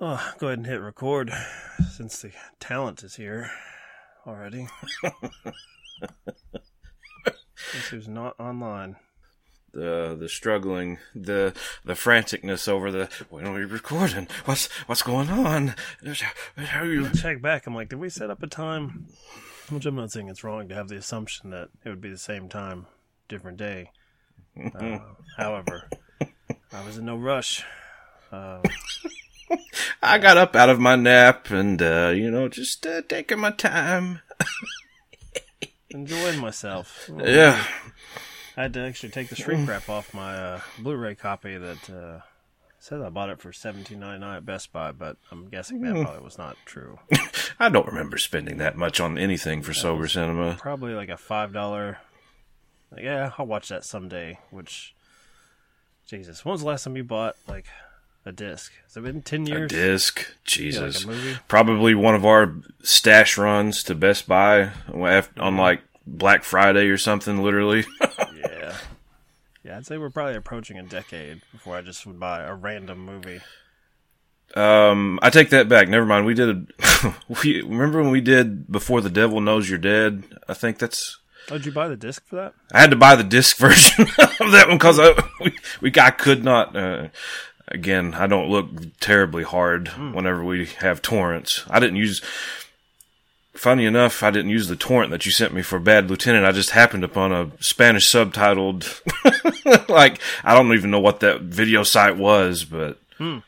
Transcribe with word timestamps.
Oh, 0.00 0.32
go 0.38 0.46
ahead 0.46 0.58
and 0.58 0.66
hit 0.66 0.80
record 0.80 1.32
since 1.90 2.22
the 2.22 2.30
talent 2.60 3.02
is 3.02 3.16
here 3.16 3.50
already. 4.26 4.68
Guess 7.24 7.88
who's 7.90 8.08
not 8.08 8.38
online? 8.38 8.96
the 9.72 10.16
the 10.18 10.28
struggling, 10.28 10.98
the 11.14 11.54
the 11.84 11.94
franticness 11.94 12.68
over 12.68 12.90
the 12.90 13.08
when 13.30 13.46
are 13.46 13.54
we 13.54 13.64
recording? 13.64 14.28
What's 14.44 14.66
what's 14.86 15.02
going 15.02 15.30
on? 15.30 15.74
How 16.56 16.80
are 16.80 16.86
you? 16.86 17.10
Check 17.10 17.42
back. 17.42 17.66
I'm 17.66 17.74
like, 17.74 17.88
did 17.88 17.98
we 17.98 18.08
set 18.08 18.30
up 18.30 18.42
a 18.42 18.46
time? 18.46 19.06
Which 19.68 19.84
I'm 19.86 19.96
not 19.96 20.10
saying 20.10 20.28
it's 20.28 20.44
wrong 20.44 20.68
to 20.68 20.74
have 20.74 20.88
the 20.88 20.96
assumption 20.96 21.50
that 21.50 21.68
it 21.84 21.88
would 21.88 22.00
be 22.00 22.10
the 22.10 22.18
same 22.18 22.48
time, 22.48 22.86
different 23.28 23.58
day. 23.58 23.90
Uh, 24.74 24.98
however, 25.36 25.88
I 26.72 26.84
was 26.84 26.98
in 26.98 27.04
no 27.04 27.16
rush. 27.16 27.62
Uh, 28.32 28.60
I 30.02 30.18
got 30.18 30.36
up 30.36 30.54
out 30.56 30.68
of 30.68 30.80
my 30.80 30.96
nap 30.96 31.50
and 31.50 31.80
uh, 31.80 32.12
you 32.14 32.30
know 32.30 32.48
just 32.48 32.86
uh, 32.86 33.02
taking 33.08 33.40
my 33.40 33.50
time. 33.50 34.20
enjoying 35.90 36.38
myself. 36.38 37.10
Yeah, 37.16 37.62
I 38.56 38.62
had 38.62 38.74
to 38.74 38.80
actually 38.80 39.10
take 39.10 39.28
the 39.28 39.36
shrink 39.36 39.68
wrap 39.68 39.88
off 39.88 40.14
my 40.14 40.34
uh, 40.34 40.60
Blu-ray 40.78 41.14
copy 41.14 41.56
that 41.56 41.90
uh, 41.90 42.20
says 42.78 43.02
I 43.02 43.08
bought 43.08 43.30
it 43.30 43.40
for 43.40 43.52
seventeen 43.52 44.00
ninety 44.00 44.20
nine 44.20 44.36
at 44.36 44.46
Best 44.46 44.72
Buy, 44.72 44.92
but 44.92 45.16
I'm 45.30 45.48
guessing 45.48 45.80
that 45.82 46.02
probably 46.02 46.22
was 46.22 46.38
not 46.38 46.56
true. 46.64 46.98
I 47.58 47.68
don't 47.68 47.86
remember 47.86 48.18
spending 48.18 48.58
that 48.58 48.76
much 48.76 49.00
on 49.00 49.18
anything 49.18 49.62
for 49.62 49.74
sober 49.74 50.08
cinema. 50.08 50.56
Probably 50.58 50.94
like 50.94 51.08
a 51.08 51.16
five 51.16 51.52
dollar. 51.52 51.98
Yeah, 52.96 53.32
I'll 53.36 53.46
watch 53.46 53.68
that 53.68 53.84
someday. 53.84 54.38
Which, 54.50 54.94
Jesus, 56.06 56.44
when 56.44 56.52
was 56.52 56.62
the 56.62 56.66
last 56.68 56.84
time 56.84 56.96
you 56.96 57.04
bought 57.04 57.36
like 57.46 57.66
a 58.28 58.32
disc? 58.32 58.72
Has 58.84 58.96
it 58.96 59.02
been 59.02 59.22
ten 59.22 59.46
years? 59.46 59.72
A 59.72 59.74
disc, 59.74 60.18
Yeah, 60.20 60.24
like 60.80 60.92
Jesus. 60.92 61.04
a. 61.04 61.40
Probably 61.48 61.94
one 61.94 62.14
of 62.14 62.24
our 62.24 62.54
stash 62.82 63.36
runs 63.38 63.82
to 63.84 63.94
Best 63.94 64.28
Buy 64.28 64.70
on 64.92 65.56
like 65.56 65.82
Black 66.06 66.44
Friday 66.44 66.86
or 66.88 66.98
something. 66.98 67.42
Literally. 67.42 67.84
Yeah. 68.36 68.74
Yeah, 69.64 69.76
I'd 69.76 69.86
say 69.86 69.98
we're 69.98 70.08
probably 70.10 70.36
approaching 70.36 70.78
a 70.78 70.82
decade 70.82 71.42
before 71.52 71.76
I 71.76 71.82
just 71.82 72.06
would 72.06 72.18
buy 72.18 72.42
a 72.42 72.54
random 72.54 73.04
movie. 73.04 73.40
Um, 74.54 75.18
I 75.20 75.28
take 75.30 75.50
that 75.50 75.68
back. 75.68 75.88
Never 75.88 76.06
mind. 76.06 76.24
We 76.24 76.34
did. 76.34 76.72
we 77.42 77.60
remember 77.62 78.00
when 78.02 78.10
we 78.10 78.20
did 78.22 78.70
before 78.70 79.00
the 79.00 79.10
devil 79.10 79.40
knows 79.40 79.68
you're 79.68 79.78
dead. 79.78 80.24
I 80.48 80.54
think 80.54 80.78
that's. 80.78 81.18
Oh, 81.50 81.54
did 81.58 81.66
you 81.66 81.72
buy 81.72 81.88
the 81.88 81.96
disc 81.96 82.24
for 82.26 82.36
that? 82.36 82.54
I 82.72 82.80
had 82.80 82.90
to 82.90 82.96
buy 82.96 83.14
the 83.16 83.24
disc 83.24 83.56
version 83.58 84.02
of 84.18 84.52
that 84.52 84.68
one 84.68 84.78
because 84.78 84.98
I 84.98 85.12
we, 85.40 85.56
we 85.80 85.92
I 86.00 86.10
could 86.10 86.44
not. 86.44 86.74
Uh, 86.74 87.08
again, 87.70 88.14
I 88.14 88.26
don't 88.26 88.48
look 88.48 88.68
terribly 89.00 89.42
hard 89.42 89.88
hmm. 89.88 90.12
whenever 90.12 90.44
we 90.44 90.66
have 90.78 91.02
torrents. 91.02 91.64
I 91.68 91.80
didn't 91.80 91.96
use. 91.96 92.22
Funny 93.54 93.86
enough, 93.86 94.22
I 94.22 94.30
didn't 94.30 94.50
use 94.50 94.68
the 94.68 94.76
torrent 94.76 95.10
that 95.10 95.26
you 95.26 95.32
sent 95.32 95.52
me 95.52 95.62
for 95.62 95.80
Bad 95.80 96.08
Lieutenant. 96.08 96.46
I 96.46 96.52
just 96.52 96.70
happened 96.70 97.02
upon 97.02 97.32
a 97.32 97.50
Spanish 97.60 98.08
subtitled. 98.08 98.86
like 99.88 100.20
I 100.44 100.54
don't 100.54 100.72
even 100.74 100.92
know 100.92 101.00
what 101.00 101.18
that 101.20 101.40
video 101.40 101.82
site 101.82 102.16
was, 102.16 102.64
but 102.64 103.00
hmm. 103.16 103.38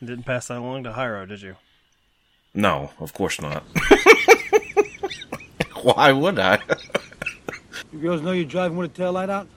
Didn't 0.00 0.24
pass 0.24 0.48
that 0.48 0.58
along 0.58 0.84
to 0.84 0.92
Hyro, 0.92 1.28
did 1.28 1.42
you? 1.42 1.56
No, 2.54 2.90
of 2.98 3.12
course 3.12 3.40
not. 3.40 3.62
Why 5.82 6.12
would 6.12 6.38
I? 6.38 6.58
You 7.92 7.98
girls 7.98 8.22
know 8.22 8.32
you're 8.32 8.44
driving 8.44 8.78
with 8.78 8.92
a 8.92 8.94
tail 8.94 9.12
light 9.12 9.30
out? 9.30 9.48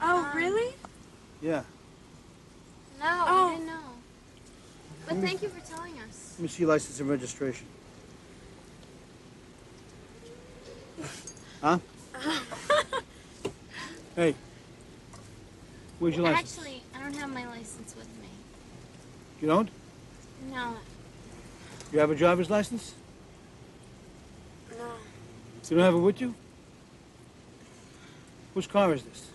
Oh, 0.00 0.30
really? 0.34 0.74
Yeah. 1.40 1.62
No, 2.98 3.24
Oh. 3.26 3.48
I 3.48 3.54
didn't 3.54 3.66
know. 3.66 3.80
But 5.06 5.16
thank 5.18 5.42
you 5.42 5.48
for 5.48 5.60
telling 5.66 5.98
us. 6.00 6.34
Let 6.36 6.42
me 6.42 6.48
see 6.48 6.66
license 6.66 6.98
and 7.00 7.08
registration. 7.08 7.66
Huh? 11.60 11.78
hey. 14.16 14.34
Where's 15.98 16.16
your 16.16 16.24
license? 16.24 16.58
Actually, 16.58 16.82
I 16.94 16.98
don't 17.00 17.14
have 17.16 17.32
my 17.32 17.46
license 17.46 17.94
with 17.96 18.08
me. 18.20 18.28
You 19.40 19.48
don't? 19.48 19.68
No. 20.50 20.76
You 21.92 21.98
have 22.00 22.10
a 22.10 22.14
driver's 22.14 22.50
license? 22.50 22.94
No. 24.70 24.84
You 25.70 25.76
don't 25.76 25.84
have 25.84 25.94
it 25.94 25.98
with 25.98 26.20
you? 26.20 26.34
Whose 28.54 28.66
car 28.66 28.92
is 28.94 29.02
this? 29.02 29.28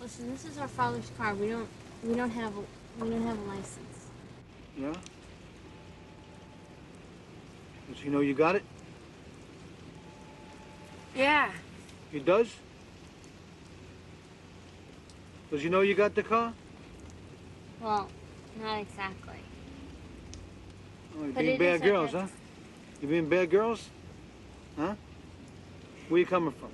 Listen, 0.00 0.30
this 0.32 0.44
is 0.44 0.58
our 0.58 0.68
father's 0.68 1.10
car. 1.16 1.34
We 1.34 1.48
don't 1.50 1.68
we 2.02 2.14
don't 2.14 2.30
have 2.30 2.52
a 2.56 2.60
we 3.02 3.10
don't 3.10 3.22
have 3.26 3.38
a 3.38 3.42
license. 3.42 4.08
Yeah? 4.78 4.92
Does 7.88 8.00
he 8.00 8.08
know 8.08 8.20
you 8.20 8.34
got 8.34 8.56
it? 8.56 8.62
Yeah. 11.14 11.50
He 12.10 12.18
does? 12.18 12.48
Does 15.50 15.62
he 15.62 15.68
know 15.68 15.82
you 15.82 15.94
got 15.94 16.14
the 16.14 16.22
car? 16.22 16.52
Well, 17.80 18.08
not 18.60 18.80
exactly. 18.80 19.34
Oh, 21.14 21.24
you're 21.24 21.32
But 21.32 21.40
being 21.40 21.58
bad 21.58 21.82
girls, 21.82 22.12
huh? 22.12 22.26
You 23.00 23.08
being 23.08 23.28
bad 23.28 23.50
girls? 23.50 23.88
Huh? 24.76 24.94
Where 26.08 26.20
you 26.20 26.26
coming 26.26 26.52
from? 26.52 26.70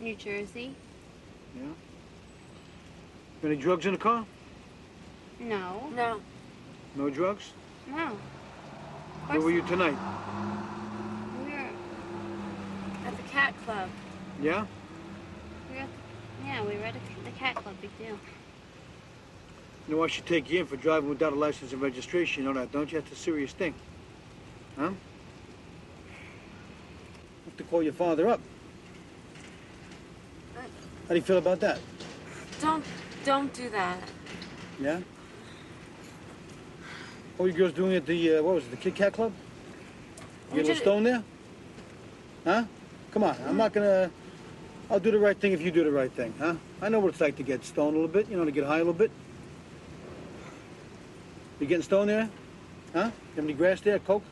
New 0.00 0.14
Jersey? 0.14 0.74
Yeah? 1.56 1.62
Any 3.44 3.56
drugs 3.56 3.84
in 3.84 3.92
the 3.92 3.98
car? 3.98 4.24
No. 5.38 5.90
No. 5.94 6.20
No 6.96 7.10
drugs? 7.10 7.52
No. 7.86 8.06
Of 8.06 9.28
Where 9.28 9.40
were 9.42 9.50
you 9.50 9.60
tonight? 9.62 9.96
We 11.38 11.52
were 11.52 11.68
At 13.06 13.16
the 13.18 13.22
cat 13.24 13.54
club. 13.66 13.90
Yeah? 14.40 14.64
we 15.68 15.76
were 15.76 15.82
at, 15.82 15.88
yeah, 16.46 16.62
we 16.62 16.76
were 16.78 16.84
at 16.84 16.94
the 16.94 17.30
cat 17.32 17.56
club, 17.56 17.74
big 17.82 17.90
deal. 17.98 18.18
You 19.88 19.96
know 19.96 20.02
I 20.02 20.06
should 20.06 20.24
take 20.24 20.50
you 20.50 20.60
in 20.60 20.66
for 20.66 20.76
driving 20.76 21.10
without 21.10 21.34
a 21.34 21.36
license 21.36 21.74
and 21.74 21.82
registration. 21.82 22.44
You 22.44 22.52
know 22.52 22.58
that, 22.58 22.72
don't 22.72 22.90
you? 22.90 22.98
That's 22.98 23.12
a 23.12 23.16
serious 23.16 23.52
thing. 23.52 23.74
Huh? 24.78 24.90
have 27.44 27.56
to 27.58 27.64
call 27.64 27.82
your 27.82 27.92
father 27.92 28.26
up. 28.26 28.40
How 30.54 31.10
do 31.10 31.14
you 31.16 31.20
feel 31.20 31.36
about 31.36 31.60
that? 31.60 31.78
Don't 32.62 32.82
don't 33.24 33.52
do 33.54 33.68
that. 33.70 33.98
Yeah? 34.80 35.00
What 37.36 37.44
were 37.44 37.48
you 37.48 37.54
girls 37.54 37.72
doing 37.72 37.94
at 37.94 38.06
the, 38.06 38.36
uh, 38.36 38.42
what 38.42 38.56
was 38.56 38.64
it, 38.64 38.70
the 38.70 38.76
Kit 38.76 38.94
Kat 38.94 39.12
Club? 39.12 39.32
You 40.50 40.56
We 40.56 40.62
get 40.62 40.64
a 40.64 40.68
little 40.68 40.82
stone 40.82 41.02
there? 41.04 41.24
Huh? 42.44 42.64
Come 43.10 43.24
on, 43.24 43.36
I'm 43.46 43.56
not 43.56 43.72
gonna, 43.72 44.10
I'll 44.90 45.00
do 45.00 45.10
the 45.10 45.18
right 45.18 45.38
thing 45.38 45.52
if 45.52 45.60
you 45.60 45.70
do 45.70 45.84
the 45.84 45.90
right 45.90 46.12
thing, 46.12 46.34
huh? 46.38 46.54
I 46.82 46.88
know 46.88 47.00
what 47.00 47.08
it's 47.08 47.20
like 47.20 47.36
to 47.36 47.42
get 47.42 47.64
stoned 47.64 47.96
a 47.96 47.98
little 47.98 48.12
bit, 48.12 48.28
you 48.28 48.36
know, 48.36 48.44
to 48.44 48.50
get 48.50 48.64
high 48.64 48.76
a 48.76 48.78
little 48.78 48.92
bit. 48.92 49.10
You 51.60 51.66
getting 51.66 51.82
stoned 51.82 52.10
there? 52.10 52.28
Huh? 52.92 53.10
You 53.30 53.36
have 53.36 53.44
any 53.44 53.54
grass 53.54 53.80
there, 53.80 53.98
coke? 53.98 54.24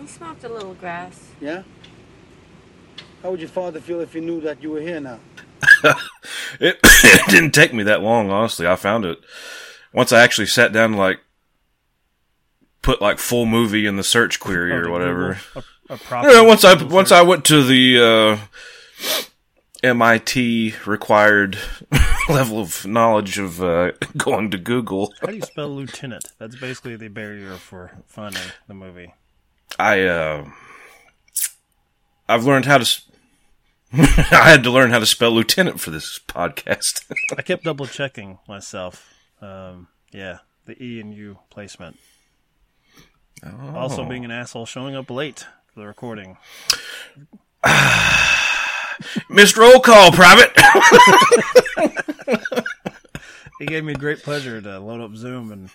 We 0.00 0.06
smoked 0.06 0.44
a 0.44 0.48
little 0.48 0.74
grass. 0.74 1.28
Yeah? 1.40 1.62
How 3.22 3.30
would 3.30 3.40
your 3.40 3.48
father 3.48 3.80
feel 3.80 4.00
if 4.00 4.12
he 4.14 4.20
knew 4.20 4.40
that 4.40 4.62
you 4.62 4.70
were 4.70 4.80
here 4.80 5.00
now? 5.00 5.20
It, 6.60 6.78
it 6.84 7.30
didn't 7.30 7.52
take 7.52 7.72
me 7.72 7.82
that 7.84 8.02
long, 8.02 8.30
honestly. 8.30 8.66
I 8.66 8.76
found 8.76 9.04
it 9.04 9.18
once 9.92 10.12
I 10.12 10.20
actually 10.22 10.46
sat 10.46 10.72
down, 10.72 10.92
like 10.94 11.20
put 12.82 13.00
like 13.00 13.18
full 13.18 13.46
movie 13.46 13.86
in 13.86 13.96
the 13.96 14.02
search 14.04 14.40
query 14.40 14.72
Oh, 14.72 14.76
or 14.76 14.90
whatever. 14.90 15.38
A, 15.54 15.62
a 15.90 16.44
once 16.44 16.64
I 16.64 16.82
once 16.82 17.08
search. 17.10 17.18
I 17.18 17.22
went 17.22 17.44
to 17.46 17.62
the 17.62 18.38
uh, 18.42 19.18
MIT 19.82 20.74
required 20.86 21.58
level 22.28 22.60
of 22.60 22.86
knowledge 22.86 23.38
of 23.38 23.62
uh, 23.62 23.92
going 24.16 24.50
to 24.52 24.58
Google, 24.58 25.12
How 25.20 25.26
do 25.28 25.36
you 25.36 25.42
spell 25.42 25.68
lieutenant? 25.68 26.24
That's 26.38 26.56
basically 26.56 26.96
the 26.96 27.08
barrier 27.08 27.54
for 27.56 27.92
finding 28.06 28.42
the 28.68 28.74
movie. 28.74 29.12
I 29.78 30.02
uh, 30.02 30.48
I've 32.28 32.44
learned 32.44 32.66
how 32.66 32.78
to. 32.78 33.00
I 34.32 34.50
had 34.50 34.62
to 34.64 34.70
learn 34.70 34.90
how 34.90 34.98
to 34.98 35.06
spell 35.06 35.32
lieutenant 35.32 35.80
for 35.80 35.90
this 35.90 36.18
podcast. 36.26 37.04
I 37.38 37.42
kept 37.42 37.64
double 37.64 37.86
checking 37.86 38.38
myself. 38.48 39.12
Um, 39.40 39.88
yeah, 40.12 40.38
the 40.64 40.82
E 40.82 41.00
and 41.00 41.12
U 41.12 41.38
placement. 41.50 41.98
Also, 43.74 44.04
being 44.04 44.24
an 44.24 44.30
asshole, 44.30 44.66
showing 44.66 44.94
up 44.94 45.10
late 45.10 45.46
for 45.74 45.80
the 45.80 45.86
recording. 45.86 46.38
Missed 49.28 49.56
roll 49.56 49.80
call, 49.80 50.12
private. 50.12 50.52
It 53.62 53.68
gave 53.68 53.84
me 53.84 53.94
great 53.94 54.24
pleasure 54.24 54.60
to 54.60 54.80
load 54.80 55.00
up 55.00 55.14
Zoom 55.14 55.52
and 55.52 55.70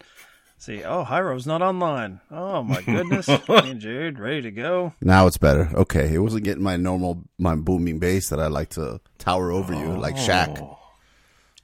see. 0.57 0.83
Oh, 0.83 1.03
Hyro's 1.05 1.45
not 1.47 1.61
online. 1.61 2.19
Oh 2.31 2.63
my 2.63 2.81
goodness, 2.85 3.27
me 3.27 3.39
and 3.49 3.79
Jared 3.79 4.19
ready 4.19 4.41
to 4.43 4.51
go. 4.51 4.93
Now 5.01 5.27
it's 5.27 5.37
better. 5.37 5.69
Okay, 5.73 6.13
it 6.13 6.19
wasn't 6.19 6.43
getting 6.43 6.63
my 6.63 6.77
normal, 6.77 7.23
my 7.37 7.55
booming 7.55 7.99
bass 7.99 8.29
that 8.29 8.39
I 8.39 8.47
like 8.47 8.69
to 8.71 8.99
tower 9.17 9.51
over 9.51 9.73
you, 9.73 9.97
like 9.97 10.15
Shaq. 10.15 10.59
Oh. 10.61 10.79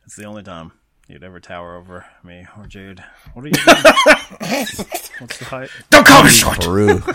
It's 0.06 0.16
the 0.16 0.26
only 0.26 0.44
time. 0.44 0.72
you'd 1.08 1.24
ever 1.24 1.40
tower 1.40 1.78
over 1.78 2.06
me 2.24 2.46
or 2.58 2.66
Jude. 2.68 3.04
What 3.34 3.46
are 3.46 3.48
you 3.48 3.54
doing? 3.54 3.66
What's 5.20 5.38
the 5.40 5.46
height? 5.46 5.70
Don't 5.90 6.06
call 6.06 6.24
me 6.24 6.30
short. 6.30 6.60
Peru. 6.62 7.02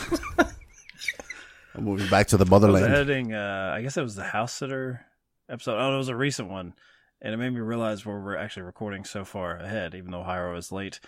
I'm 1.75 1.85
moving 1.85 2.09
back 2.09 2.29
to 2.29 2.37
the 2.37 2.43
I 2.45 2.47
was 2.47 2.51
motherland. 2.51 2.87
editing. 2.93 3.35
Uh, 3.35 3.73
I 3.77 3.83
guess 3.83 3.97
it 3.97 4.03
was 4.03 4.15
the 4.17 4.25
house 4.25 4.53
sitter 4.53 5.05
episode. 5.49 5.77
Oh, 5.79 5.95
it 5.95 5.99
was 5.99 6.09
a 6.09 6.17
recent 6.17 6.49
one, 6.49 6.75
and 7.21 7.33
it 7.35 7.37
made 7.37 7.51
me 7.51 7.61
realize 7.61 8.05
where 8.05 8.19
we're 8.19 8.37
actually 8.37 8.63
recording 8.65 9.05
so 9.05 9.25
far 9.25 9.57
ahead, 9.57 9.95
even 9.95 10.11
though 10.11 10.23
Hyro 10.25 10.57
is 10.59 10.73
late. 10.73 10.99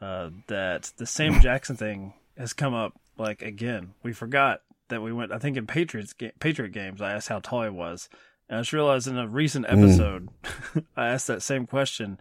Uh, 0.00 0.30
that 0.46 0.92
the 0.96 1.06
Sam 1.06 1.40
Jackson 1.40 1.76
thing 1.76 2.14
has 2.36 2.52
come 2.52 2.74
up 2.74 2.94
like 3.16 3.42
again. 3.42 3.94
We 4.02 4.12
forgot 4.12 4.60
that 4.88 5.02
we 5.02 5.12
went. 5.12 5.32
I 5.32 5.38
think 5.38 5.56
in 5.56 5.66
Patriots 5.66 6.12
ga- 6.12 6.32
Patriot 6.38 6.72
games, 6.72 7.02
I 7.02 7.12
asked 7.12 7.28
how 7.28 7.40
tall 7.40 7.64
he 7.64 7.68
was, 7.70 8.08
and 8.48 8.58
I 8.58 8.60
just 8.60 8.72
realized 8.72 9.08
in 9.08 9.18
a 9.18 9.26
recent 9.26 9.66
episode, 9.68 10.28
I 10.96 11.08
asked 11.08 11.26
that 11.26 11.42
same 11.42 11.66
question. 11.66 12.20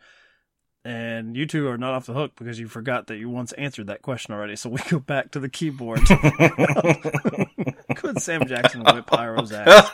And 0.86 1.36
you 1.36 1.46
two 1.46 1.68
are 1.68 1.78
not 1.78 1.94
off 1.94 2.06
the 2.06 2.14
hook 2.14 2.32
because 2.38 2.60
you 2.60 2.70
forgot 2.70 3.08
that 3.08 3.18
you 3.18 3.30
once 3.30 3.52
answered 3.54 3.88
that 3.88 4.02
question 4.02 4.34
already. 4.34 4.56
So 4.56 4.70
we 4.70 4.80
go 4.90 5.00
back 5.00 5.32
to 5.32 5.40
the 5.42 5.50
keyboard. 5.50 6.00
Could 7.98 8.22
Sam 8.22 8.48
Jackson 8.48 8.84
whip 8.86 9.06
Hyro's 9.10 9.52
ass? 9.52 9.92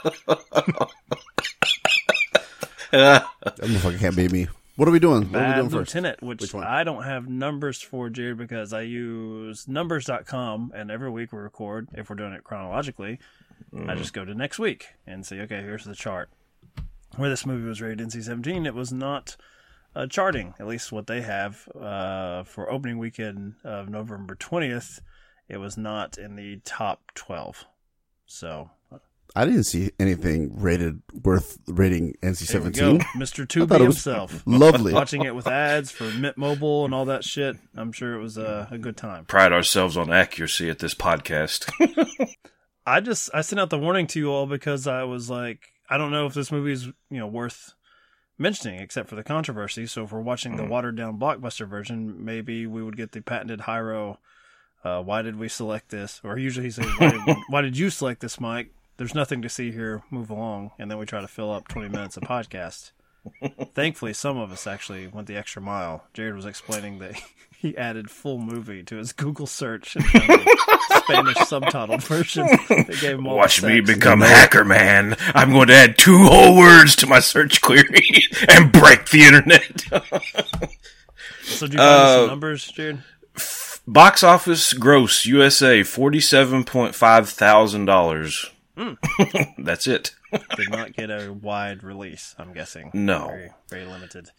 That 2.91 3.25
motherfucker 3.43 3.99
can't 3.99 4.15
beat 4.15 4.31
me. 4.31 4.47
What 4.75 4.87
are 4.87 4.91
we 4.91 4.99
doing? 4.99 5.31
What 5.31 5.35
are 5.35 5.45
we 5.45 5.51
Bad 5.51 5.55
doing 5.57 5.69
first? 5.69 5.93
Lieutenant, 5.95 6.21
which, 6.23 6.41
Which 6.41 6.53
one? 6.53 6.63
I 6.63 6.83
don't 6.83 7.03
have 7.03 7.27
numbers 7.27 7.79
for, 7.81 8.09
Jared, 8.09 8.37
because 8.37 8.73
I 8.73 8.81
use 8.81 9.67
numbers.com 9.67 10.71
and 10.75 10.89
every 10.89 11.11
week 11.11 11.31
we 11.31 11.39
record, 11.39 11.89
if 11.93 12.09
we're 12.09 12.15
doing 12.15 12.33
it 12.33 12.43
chronologically, 12.43 13.19
Mm. 13.73 13.89
I 13.89 13.95
just 13.95 14.13
go 14.13 14.25
to 14.25 14.35
next 14.35 14.59
week 14.59 14.87
and 15.07 15.25
say, 15.25 15.39
okay, 15.41 15.61
here's 15.61 15.85
the 15.85 15.95
chart. 15.95 16.29
Where 17.15 17.29
this 17.29 17.45
movie 17.45 17.67
was 17.67 17.81
rated 17.81 18.07
NC 18.07 18.23
17, 18.23 18.65
it 18.65 18.73
was 18.75 18.91
not 18.91 19.35
uh, 19.95 20.07
charting, 20.07 20.53
at 20.59 20.67
least 20.67 20.91
what 20.91 21.07
they 21.07 21.21
have 21.21 21.67
uh, 21.79 22.43
for 22.43 22.69
opening 22.71 22.97
weekend 22.97 23.55
of 23.63 23.89
November 23.89 24.35
20th. 24.35 24.99
It 25.47 25.57
was 25.57 25.77
not 25.77 26.17
in 26.17 26.35
the 26.35 26.57
top 26.65 27.13
12. 27.15 27.65
So 28.25 28.71
I 29.35 29.45
didn't 29.45 29.63
see 29.63 29.91
anything 29.99 30.51
rated 30.55 31.01
worth 31.23 31.57
rating 31.67 32.13
NC 32.21 32.47
there 32.51 32.61
we 32.61 32.69
go. 32.69 32.71
seventeen. 32.71 32.99
Mr. 33.15 33.67
thought 33.67 33.79
Tubi 33.79 33.81
himself. 33.81 34.43
Lovely. 34.45 34.93
watching 34.93 35.23
it 35.23 35.33
with 35.33 35.47
ads 35.47 35.89
for 35.91 36.03
Mint 36.03 36.37
Mobile 36.37 36.85
and 36.85 36.93
all 36.93 37.05
that 37.05 37.23
shit. 37.23 37.57
I'm 37.75 37.91
sure 37.91 38.13
it 38.13 38.21
was 38.21 38.37
a, 38.37 38.67
a 38.69 38.77
good 38.77 38.95
time. 38.95 39.25
Pride 39.25 39.51
ourselves 39.51 39.97
on 39.97 40.11
accuracy 40.11 40.69
at 40.69 40.79
this 40.79 40.93
podcast. 40.93 41.71
I 42.85 42.99
just 42.99 43.31
I 43.33 43.41
sent 43.41 43.59
out 43.59 43.71
the 43.71 43.79
warning 43.79 44.05
to 44.07 44.19
you 44.19 44.29
all 44.29 44.45
because 44.45 44.85
I 44.85 45.03
was 45.03 45.29
like, 45.29 45.61
I 45.89 45.97
don't 45.97 46.11
know 46.11 46.27
if 46.27 46.35
this 46.35 46.51
movie 46.51 46.73
is 46.73 46.85
you 46.85 47.19
know 47.19 47.27
worth 47.27 47.73
mentioning 48.37 48.79
except 48.79 49.09
for 49.09 49.15
the 49.15 49.23
controversy. 49.23 49.87
So 49.87 50.03
if 50.03 50.11
we're 50.11 50.21
watching 50.21 50.57
the 50.57 50.65
watered 50.65 50.95
down 50.95 51.19
blockbuster 51.19 51.67
version, 51.67 52.23
maybe 52.23 52.67
we 52.67 52.83
would 52.83 52.97
get 52.97 53.13
the 53.13 53.21
patented 53.21 53.61
Hyro. 53.61 54.17
Uh, 54.83 55.01
why 55.01 55.21
did 55.21 55.37
we 55.37 55.47
select 55.47 55.89
this? 55.89 56.19
Or 56.23 56.37
usually 56.37 56.65
he 56.65 56.71
says, 56.71 56.85
why 56.97 57.11
did, 57.11 57.37
why 57.47 57.61
did 57.61 57.77
you 57.77 57.89
select 57.89 58.19
this, 58.19 58.39
Mike? 58.39 58.69
There's 58.97 59.15
nothing 59.15 59.41
to 59.41 59.49
see 59.49 59.71
here. 59.71 60.03
Move 60.11 60.29
along, 60.29 60.71
and 60.77 60.89
then 60.89 60.97
we 60.97 61.05
try 61.05 61.21
to 61.21 61.27
fill 61.27 61.51
up 61.51 61.67
20 61.67 61.89
minutes 61.89 62.17
of 62.17 62.23
podcast. 62.23 62.91
Thankfully, 63.73 64.13
some 64.13 64.37
of 64.37 64.51
us 64.51 64.67
actually 64.67 65.07
went 65.07 65.27
the 65.27 65.37
extra 65.37 65.61
mile. 65.61 66.05
Jared 66.13 66.35
was 66.35 66.45
explaining 66.45 66.99
that 66.99 67.15
he 67.57 67.75
added 67.77 68.11
full 68.11 68.37
movie 68.37 68.83
to 68.83 68.97
his 68.97 69.13
Google 69.13 69.47
search 69.47 69.95
and 69.95 70.05
found 70.05 70.41
Spanish 70.89 71.37
subtitled 71.37 72.03
version. 72.03 72.45
That 72.47 72.97
gave 73.01 73.17
him 73.17 73.25
all 73.27 73.33
the 73.33 73.37
Watch 73.37 73.63
me 73.63 73.79
become 73.79 74.19
hacker 74.21 74.65
man. 74.65 75.15
I'm 75.33 75.51
going 75.51 75.69
to 75.69 75.73
add 75.75 75.97
two 75.97 76.17
whole 76.17 76.57
words 76.57 76.95
to 76.97 77.07
my 77.07 77.19
search 77.19 77.61
query 77.61 78.05
and 78.49 78.71
break 78.71 79.09
the 79.09 79.23
internet. 79.23 79.81
So, 81.43 81.67
do 81.67 81.73
you 81.73 81.79
have 81.81 81.99
Uh, 82.01 82.15
some 82.19 82.27
numbers, 82.27 82.67
Jared? 82.67 83.03
Box 83.87 84.23
office 84.23 84.71
gross 84.73 85.25
USA 85.25 85.83
forty-seven 85.83 86.63
point 86.63 86.95
five 86.95 87.29
thousand 87.29 87.85
dollars. 87.85 88.49
Hmm. 88.77 88.93
That's 89.57 89.87
it. 89.87 90.15
Did 90.55 90.71
not 90.71 90.93
get 90.93 91.09
a 91.09 91.31
wide 91.31 91.83
release. 91.83 92.35
I'm 92.39 92.53
guessing. 92.53 92.91
No. 92.93 93.27
very, 93.27 93.51
very 93.69 93.85
limited. 93.85 94.31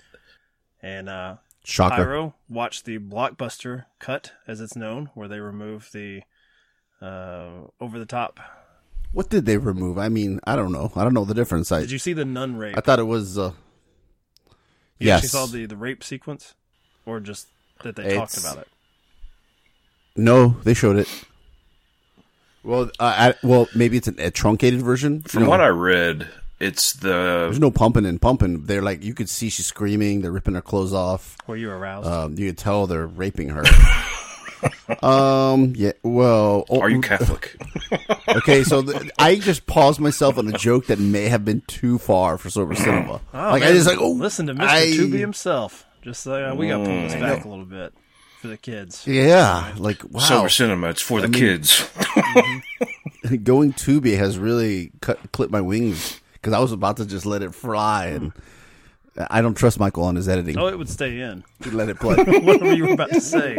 And 0.83 1.09
uh, 1.09 1.37
Shocker. 1.65 2.05
Hyro 2.05 2.35
watched 2.49 2.85
the 2.85 2.99
blockbuster 2.99 3.87
cut, 3.99 4.33
as 4.47 4.61
it's 4.61 4.77
known, 4.77 5.11
where 5.15 5.29
they 5.29 5.41
remove 5.41 5.91
the 5.93 6.23
uh, 7.01 7.69
over 7.81 7.99
the 7.99 8.07
top. 8.07 8.41
What 9.13 9.31
did 9.31 9.47
they 9.47 9.57
remove? 9.57 9.97
I 9.97 10.09
mean, 10.09 10.41
I 10.45 10.57
don't 10.57 10.73
know. 10.73 10.93
I 10.97 11.05
don't 11.05 11.15
know 11.15 11.25
the 11.25 11.35
difference. 11.35 11.71
I 11.71 11.81
Did 11.81 11.93
you 11.93 11.99
see 11.99 12.13
the 12.13 12.25
nun 12.25 12.57
rape? 12.57 12.77
I 12.77 12.81
thought 12.81 12.99
it 12.99 13.05
was. 13.05 13.39
Uh, 13.39 13.53
you 14.99 15.07
yes. 15.07 15.19
actually 15.19 15.29
saw 15.29 15.47
the 15.47 15.67
the 15.67 15.77
rape 15.77 16.03
sequence, 16.03 16.55
or 17.07 17.21
just 17.21 17.47
that 17.83 17.97
they 17.97 18.15
talked 18.17 18.37
about 18.37 18.59
it. 18.59 18.69
no, 20.17 20.49
they 20.65 20.75
showed 20.75 20.97
it. 20.97 21.09
Well, 22.65 22.91
uh, 22.99 23.33
I, 23.33 23.35
well, 23.47 23.69
maybe 23.75 23.97
it's 23.99 24.09
an, 24.09 24.17
a 24.19 24.31
truncated 24.31 24.81
version. 24.83 25.23
From 25.23 25.41
You 25.41 25.45
know, 25.47 25.51
what 25.51 25.61
I 25.61 25.69
read, 25.69 26.27
it's 26.61 26.95
the 26.95 27.09
there's 27.09 27.61
no 27.61 27.71
pumping 27.71 28.07
and 28.07 28.21
pumping. 28.21 28.65
They're 28.65 28.83
like 28.83 29.05
you 29.05 29.15
could 29.15 29.29
see 29.29 29.51
she's 29.51 29.67
screaming. 29.67 30.23
They're 30.23 30.33
ripping 30.33 30.55
her 30.55 30.63
clothes 30.63 30.93
off. 30.95 31.37
Were 31.47 31.57
you 31.57 31.71
aroused? 31.71 32.09
Um, 32.09 32.39
you 32.39 32.49
could 32.49 32.59
tell 32.59 32.87
they're 32.87 33.07
raping 33.07 33.51
her. 33.51 33.65
um. 35.03 35.75
Yeah. 35.77 35.93
Well. 36.03 36.65
oh, 36.69 36.81
Are 36.81 36.91
you 36.91 37.01
Catholic? 37.01 37.57
Okay. 38.29 38.65
So 38.65 38.83
th- 38.83 39.11
I 39.19 39.37
just 39.37 39.67
paused 39.67 40.01
myself 40.01 40.39
on 40.39 40.49
a 40.49 40.53
joke 40.59 40.87
that 40.87 40.99
may 40.99 41.29
have 41.29 41.45
been 41.45 41.61
too 41.67 41.99
far 41.99 42.37
for 42.39 42.51
Silver 42.51 42.75
Cinema. 42.75 43.21
Oh, 43.33 43.39
like 43.39 43.63
I 43.63 43.71
just 43.73 43.87
like 43.87 44.01
oh, 44.01 44.11
listen 44.11 44.47
to 44.47 44.55
Mr. 44.55 44.63
I- 44.67 44.87
Tubi 44.87 45.19
himself. 45.21 45.87
Just 46.03 46.27
uh, 46.27 46.55
we 46.57 46.69
got 46.69 46.79
to 46.79 46.85
pull 46.85 46.95
this 47.03 47.15
Mm. 47.15 47.21
back 47.21 47.45
a 47.45 47.49
little 47.49 47.65
bit 47.65 47.93
for 48.45 48.49
the 48.49 48.59
kids. 48.59 49.07
Yeah. 49.07 49.73
Like 49.79 50.03
wow. 50.05 50.21
Silver 50.21 50.49
Cinema. 50.51 50.91
It's 50.91 51.01
for 51.01 51.23
the 51.23 51.29
mean- 51.29 51.41
kids. 51.41 51.89
Mm-hmm. 52.15 53.37
going 53.43 53.73
Tubi 53.73 54.17
has 54.17 54.39
really 54.39 54.93
cut 55.01 55.33
clipped 55.33 55.53
my 55.53 55.61
wings 55.61 56.21
because 56.35 56.53
I 56.53 56.61
was 56.61 56.73
about 56.73 56.99
to 56.99 57.07
just 57.07 57.27
let 57.27 57.43
it 57.43 57.55
fly, 57.55 58.07
and 58.07 58.33
I 59.31 59.41
don't 59.41 59.55
trust 59.55 59.81
Michael 59.81 60.05
on 60.05 60.15
his 60.15 60.29
editing. 60.29 60.59
Oh, 60.59 60.69
it 60.69 60.79
would 60.79 60.89
stay 60.89 61.21
in. 61.21 61.43
To 61.63 61.71
let 61.71 61.89
it 61.89 61.97
play. 62.01 62.17
Whatever 62.17 62.73
you 62.73 62.87
were 62.87 62.93
about 62.93 63.11
to 63.11 63.21
say 63.21 63.57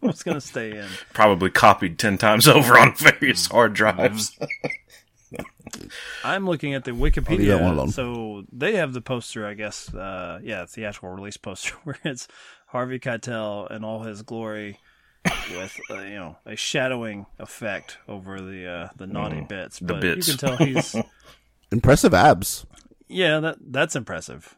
was 0.00 0.22
going 0.22 0.36
to 0.36 0.40
stay 0.40 0.78
in. 0.78 0.86
Probably 1.12 1.50
copied 1.50 1.98
ten 1.98 2.16
times 2.16 2.48
over 2.48 2.78
on 2.78 2.94
various 2.94 3.46
mm-hmm. 3.46 3.54
hard 3.54 3.74
drives. 3.74 4.36
Mm-hmm. 4.36 5.86
I'm 6.24 6.46
looking 6.46 6.74
at 6.74 6.84
the 6.84 6.92
leave 6.92 7.16
oh, 7.16 7.20
that 7.20 7.26
one 7.26 7.42
Wikipedia. 7.42 7.72
alone. 7.72 7.90
So 7.90 8.44
they 8.52 8.76
have 8.76 8.92
the 8.92 9.02
poster, 9.02 9.46
I 9.46 9.54
guess. 9.54 9.92
Uh, 9.92 10.40
yeah, 10.42 10.64
theatrical 10.66 11.10
release 11.10 11.36
poster 11.36 11.74
where 11.84 11.98
it's 12.04 12.28
Harvey 12.74 12.98
Keitel 12.98 13.70
in 13.70 13.84
all 13.84 14.02
his 14.02 14.22
glory, 14.22 14.80
with 15.24 15.78
uh, 15.90 16.00
you 16.00 16.16
know 16.16 16.36
a 16.44 16.56
shadowing 16.56 17.24
effect 17.38 17.98
over 18.08 18.40
the 18.40 18.66
uh, 18.68 18.88
the 18.96 19.06
naughty 19.06 19.42
bits. 19.42 19.78
the 19.78 19.84
but 19.84 20.00
bits. 20.00 20.26
you 20.26 20.36
can 20.36 20.48
tell 20.48 20.66
he's 20.66 20.96
Impressive 21.70 22.12
abs. 22.12 22.66
yeah 23.08 23.38
that 23.38 23.58
that's 23.60 23.94
impressive. 23.94 24.56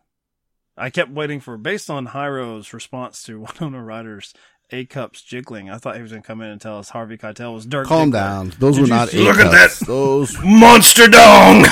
I 0.78 0.88
kept 0.88 1.10
waiting 1.10 1.40
for 1.40 1.58
based 1.58 1.90
on 1.90 2.06
Hyro's 2.06 2.72
response 2.72 3.22
to 3.24 3.40
Winona 3.60 3.84
Ryder's 3.84 4.32
A 4.70 4.86
cups 4.86 5.20
jiggling. 5.20 5.68
I 5.68 5.76
thought 5.76 5.96
he 5.96 6.02
was 6.02 6.10
going 6.12 6.22
to 6.22 6.26
come 6.26 6.40
in 6.40 6.48
and 6.48 6.58
tell 6.60 6.78
us 6.78 6.88
Harvey 6.88 7.18
Keitel 7.18 7.52
was 7.52 7.66
Dirk. 7.66 7.86
Calm 7.86 8.10
down. 8.10 8.54
Those 8.58 8.76
Did 8.76 8.80
were 8.82 8.88
not 8.88 9.10
see- 9.10 9.20
A 9.20 9.24
Look 9.24 9.36
at 9.36 9.50
that. 9.52 9.86
Those 9.86 10.34
Monster 10.42 11.08
dong. 11.08 11.64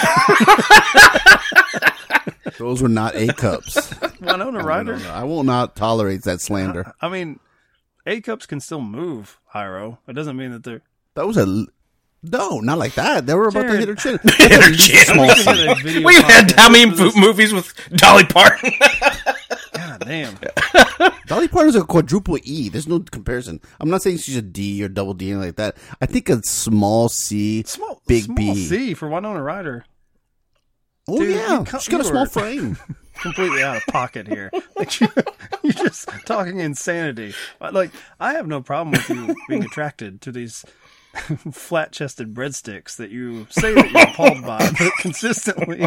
those 2.58 2.82
were 2.82 2.88
not 2.90 3.14
A 3.16 3.28
cups. 3.28 3.92
Winona 4.26 4.58
No, 4.58 4.64
Ryder. 4.64 4.96
no, 4.98 5.04
no. 5.04 5.10
I 5.10 5.24
will 5.24 5.44
not 5.44 5.76
tolerate 5.76 6.22
that 6.22 6.40
slander. 6.40 6.92
I 7.00 7.08
mean, 7.08 7.40
A 8.06 8.20
cups 8.20 8.46
can 8.46 8.60
still 8.60 8.80
move, 8.80 9.38
Hyro. 9.54 9.98
It 10.08 10.12
doesn't 10.14 10.36
mean 10.36 10.52
that 10.52 10.64
they're. 10.64 10.82
That 11.14 11.26
was 11.26 11.36
a 11.36 11.42
l- 11.42 11.66
no, 12.22 12.60
not 12.60 12.78
like 12.78 12.94
that. 12.94 13.26
They 13.26 13.34
were 13.34 13.48
about 13.48 13.64
to 13.64 13.76
hit 13.76 13.88
her 13.88 13.94
chin. 13.94 14.18
Hit 14.38 14.52
her 14.52 14.72
chin. 14.72 15.04
Small 15.04 15.26
Looking 15.26 15.42
scene. 15.42 15.68
at 15.68 15.78
a 15.78 15.82
video 15.82 16.02
We've 16.06 16.22
had 16.24 16.50
how 16.52 16.70
many 16.70 16.90
for 16.90 17.10
movies 17.18 17.52
with 17.52 17.74
Dolly 17.96 18.24
Parton? 18.24 18.72
God 19.74 20.00
damn. 20.06 20.34
Dolly 21.26 21.48
Parton's 21.48 21.76
a 21.76 21.82
quadruple 21.84 22.38
E. 22.42 22.70
There's 22.70 22.88
no 22.88 23.00
comparison. 23.00 23.60
I'm 23.78 23.90
not 23.90 24.00
saying 24.02 24.18
she's 24.18 24.36
a 24.36 24.42
D 24.42 24.82
or 24.82 24.88
double 24.88 25.12
D 25.14 25.34
or 25.34 25.38
like 25.38 25.56
that. 25.56 25.76
I 26.00 26.06
think 26.06 26.30
a 26.30 26.40
small 26.44 27.08
C, 27.10 27.62
Small, 27.66 28.00
big 28.06 28.24
small 28.24 28.36
B. 28.36 28.54
C 28.54 28.94
for 28.94 29.06
one 29.08 29.24
Winona 29.24 29.42
Ryder. 29.42 29.84
Oh 31.06 31.18
Dude, 31.18 31.34
yeah, 31.36 31.58
you 31.60 31.66
she's 31.66 31.88
got 31.88 32.00
a 32.00 32.04
small 32.04 32.22
are- 32.22 32.26
frame. 32.26 32.78
Completely 33.20 33.62
out 33.62 33.76
of 33.76 33.86
pocket 33.86 34.26
here. 34.26 34.50
Like 34.76 35.00
you, 35.00 35.06
you're 35.62 35.72
just 35.72 36.08
talking 36.26 36.58
insanity. 36.58 37.32
Uh, 37.60 37.70
like 37.72 37.92
I 38.18 38.32
have 38.32 38.48
no 38.48 38.60
problem 38.60 38.90
with 38.90 39.08
you 39.08 39.36
being 39.48 39.62
attracted 39.70 40.20
to 40.22 40.32
these 40.32 40.64
flat-chested 41.52 42.34
breadsticks 42.34 42.96
that 42.96 43.10
you 43.10 43.46
say 43.50 43.72
that 43.72 43.90
you're 43.92 44.02
appalled 44.02 44.42
by, 44.42 44.68
but 44.76 44.92
consistently 44.98 45.86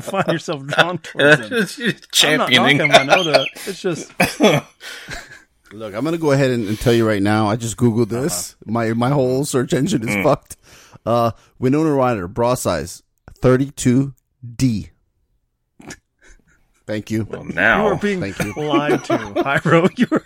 find 0.00 0.26
yourself 0.26 0.66
drawn 0.66 0.98
towards 0.98 1.76
them. 1.76 1.94
Championing. 2.10 2.80
I'm 2.80 2.88
not 2.88 3.06
knocking 3.06 3.26
Winona. 3.26 3.44
It's 3.64 3.80
just 3.80 4.12
Look, 5.72 5.94
I'm 5.94 6.04
gonna 6.04 6.18
go 6.18 6.32
ahead 6.32 6.50
and, 6.50 6.68
and 6.68 6.78
tell 6.78 6.92
you 6.92 7.06
right 7.06 7.22
now. 7.22 7.48
I 7.48 7.56
just 7.56 7.76
googled 7.76 8.12
uh-huh. 8.12 8.22
this. 8.22 8.56
My 8.64 8.92
my 8.92 9.10
whole 9.10 9.44
search 9.44 9.72
engine 9.72 10.08
is 10.08 10.14
hmm. 10.14 10.22
fucked. 10.22 10.56
Uh, 11.04 11.32
Winona 11.58 11.92
Ryder, 11.92 12.28
bra 12.28 12.54
size 12.54 13.02
32D. 13.40 14.90
Thank 16.86 17.10
you. 17.10 17.24
Well, 17.28 17.42
now 17.44 17.48
You 17.48 17.54
now 17.54 17.84
were 17.88 17.96
being 17.96 18.20
Thank 18.20 18.38
you. 18.44 18.52
lied 18.62 19.02
to, 19.04 19.12
Hyro. 19.18 19.90
You 19.98 20.06
were. 20.10 20.24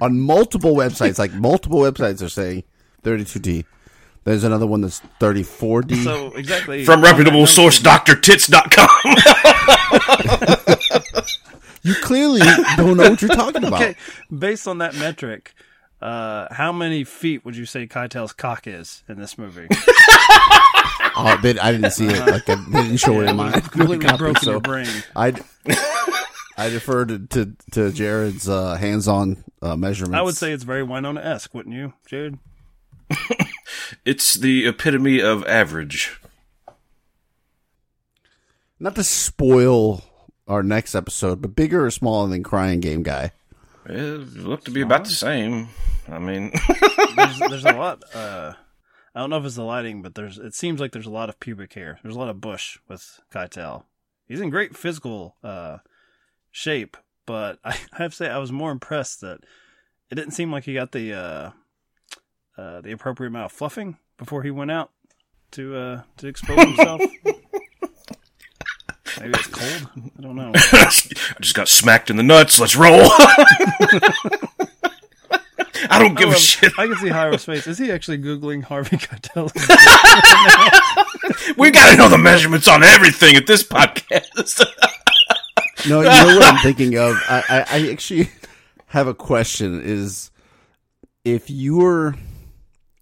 On 0.00 0.18
multiple 0.20 0.74
websites, 0.74 1.18
like 1.18 1.32
multiple 1.32 1.78
websites 1.80 2.20
are 2.22 2.28
saying 2.28 2.64
32D. 3.04 3.64
There's 4.24 4.44
another 4.44 4.66
one 4.66 4.80
that's 4.82 5.00
34D. 5.20 6.02
So 6.04 6.32
exactly 6.32 6.84
from 6.84 7.02
reputable 7.02 7.46
source, 7.46 7.80
DrTits.com. 7.80 8.88
you 11.82 11.94
clearly 12.02 12.40
don't 12.76 12.96
know 12.96 13.10
what 13.10 13.20
you're 13.22 13.28
talking 13.34 13.64
about. 13.64 13.82
Okay, 13.82 13.96
based 14.36 14.66
on 14.68 14.78
that 14.78 14.94
metric, 14.96 15.54
uh, 16.00 16.46
how 16.52 16.70
many 16.72 17.02
feet 17.04 17.44
would 17.44 17.56
you 17.56 17.66
say 17.66 17.86
Keitel's 17.86 18.32
cock 18.32 18.66
is 18.66 19.02
in 19.08 19.18
this 19.18 19.36
movie? 19.38 19.66
Oh, 21.16 21.36
they, 21.42 21.58
I 21.58 21.72
didn't 21.72 21.90
see 21.92 22.06
it. 22.06 22.26
Like, 22.26 22.46
they 22.46 22.54
didn't 22.56 22.96
show 22.98 23.20
it 23.20 23.28
in 23.28 23.36
my 23.36 23.52
Completely 23.60 23.98
copy, 23.98 24.18
broken 24.18 24.42
so 24.42 24.50
your 24.52 24.60
brain. 24.60 24.88
I 25.14 25.34
I 26.56 26.68
defer 26.68 27.04
to, 27.06 27.18
to, 27.18 27.52
to 27.72 27.92
Jared's 27.92 28.48
uh, 28.48 28.74
hands-on 28.76 29.44
uh, 29.60 29.76
measurements. 29.76 30.16
I 30.16 30.22
would 30.22 30.36
say 30.36 30.52
it's 30.52 30.64
very 30.64 30.82
Winona-esque, 30.82 31.52
wouldn't 31.54 31.74
you, 31.74 31.92
Jared? 32.06 32.38
it's 34.04 34.34
the 34.34 34.66
epitome 34.66 35.20
of 35.20 35.46
average. 35.46 36.18
not 38.78 38.94
to 38.96 39.04
spoil 39.04 40.02
our 40.48 40.62
next 40.62 40.94
episode, 40.94 41.40
but 41.40 41.54
bigger 41.54 41.84
or 41.86 41.90
smaller 41.90 42.28
than 42.28 42.42
Crying 42.42 42.80
Game 42.80 43.02
Guy. 43.02 43.32
It 43.86 44.36
looked 44.36 44.66
to 44.66 44.70
be 44.70 44.80
about 44.82 45.04
the 45.04 45.10
same. 45.10 45.68
I 46.08 46.18
mean, 46.18 46.52
There's, 47.16 47.38
there's 47.38 47.64
a 47.64 47.72
lot. 47.72 48.02
Uh, 48.14 48.52
I 49.14 49.20
don't 49.20 49.30
know 49.30 49.38
if 49.38 49.44
it's 49.44 49.56
the 49.56 49.62
lighting, 49.62 50.02
but 50.02 50.14
there's. 50.14 50.38
It 50.38 50.54
seems 50.54 50.80
like 50.80 50.92
there's 50.92 51.06
a 51.06 51.10
lot 51.10 51.28
of 51.28 51.38
pubic 51.38 51.74
hair. 51.74 51.98
There's 52.02 52.16
a 52.16 52.18
lot 52.18 52.30
of 52.30 52.40
bush 52.40 52.78
with 52.88 53.20
Keitel. 53.32 53.84
He's 54.26 54.40
in 54.40 54.50
great 54.50 54.76
physical 54.76 55.36
uh, 55.44 55.78
shape, 56.50 56.96
but 57.26 57.58
I, 57.64 57.70
I 57.92 58.02
have 58.02 58.12
to 58.12 58.16
say 58.16 58.30
I 58.30 58.38
was 58.38 58.52
more 58.52 58.70
impressed 58.70 59.20
that 59.20 59.40
it 60.10 60.14
didn't 60.14 60.32
seem 60.32 60.50
like 60.50 60.64
he 60.64 60.74
got 60.74 60.92
the 60.92 61.12
uh, 61.12 61.50
uh, 62.56 62.80
the 62.80 62.92
appropriate 62.92 63.28
amount 63.28 63.46
of 63.46 63.52
fluffing 63.52 63.98
before 64.16 64.42
he 64.42 64.50
went 64.50 64.70
out 64.70 64.90
to 65.52 65.76
uh, 65.76 66.02
to 66.18 66.26
expose 66.26 66.58
himself. 66.58 67.00
Maybe 69.20 69.34
it's 69.34 69.46
cold. 69.46 69.88
I 70.18 70.22
don't 70.22 70.36
know. 70.36 70.52
I 70.56 71.36
just 71.40 71.54
got 71.54 71.68
smacked 71.68 72.08
in 72.08 72.16
the 72.16 72.22
nuts. 72.22 72.58
Let's 72.58 72.74
roll. 72.74 73.10
I 76.04 76.08
don't 76.08 76.18
give 76.18 76.28
I 76.28 76.30
a 76.30 76.34
love- 76.34 76.40
shit. 76.40 76.72
I 76.78 76.86
can 76.86 76.96
see 76.96 77.08
Hyro's 77.08 77.44
face. 77.44 77.66
Is 77.66 77.78
he 77.78 77.90
actually 77.90 78.18
googling 78.18 78.62
Harvey 78.62 78.96
Keitel? 78.96 79.50
We 81.56 81.70
got 81.70 81.90
to 81.90 81.96
know 81.96 82.08
the 82.08 82.18
measurements 82.18 82.68
on 82.68 82.82
everything 82.82 83.36
at 83.36 83.46
this 83.46 83.62
podcast. 83.62 84.64
No, 85.88 86.00
you 86.00 86.06
know 86.06 86.36
what 86.36 86.44
I'm 86.44 86.62
thinking 86.62 86.96
of? 86.96 87.16
I, 87.28 87.42
I, 87.48 87.66
I 87.68 87.90
actually 87.90 88.30
have 88.86 89.08
a 89.08 89.14
question 89.14 89.82
is 89.82 90.30
if 91.24 91.50
you're 91.50 92.14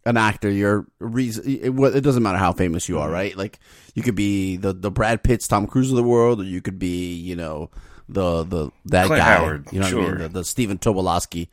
an 0.07 0.17
actor, 0.17 0.51
you're 0.51 0.87
reason, 0.99 1.45
it, 1.47 1.79
it 1.79 2.01
doesn't 2.01 2.23
matter 2.23 2.39
how 2.39 2.55
famous 2.55 2.89
you 2.89 2.99
are, 2.99 3.05
mm-hmm. 3.05 3.13
right? 3.13 3.37
Like 3.37 3.59
you 3.95 4.03
could 4.03 4.15
be 4.15 4.57
the, 4.57 4.73
the 4.73 4.91
Brad 4.91 5.23
Pitts, 5.23 5.47
Tom 5.47 5.67
Cruise 5.67 5.91
of 5.91 5.97
the 5.97 6.03
world, 6.03 6.41
or 6.41 6.45
you 6.45 6.63
could 6.63 6.79
be, 6.79 7.17
you 7.17 7.37
know, 7.37 7.71
the, 8.09 8.45
the, 8.45 8.71
that 8.87 9.09
Clint 9.09 9.21
guy, 9.21 9.31
Howard, 9.31 9.67
you 9.73 9.81
know 9.81 9.87
what 9.87 9.95
I 9.95 10.09
mean? 10.09 10.19
The, 10.19 10.29
the 10.29 10.45
Stephen 10.45 10.79
Tobolowsky. 10.79 11.49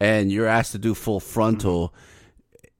And 0.00 0.30
you're 0.32 0.46
asked 0.46 0.72
to 0.72 0.78
do 0.78 0.94
full 0.94 1.20
frontal. 1.20 1.94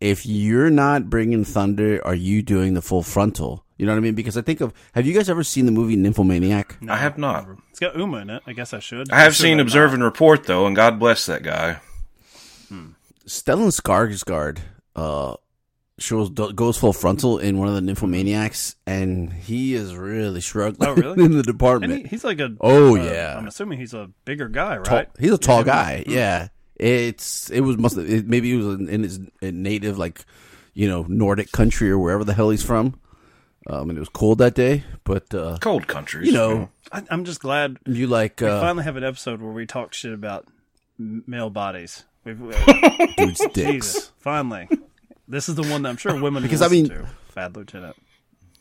If 0.01 0.27
you're 0.27 0.71
not 0.71 1.09
bringing 1.09 1.45
thunder, 1.45 2.01
are 2.07 2.15
you 2.15 2.43
doing 2.43 2.75
the 2.75 2.83
full 2.83 3.03
frontal? 3.03 3.65
You 3.79 3.87
know 3.87 3.93
what 3.93 3.99
I 3.99 4.01
mean? 4.03 4.15
Because 4.15 4.37
I 4.37 4.43
think 4.43 4.61
of, 4.61 4.73
have 4.95 5.07
you 5.07 5.15
guys 5.15 5.29
ever 5.31 5.43
seen 5.43 5.67
the 5.67 5.73
movie 5.73 5.97
Nymphomaniac? 5.97 6.81
No, 6.83 6.93
I 6.93 6.97
have 6.99 7.17
not. 7.19 7.47
It's 7.71 7.81
got 7.81 7.97
Uma 7.97 8.19
in 8.19 8.31
it. 8.31 8.43
I 8.47 8.53
guess 8.53 8.73
I 8.75 8.79
should. 8.79 9.11
I 9.11 9.21
have 9.21 9.35
should 9.35 9.43
seen 9.43 9.57
not. 9.57 9.63
Observe 9.65 9.95
and 9.95 10.03
Report 10.05 10.45
though, 10.45 10.67
and 10.67 10.77
God 10.77 10.99
bless 10.99 11.27
that 11.27 11.43
guy. 11.43 11.79
Stellan 13.27 13.73
Skarsgård 13.73 14.59
uh, 14.97 15.35
shows 15.99 16.29
goes 16.31 16.77
full 16.77 16.93
frontal 16.93 17.39
in 17.39 17.59
one 17.59 17.69
of 17.69 17.75
the 17.75 17.81
Nymphomaniacs, 17.81 18.75
and 18.87 19.33
he 19.33 19.75
is 19.75 19.97
really 19.97 20.41
struggling 20.41 20.89
Oh, 20.91 20.95
really? 20.95 21.13
in 21.25 21.31
the 21.33 21.39
And 21.39 21.47
department. 21.47 22.03
he, 22.03 22.09
he's 22.09 22.25
like 22.25 22.41
a. 22.41 22.55
Oh, 22.61 22.97
uh, 22.97 23.03
yeah. 23.03 23.37
I'm 23.39 23.47
assuming 23.47 23.79
he's 23.79 23.95
a 23.95 24.11
bigger 24.25 24.49
guy, 24.49 24.77
Tall- 24.79 24.97
right? 24.99 25.09
he's 25.19 25.33
a 25.33 25.39
tall 25.39 25.59
Yeah. 25.61 25.65
guy. 25.65 26.05
Yeah, 26.07 26.49
it's 26.77 27.51
it 27.51 27.61
was 27.61 27.79
must 27.79 27.97
it, 27.97 28.27
maybe 28.27 28.51
he 28.51 28.57
was 28.57 28.67
in, 28.81 28.89
in 28.89 29.03
his 29.03 29.21
native 29.43 29.99
like 29.99 30.25
you 30.75 30.89
know 30.89 31.05
Nordic 31.09 31.53
country 31.53 31.91
or 31.91 31.99
wherever 31.99 32.25
the 32.25 32.35
hell 32.35 32.51
he's 32.51 32.63
from. 32.65 32.99
Um, 33.67 33.89
and 33.89 33.97
it 33.97 34.01
was 34.01 34.11
cold 34.11 34.39
that 34.39 34.55
day, 34.55 34.85
but 35.05 35.35
uh, 35.35 35.57
Cold 35.63 35.87
countries. 35.87 36.27
you 36.27 36.35
know, 36.35 36.69
I, 36.93 37.03
I'm 37.11 37.25
just 37.25 37.41
glad 37.41 37.79
you 37.87 38.07
like 38.07 38.41
we 38.43 38.47
uh, 38.47 38.61
finally 38.61 38.85
have 38.85 38.97
an 38.97 39.05
episode 39.05 39.41
where 39.41 39.53
we 39.53 39.65
talk 39.65 39.95
shit 39.95 40.13
about 40.13 40.47
male 40.99 41.49
bodies. 41.49 42.05
We've, 42.25 42.39
we 42.39 42.53
dudes' 43.17 43.39
dicks. 43.55 43.55
Jesus, 43.55 44.13
finally. 44.19 44.69
This 45.27 45.49
is 45.49 45.55
the 45.55 45.63
one 45.63 45.81
that 45.83 45.89
I'm 45.89 45.97
sure 45.97 46.21
women 46.21 46.43
Because, 46.43 46.61
I 46.61 46.69
mean- 46.69 46.89
listen 46.89 47.05
to. 47.07 47.11
Fad 47.31 47.57
Lieutenant. 47.57 47.97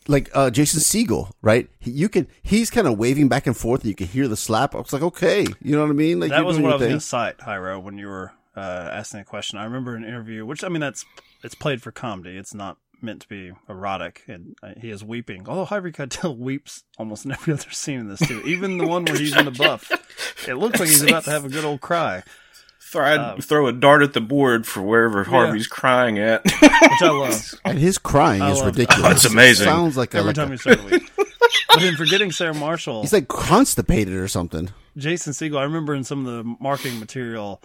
Like 0.07 0.29
uh, 0.33 0.50
Jason 0.50 0.81
Segel, 0.81 1.31
right? 1.41 1.69
He, 1.79 1.91
you 1.91 2.10
can 2.10 2.27
he's 2.41 2.69
kind 2.69 2.88
of 2.88 2.98
waving 2.98 3.29
back 3.29 3.48
and 3.48 3.55
forth, 3.55 3.81
and 3.81 3.89
you 3.89 3.95
can 3.95 4.07
hear 4.07 4.27
the 4.27 4.38
slap. 4.38 4.75
I 4.75 4.79
was 4.79 4.91
like, 4.91 5.01
okay, 5.01 5.45
you 5.62 5.75
know 5.75 5.81
what 5.81 5.89
I 5.89 5.93
mean? 5.93 6.19
Like 6.19 6.31
that 6.31 6.45
was 6.45 6.60
what 6.60 6.72
I 6.72 6.75
was 6.75 6.81
going 6.81 6.93
to 6.93 7.00
cite, 7.00 7.38
Hyro, 7.39 7.81
when 7.81 7.98
you 7.98 8.07
were 8.07 8.31
uh, 8.55 8.89
asking 8.91 9.22
a 9.22 9.25
question. 9.25 9.60
I 9.60 9.63
remember 9.63 9.95
an 9.95 10.03
interview, 10.03 10.45
which 10.45 10.63
I 10.63 10.69
mean, 10.69 10.81
that's 10.81 11.05
it's 11.43 11.55
played 11.55 11.81
for 11.81 11.91
comedy. 11.91 12.38
It's 12.38 12.53
not 12.53 12.77
meant 13.01 13.22
to 13.22 13.27
be 13.27 13.51
erotic, 13.69 14.24
and 14.27 14.55
uh, 14.63 14.74
he 14.77 14.89
is 14.89 15.03
weeping. 15.03 15.48
Although 15.48 15.65
Harvey 15.65 15.91
Keitel 15.91 16.38
weeps 16.39 16.83
almost 16.98 17.25
in 17.25 17.31
every 17.31 17.53
other 17.53 17.69
scene 17.72 18.00
in 18.00 18.07
this 18.10 18.25
too, 18.25 18.41
even 18.45 18.77
the 18.77 18.88
one 18.88 19.05
where 19.05 19.17
he's 19.17 19.36
in 19.36 19.45
the 19.45 19.51
buff. 19.51 19.91
It 20.48 20.55
looks 20.55 20.79
like 20.79 20.89
he's 20.89 21.03
about 21.03 21.24
to 21.25 21.31
have 21.31 21.45
a 21.45 21.50
good 21.50 21.63
old 21.65 21.81
cry, 21.81 22.24
Throw, 22.93 23.03
I'd 23.05 23.19
Um, 23.19 23.41
throw 23.41 23.67
a 23.67 23.73
dart 23.73 24.01
at 24.03 24.13
the 24.13 24.21
board 24.21 24.65
for 24.65 24.81
wherever 24.81 25.23
Harvey's 25.25 25.67
crying 25.67 26.17
at. 26.19 26.43
which 26.45 26.53
I 26.62 27.09
love. 27.12 27.53
And 27.65 27.77
his 27.77 27.97
crying 27.97 28.41
I 28.41 28.51
is 28.51 28.59
love- 28.59 28.67
ridiculous. 28.67 29.03
Oh, 29.05 29.12
it's 29.12 29.25
amazing. 29.25 29.67
It 29.67 29.69
sounds 29.71 29.97
like 29.97 30.13
a, 30.13 30.17
Every 30.19 30.27
like 30.27 30.35
time 30.35 30.47
a- 30.50 30.51
you 30.51 30.57
start 30.57 30.77
to. 30.79 31.01
But 31.69 31.79
then 31.79 31.95
forgetting 31.95 32.31
Sarah 32.31 32.53
Marshall, 32.53 33.01
he's 33.01 33.12
like 33.13 33.27
constipated 33.27 34.13
or 34.13 34.27
something. 34.27 34.69
Jason 34.95 35.33
Segel, 35.33 35.57
I 35.57 35.63
remember 35.63 35.93
in 35.95 36.03
some 36.03 36.25
of 36.25 36.31
the 36.33 36.55
marketing 36.59 37.00
material, 37.00 37.62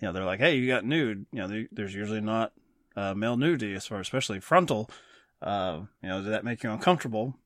you 0.00 0.06
know, 0.08 0.12
they're 0.12 0.24
like, 0.24 0.40
"Hey, 0.40 0.56
you 0.56 0.66
got 0.66 0.84
nude." 0.84 1.26
You 1.32 1.40
know, 1.40 1.48
there- 1.48 1.68
there's 1.70 1.94
usually 1.94 2.20
not 2.20 2.52
uh, 2.96 3.14
male 3.14 3.36
nudity 3.36 3.72
as 3.74 3.86
far, 3.86 4.00
especially 4.00 4.40
frontal. 4.40 4.90
Uh, 5.40 5.82
you 6.02 6.08
know, 6.08 6.22
did 6.22 6.32
that 6.32 6.44
make 6.44 6.62
you 6.64 6.70
uncomfortable? 6.70 7.36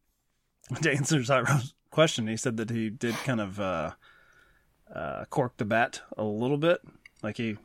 To 0.82 0.90
answer 0.90 1.20
Hyro's 1.22 1.74
question, 1.90 2.26
he 2.28 2.36
said 2.36 2.56
that 2.58 2.70
he 2.70 2.88
did 2.88 3.14
kind 3.24 3.40
of 3.40 3.58
uh, 3.60 3.90
uh, 4.94 5.24
cork 5.26 5.56
the 5.56 5.64
bat 5.64 6.00
a 6.16 6.24
little 6.24 6.56
bit, 6.58 6.80
like 7.22 7.36
he 7.36 7.56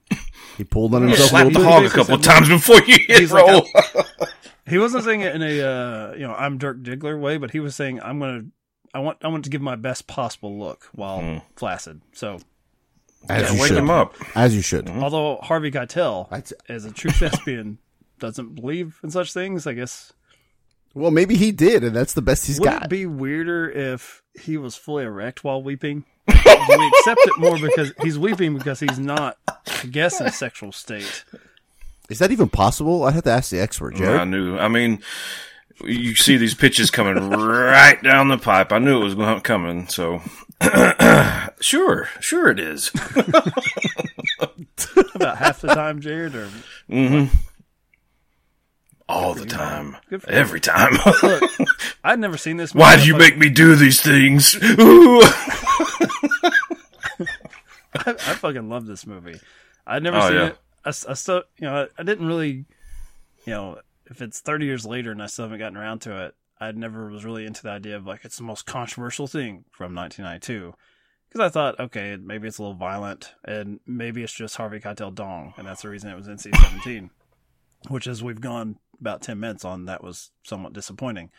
He 0.58 0.64
pulled 0.64 0.94
on 0.96 1.04
himself 1.08 1.32
a 1.34 1.50
the 1.50 1.64
hog 1.64 1.84
a 1.86 1.90
couple 1.90 2.16
of 2.16 2.22
times 2.22 2.50
before 2.50 2.78
you 2.86 2.98
hit 3.08 3.20
He's 3.20 3.32
like, 3.32 3.66
he 4.68 4.78
wasn't 4.78 5.04
saying 5.04 5.22
it 5.22 5.36
in 5.36 5.42
a 5.42 5.62
uh, 5.62 6.14
you 6.14 6.28
know 6.28 6.34
I'm 6.34 6.58
Dirk 6.58 6.82
Diggler 6.82 7.20
way, 7.20 7.38
but 7.38 7.52
he 7.52 7.60
was 7.60 7.76
saying 7.76 8.02
I'm 8.02 8.20
gonna 8.20 8.44
I 8.94 9.00
want 9.00 9.18
I 9.24 9.28
want 9.28 9.44
to 9.46 9.50
give 9.50 9.62
my 9.62 9.76
best 9.76 10.08
possible 10.08 10.58
look 10.58 10.90
while 10.94 11.42
flaccid. 11.56 12.02
So 12.14 12.40
As 13.30 13.44
Yeah, 13.44 13.54
you 13.54 13.62
wake 13.62 13.68
should. 13.70 13.78
him 13.78 13.90
up. 13.90 14.16
As 14.36 14.56
you 14.56 14.62
should. 14.62 14.90
although 14.90 15.38
Harvey 15.42 15.72
Keitel 15.72 16.28
I'd 16.32 16.50
as 16.70 16.86
a 16.86 16.92
true 16.92 17.12
thespian 17.12 17.78
doesn't 18.20 18.56
believe 18.56 19.00
in 19.04 19.12
such 19.12 19.34
things, 19.34 19.68
I 19.68 19.74
guess 19.74 20.14
Well, 20.94 21.12
maybe 21.12 21.36
he 21.36 21.52
did, 21.52 21.84
and 21.84 21.94
that's 21.96 22.14
the 22.14 22.22
best 22.22 22.48
he's 22.48 22.60
would 22.60 22.66
got. 22.68 22.76
Would 22.76 22.84
it 22.86 22.90
be 22.90 23.06
weirder 23.06 23.70
if 23.70 24.24
he 24.40 24.56
was 24.58 24.76
fully 24.78 25.04
erect 25.04 25.44
while 25.44 25.62
weeping? 25.62 26.06
We 26.68 26.88
accept 26.88 27.20
it 27.24 27.38
more 27.40 27.60
because 27.60 27.94
he's 28.02 28.18
weeping 28.18 28.58
because 28.58 28.80
he's 28.80 28.98
not, 28.98 29.38
I 29.68 29.88
guess, 29.88 30.20
in 30.20 30.28
a 30.28 30.32
sexual 30.32 30.72
state? 30.72 31.24
Is 32.10 32.20
that 32.20 32.32
even 32.32 32.50
possible? 32.50 33.04
I'd 33.04 33.16
have 33.16 33.24
to 33.24 33.32
ask 33.32 33.50
the 33.50 33.60
expert, 33.60 34.00
I 34.00 34.24
knew. 34.26 34.58
I 34.58 34.68
mean, 34.68 35.02
you 35.84 36.16
see 36.16 36.38
these 36.38 36.54
pitches 36.54 36.92
coming 36.92 37.30
right 37.30 38.02
down 38.02 38.30
the 38.30 38.38
pipe. 38.38 38.72
I 38.72 38.80
knew 38.80 39.02
it 39.02 39.04
was 39.04 39.16
going 39.16 39.42
coming. 39.42 39.88
So, 39.88 40.22
sure, 41.62 42.10
sure 42.20 42.50
it 42.50 42.60
is. 42.60 42.92
About 45.16 45.38
half 45.38 45.62
the 45.62 45.70
time, 45.70 46.02
Jared, 46.02 46.36
or 46.36 46.50
mm-hmm. 46.90 47.34
All 49.08 49.36
the 49.36 49.46
time, 49.46 49.96
Good 50.10 50.24
for 50.24 50.32
every 50.32 50.60
time. 50.60 50.94
look, 51.22 51.44
I'd 52.04 52.20
never 52.20 52.38
seen 52.38 52.58
this. 52.58 52.74
Why 52.74 52.96
movie. 52.96 53.04
do 53.04 53.08
you 53.10 53.16
I 53.16 53.20
make 53.20 53.38
me 53.38 53.50
do 53.50 53.76
these 53.76 54.02
things? 54.02 54.56
I, 57.96 58.12
I 58.12 58.14
fucking 58.36 58.70
love 58.70 58.86
this 58.86 59.06
movie. 59.08 59.40
I'd 59.88 60.04
never 60.04 60.18
Oh, 60.18 60.28
seen 60.28 60.36
yeah. 60.38 60.48
it. 60.48 60.58
I 60.86 60.92
still, 60.92 61.44
you 61.58 61.68
know, 61.68 61.84
I, 61.84 61.88
I 62.02 62.04
didn't 62.04 62.28
really, 62.28 62.66
you 63.46 63.54
know, 63.54 63.80
if 64.06 64.22
it's 64.22 64.40
30 64.40 64.66
years 64.66 64.86
later 64.86 65.12
and 65.12 65.22
I 65.24 65.26
still 65.26 65.46
haven't 65.46 65.58
gotten 65.60 65.78
around 65.78 66.00
to 66.02 66.26
it, 66.26 66.36
I 66.60 66.72
never 66.72 67.10
was 67.10 67.26
really 67.26 67.46
into 67.46 67.64
the 67.64 67.70
idea 67.72 67.96
of 67.98 68.06
like 68.06 68.24
it's 68.24 68.38
the 68.38 68.44
most 68.44 68.66
controversial 68.68 69.26
thing 69.28 69.66
from 69.72 69.96
1992. 69.96 70.74
Because 71.28 71.42
I 71.42 71.50
thought, 71.50 71.80
okay, 71.80 72.18
maybe 72.22 72.48
it's 72.48 72.60
a 72.60 72.62
little 72.62 72.78
violent 72.78 73.34
and 73.44 73.80
maybe 73.88 74.24
it's 74.24 74.32
just 74.32 74.56
Harvey 74.58 74.80
Keitel 74.80 75.14
dong, 75.14 75.54
and 75.58 75.68
that's 75.68 75.82
the 75.82 75.90
reason 75.90 76.10
it 76.12 76.16
was 76.16 76.28
NC 76.28 76.56
17. 76.56 77.10
Which, 77.90 78.08
as 78.08 78.24
we've 78.24 78.40
gone 78.40 78.78
about 79.02 79.22
10 79.22 79.40
minutes 79.40 79.66
on, 79.66 79.86
that 79.86 80.04
was 80.04 80.32
somewhat 80.44 80.74
disappointing. 80.74 81.30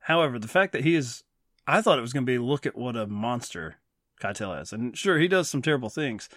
However, 0.00 0.38
the 0.38 0.48
fact 0.48 0.72
that 0.72 0.82
he 0.82 0.94
is, 0.96 1.22
I 1.66 1.80
thought 1.82 1.98
it 1.98 2.02
was 2.02 2.12
going 2.12 2.26
to 2.26 2.32
be 2.32 2.38
look 2.38 2.66
at 2.66 2.76
what 2.76 2.96
a 2.96 3.06
monster 3.06 3.76
Keitel 4.22 4.56
has. 4.56 4.72
And 4.72 4.96
sure, 4.96 5.18
he 5.18 5.28
does 5.28 5.48
some 5.48 5.62
terrible 5.62 5.90
things, 5.90 6.28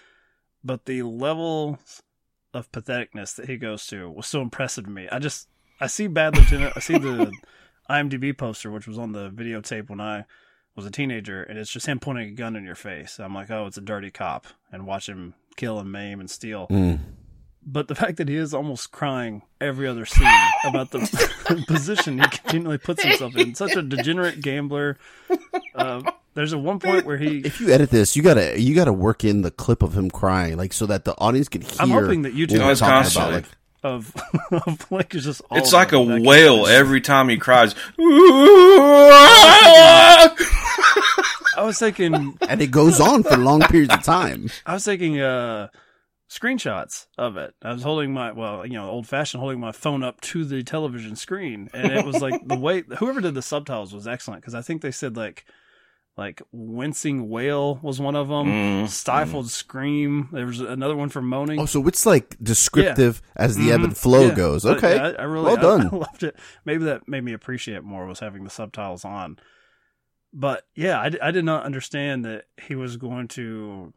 but 0.64 0.86
the 0.86 1.02
level 1.02 1.78
of 2.52 2.70
patheticness 2.72 3.36
that 3.36 3.48
he 3.48 3.56
goes 3.56 3.86
to 3.88 4.10
was 4.10 4.26
so 4.26 4.40
impressive 4.40 4.84
to 4.84 4.90
me. 4.90 5.08
I 5.10 5.18
just, 5.18 5.48
I 5.80 5.86
see 5.86 6.06
Bad 6.06 6.36
Lieutenant, 6.36 6.72
I 6.76 6.80
see 6.80 6.98
the 6.98 7.32
IMDb 7.90 8.36
poster, 8.36 8.70
which 8.70 8.88
was 8.88 8.98
on 8.98 9.12
the 9.12 9.30
videotape 9.30 9.88
when 9.88 10.00
I 10.00 10.24
was 10.74 10.86
a 10.86 10.90
teenager, 10.90 11.42
and 11.42 11.58
it's 11.58 11.70
just 11.70 11.86
him 11.86 11.98
pointing 11.98 12.28
a 12.28 12.32
gun 12.32 12.56
in 12.56 12.64
your 12.64 12.74
face. 12.74 13.18
I'm 13.18 13.34
like, 13.34 13.50
oh, 13.50 13.66
it's 13.66 13.78
a 13.78 13.82
dirty 13.82 14.10
cop, 14.10 14.46
and 14.70 14.86
watch 14.86 15.08
him 15.08 15.34
kill 15.56 15.78
and 15.78 15.90
maim 15.90 16.20
and 16.20 16.30
steal. 16.30 16.66
Mm. 16.68 17.00
But 17.64 17.88
the 17.88 17.94
fact 17.96 18.18
that 18.18 18.28
he 18.28 18.36
is 18.36 18.52
almost 18.52 18.92
crying 18.92 19.42
every 19.60 19.88
other 19.88 20.04
scene 20.04 20.28
about 20.64 20.90
the 20.90 21.64
position 21.66 22.18
he 22.18 22.28
continually 22.28 22.78
puts 22.78 23.02
himself 23.02 23.36
in, 23.36 23.54
such 23.54 23.74
a 23.74 23.82
degenerate 23.82 24.40
gambler. 24.42 24.98
Uh, 25.76 26.02
there's 26.34 26.52
a 26.52 26.58
one 26.58 26.78
point 26.80 27.06
where 27.06 27.16
he. 27.18 27.38
If 27.44 27.60
you 27.60 27.70
edit 27.70 27.90
this, 27.90 28.16
you 28.16 28.22
gotta 28.22 28.60
you 28.60 28.74
gotta 28.74 28.92
work 28.92 29.24
in 29.24 29.42
the 29.42 29.50
clip 29.50 29.82
of 29.82 29.96
him 29.96 30.10
crying, 30.10 30.56
like 30.56 30.72
so 30.72 30.86
that 30.86 31.04
the 31.04 31.14
audience 31.18 31.48
can 31.48 31.60
hear. 31.62 31.76
I'm 31.80 31.90
hoping 31.90 32.22
that 32.22 32.34
YouTube 32.34 32.58
what 32.58 32.66
we're 32.66 32.74
talking 32.74 32.94
constantly. 33.02 33.34
like, 33.34 33.44
Of, 33.82 34.12
of 34.50 34.90
like 34.90 35.14
it's 35.14 35.24
just 35.24 35.42
all 35.50 35.58
It's 35.58 35.68
of 35.68 35.74
like 35.74 35.92
a 35.92 36.00
it. 36.00 36.06
That 36.06 36.22
whale 36.22 36.66
every 36.66 37.00
time 37.00 37.28
he 37.28 37.36
cries. 37.36 37.74
I 41.58 41.62
was 41.62 41.78
thinking, 41.78 42.36
and 42.48 42.60
it 42.60 42.70
goes 42.70 43.00
on 43.00 43.22
for 43.22 43.36
long 43.36 43.60
periods 43.62 43.94
of 43.94 44.02
time. 44.02 44.50
I 44.66 44.74
was 44.74 44.84
taking 44.84 45.20
uh, 45.20 45.68
screenshots 46.28 47.06
of 47.16 47.36
it. 47.38 47.54
I 47.62 47.72
was 47.72 47.82
holding 47.82 48.12
my 48.12 48.32
well, 48.32 48.66
you 48.66 48.74
know, 48.74 48.90
old 48.90 49.06
fashioned, 49.06 49.40
holding 49.40 49.60
my 49.60 49.72
phone 49.72 50.02
up 50.02 50.20
to 50.22 50.44
the 50.44 50.62
television 50.62 51.16
screen, 51.16 51.70
and 51.72 51.92
it 51.92 52.04
was 52.04 52.20
like 52.20 52.46
the 52.46 52.58
way 52.58 52.82
whoever 52.98 53.20
did 53.22 53.34
the 53.34 53.42
subtitles 53.42 53.94
was 53.94 54.06
excellent 54.06 54.42
because 54.42 54.54
I 54.54 54.60
think 54.62 54.82
they 54.82 54.90
said 54.90 55.16
like 55.16 55.46
like 56.16 56.40
wincing 56.50 57.28
wail 57.28 57.78
was 57.82 58.00
one 58.00 58.16
of 58.16 58.28
them, 58.28 58.46
Mm, 58.46 58.88
stifled 58.88 59.50
scream. 59.50 60.28
There 60.32 60.46
was 60.46 60.60
another 60.60 60.96
one 60.96 61.10
for 61.10 61.20
moaning. 61.20 61.60
Oh, 61.60 61.66
so 61.66 61.86
it's 61.86 62.06
like 62.06 62.36
descriptive 62.42 63.20
as 63.36 63.56
the 63.56 63.70
ebb 63.72 63.82
and 63.84 63.92
Mhm. 63.92 63.96
flow 63.98 64.26
Yeah. 64.28 64.34
goes. 64.34 64.62
But, 64.64 64.78
Okay, 64.78 64.96
yeah, 64.96 65.08
I, 65.08 65.10
I 65.10 65.24
really 65.24 65.44
well 65.44 65.58
I- 65.58 65.60
done. 65.78 65.88
I, 65.92 65.96
loved 65.96 66.22
it. 66.22 66.36
Maybe 66.64 66.84
that 66.84 67.06
made 67.06 67.22
me 67.24 67.32
appreciate 67.34 67.76
it 67.76 67.84
more 67.84 68.06
was 68.06 68.20
having 68.20 68.44
the 68.44 68.50
subtitles 68.50 69.04
on. 69.04 69.38
But 70.32 70.66
yeah, 70.74 71.00
I 71.22 71.30
did 71.30 71.44
not 71.44 71.64
understand 71.64 72.24
that 72.24 72.44
he 72.62 72.74
was 72.74 72.96
going 72.96 73.28
to 73.28 73.92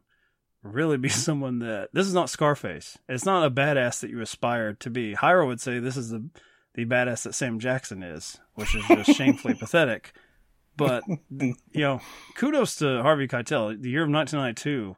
really 0.62 0.98
be 0.98 1.10
someone 1.10 1.60
that 1.60 1.90
this 1.94 2.06
is 2.08 2.14
not 2.14 2.30
Scarface. 2.30 2.98
It's 3.08 3.26
not 3.26 3.46
a 3.46 3.52
badass 3.52 4.02
that 4.02 4.10
you 4.10 4.20
aspire 4.22 4.74
to 4.74 4.90
be. 4.90 5.16
Hyro 5.16 5.48
would 5.48 5.62
say 5.62 5.80
this 5.80 5.96
is 5.98 6.10
the 6.10 6.30
the 6.76 6.86
badass 6.86 7.24
that 7.24 7.34
Sam 7.34 7.60
Jackson 7.60 8.04
is, 8.04 8.40
which 8.56 8.76
is 8.76 8.86
just 8.88 9.14
shamefully 9.18 9.54
pathetic. 9.56 10.14
But 10.80 11.04
you 11.30 11.56
know, 11.74 12.02
kudos 12.36 12.78
to 12.78 13.02
Harvey 13.04 13.28
Keitel. 13.28 13.80
The 13.80 13.90
year 13.90 14.04
of 14.04 14.10
1992, 14.10 14.96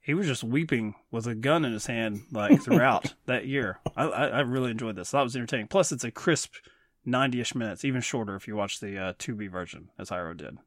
he 0.00 0.14
was 0.14 0.26
just 0.26 0.44
weeping 0.44 0.94
with 1.10 1.26
a 1.26 1.34
gun 1.34 1.64
in 1.64 1.72
his 1.72 1.86
hand 1.86 2.22
like 2.32 2.62
throughout 2.62 3.14
that 3.26 3.46
year. 3.46 3.80
I, 3.96 4.04
I, 4.04 4.26
I 4.26 4.40
really 4.40 4.70
enjoyed 4.70 4.96
this. 4.96 5.10
That 5.10 5.22
was 5.22 5.36
entertaining. 5.36 5.66
Plus, 5.66 5.92
it's 5.92 6.04
a 6.04 6.10
crisp 6.10 6.54
90ish 7.06 7.54
minutes, 7.54 7.84
even 7.84 8.00
shorter 8.00 8.36
if 8.36 8.48
you 8.48 8.56
watch 8.56 8.80
the 8.80 8.98
uh, 8.98 9.12
Tubi 9.14 9.50
version, 9.50 9.90
as 9.98 10.10
Hyro 10.10 10.36
did. 10.36 10.58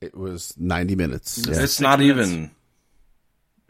It 0.00 0.16
was 0.16 0.54
ninety 0.56 0.94
minutes. 0.94 1.44
Yeah. 1.44 1.60
It's 1.60 1.80
not 1.80 1.98
minutes. 1.98 2.30
even 2.30 2.50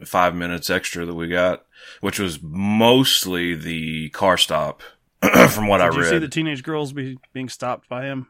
five 0.05 0.35
minutes 0.35 0.69
extra 0.69 1.07
that 1.07 1.15
we 1.15 1.29
got, 1.29 1.65
which 2.03 2.19
was 2.19 2.43
mostly 2.43 3.55
the 3.55 4.11
car 4.11 4.37
stop, 4.37 4.83
from 5.23 5.69
what 5.69 5.79
Did 5.79 5.85
I 5.85 5.87
read, 5.87 5.95
Did 5.95 6.05
you 6.05 6.11
see 6.11 6.19
the 6.19 6.29
teenage 6.29 6.63
girls 6.63 6.93
be, 6.93 7.19
being 7.33 7.49
stopped 7.49 7.89
by 7.89 8.05
him? 8.05 8.29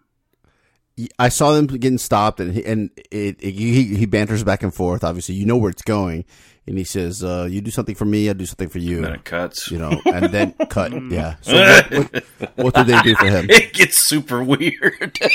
I 1.18 1.28
saw 1.28 1.52
them 1.52 1.66
getting 1.66 1.98
stopped, 1.98 2.40
and 2.40 2.52
he, 2.54 2.64
and 2.64 2.90
it, 3.10 3.36
it, 3.40 3.52
he 3.52 3.94
he 3.96 4.06
banters 4.06 4.42
back 4.44 4.62
and 4.62 4.74
forth. 4.74 5.04
Obviously, 5.04 5.34
you 5.36 5.46
know 5.46 5.56
where 5.56 5.70
it's 5.70 5.82
going, 5.82 6.24
and 6.66 6.76
he 6.76 6.84
says, 6.84 7.22
uh, 7.22 7.46
"You 7.48 7.60
do 7.60 7.70
something 7.70 7.94
for 7.94 8.04
me, 8.04 8.28
I 8.28 8.32
do 8.32 8.46
something 8.46 8.68
for 8.68 8.78
you." 8.78 8.96
and 8.96 9.04
then 9.06 9.14
it 9.14 9.24
cuts. 9.24 9.70
You 9.70 9.78
know, 9.78 10.00
and 10.06 10.26
then 10.32 10.52
cut. 10.70 10.92
Yeah. 11.10 11.36
So 11.42 11.54
what, 11.54 11.90
what, 11.92 12.24
what 12.56 12.74
did 12.74 12.86
they 12.86 13.00
do 13.02 13.14
for 13.14 13.26
him? 13.26 13.46
it 13.50 13.72
gets 13.72 13.98
super 13.98 14.42
weird. 14.42 15.18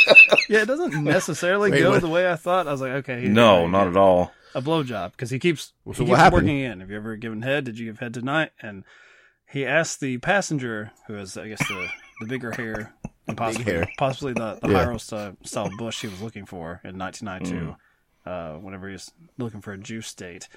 Yeah, 0.50 0.64
it 0.64 0.66
doesn't 0.68 1.04
necessarily 1.04 1.72
Wait, 1.72 1.80
go 1.80 1.92
what? 1.92 2.02
the 2.02 2.10
way 2.10 2.30
I 2.30 2.36
thought. 2.36 2.68
I 2.68 2.72
was 2.72 2.82
like, 2.82 2.92
okay, 2.92 3.28
no, 3.28 3.66
not 3.66 3.88
at 3.88 3.96
all. 3.96 4.34
A 4.54 4.62
blowjob 4.62 5.12
because 5.12 5.30
he 5.30 5.40
keeps 5.40 5.72
So 5.86 6.04
he 6.04 6.06
keeps 6.06 6.18
happened? 6.18 6.44
working 6.48 6.60
in. 6.60 6.80
Have 6.82 6.92
you 6.92 6.98
ever 6.98 7.16
given 7.16 7.42
head? 7.42 7.64
Did 7.64 7.80
you 7.80 7.86
give 7.88 8.00
head 8.00 8.14
tonight? 8.14 8.52
And 8.62 8.84
he 9.50 9.66
asked 9.66 10.00
the 10.02 10.18
passenger, 10.18 10.92
who 11.08 11.14
has 11.14 11.38
I 11.38 11.48
guess 11.48 11.66
the 11.68 11.88
the 12.20 12.28
bigger 12.28 12.52
hair 12.52 12.94
and 13.28 13.38
possibly 13.38 13.86
possibly 13.98 14.34
the 14.34 14.60
the 14.62 14.70
Yeah. 14.70 14.98
Style, 14.98 15.38
style 15.44 15.70
bush 15.78 16.02
he 16.02 16.08
was 16.08 16.22
looking 16.22 16.46
for 16.46 16.82
in 16.84 16.98
1992. 16.98 17.76
Uh, 18.26 18.54
whenever 18.60 18.88
he 18.88 18.94
was 18.94 19.12
looking 19.38 19.62
for 19.62 19.74
a 19.74 19.78
juice 19.78 20.14
date, 20.14 20.48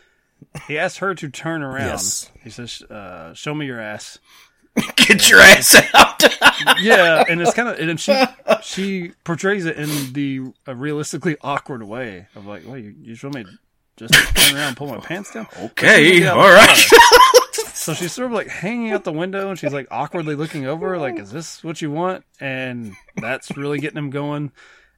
he 0.68 0.78
asked 0.78 0.98
her 0.98 1.14
to 1.14 1.28
turn 1.28 1.62
around. 1.62 1.86
Yes. 1.86 2.30
He 2.42 2.50
says, 2.50 2.82
uh, 2.82 3.34
"Show 3.34 3.54
me 3.54 3.66
your 3.66 3.80
ass." 3.80 4.18
Get 4.96 5.30
your 5.30 5.40
ass 5.40 5.74
out. 5.94 6.22
yeah, 6.80 7.24
and 7.28 7.40
it's 7.40 7.54
kind 7.54 7.68
of 7.68 7.78
and 7.78 7.98
she 7.98 8.24
she 8.62 9.12
portrays 9.24 9.64
it 9.64 9.76
in 9.78 10.12
the 10.12 10.52
a 10.66 10.74
realistically 10.74 11.36
awkward 11.40 11.82
way 11.82 12.26
of 12.36 12.46
like, 12.46 12.66
"Wait, 12.66 12.84
you, 12.84 12.94
you 13.00 13.14
show 13.14 13.30
me 13.30 13.46
just 13.96 14.12
turn 14.12 14.54
around, 14.56 14.68
and 14.68 14.76
pull 14.76 14.88
my 14.88 14.98
pants 14.98 15.32
down. 15.32 15.46
okay, 15.58 16.26
all 16.26 16.36
right. 16.36 16.90
So 17.86 17.94
she's 17.94 18.14
sort 18.14 18.26
of 18.26 18.32
like 18.32 18.48
hanging 18.48 18.90
out 18.90 19.04
the 19.04 19.12
window, 19.12 19.48
and 19.48 19.56
she's 19.56 19.72
like 19.72 19.86
awkwardly 19.92 20.34
looking 20.34 20.66
over, 20.66 20.98
like, 20.98 21.20
"Is 21.20 21.30
this 21.30 21.62
what 21.62 21.80
you 21.80 21.88
want?" 21.88 22.24
And 22.40 22.94
that's 23.14 23.56
really 23.56 23.78
getting 23.78 23.96
him 23.96 24.10
going. 24.10 24.50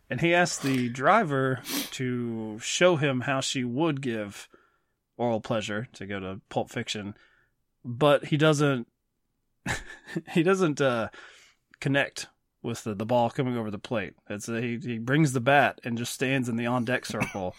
And 0.08 0.22
he 0.22 0.32
asks 0.32 0.62
the 0.62 0.88
driver 0.88 1.60
to 1.90 2.58
show 2.60 2.96
him 2.96 3.20
how 3.20 3.42
she 3.42 3.62
would 3.62 4.00
give 4.00 4.48
oral 5.18 5.42
pleasure 5.42 5.86
to 5.92 6.06
go 6.06 6.18
to 6.18 6.40
Pulp 6.48 6.70
Fiction, 6.70 7.14
but 7.84 8.24
he 8.24 8.38
doesn't. 8.38 8.88
he 10.32 10.42
doesn't 10.42 10.80
uh, 10.80 11.10
connect 11.80 12.28
with 12.62 12.84
the, 12.84 12.94
the 12.94 13.04
ball 13.04 13.28
coming 13.28 13.58
over 13.58 13.70
the 13.70 13.78
plate. 13.78 14.14
It's 14.30 14.48
a, 14.48 14.62
he 14.62 14.78
he 14.78 14.96
brings 14.96 15.34
the 15.34 15.42
bat 15.42 15.78
and 15.84 15.98
just 15.98 16.14
stands 16.14 16.48
in 16.48 16.56
the 16.56 16.64
on 16.64 16.86
deck 16.86 17.04
circle 17.04 17.54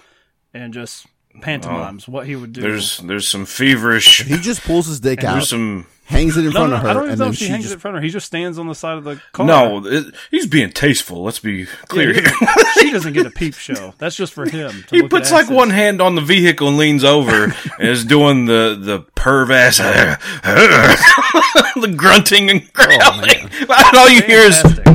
and 0.55 0.73
just 0.73 1.05
pantomimes 1.41 2.07
what 2.07 2.25
he 2.27 2.35
would 2.35 2.53
do. 2.53 2.61
There's 2.61 2.97
there's 2.99 3.27
some 3.27 3.45
feverish. 3.45 4.23
He 4.23 4.37
just 4.37 4.61
pulls 4.61 4.87
his 4.87 4.99
dick 4.99 5.23
out, 5.23 5.33
There's 5.33 5.49
some 5.49 5.85
hangs 6.05 6.35
it 6.37 6.39
in 6.39 6.45
no, 6.47 6.51
front 6.51 6.71
no, 6.71 6.75
of 6.77 6.81
her, 6.81 6.89
I 6.89 6.93
don't 6.93 7.03
even 7.03 7.11
and 7.11 7.19
know 7.19 7.27
if 7.27 7.35
she 7.35 7.45
she 7.45 7.51
hangs 7.51 7.63
just 7.65 7.71
it 7.71 7.75
in 7.75 7.79
front 7.81 7.95
of 7.97 8.01
her. 8.01 8.05
He 8.05 8.09
just 8.11 8.25
stands 8.25 8.57
on 8.57 8.67
the 8.67 8.73
side 8.73 8.97
of 8.97 9.03
the 9.03 9.21
car. 9.31 9.45
no. 9.45 9.85
It, 9.85 10.13
he's 10.31 10.47
being 10.47 10.71
tasteful. 10.71 11.23
Let's 11.23 11.37
be 11.39 11.51
Yeah, 11.59 11.65
clear 11.87 12.13
he 12.13 12.21
here. 12.21 12.23
doesn't- 12.41 12.67
she 12.81 12.91
doesn't 12.91 13.13
get 13.13 13.25
a 13.27 13.29
peep 13.31 13.53
show. 13.53 13.93
That's 13.99 14.15
just 14.15 14.33
for 14.33 14.49
him. 14.49 14.83
To 14.87 14.95
He 14.95 15.01
look 15.03 15.11
puts 15.11 15.31
at 15.31 15.35
like 15.35 15.49
one 15.51 15.69
hand 15.69 16.01
on 16.01 16.15
the 16.15 16.21
vehicle 16.21 16.67
and 16.67 16.77
leans 16.77 17.03
over 17.03 17.43
and 17.79 17.87
is 17.87 18.03
doing 18.05 18.45
the 18.45 18.75
the 18.81 18.99
perv 19.15 19.51
ass, 19.51 19.77
the 21.75 21.93
grunting 21.95 22.49
and 22.49 22.61
oh, 22.63 22.85
growling. 22.85 23.49
and 23.61 23.97
all 23.97 24.09
you 24.09 24.23
hear 24.23 24.39
is 24.39 24.59
Fantastic. 24.61 24.85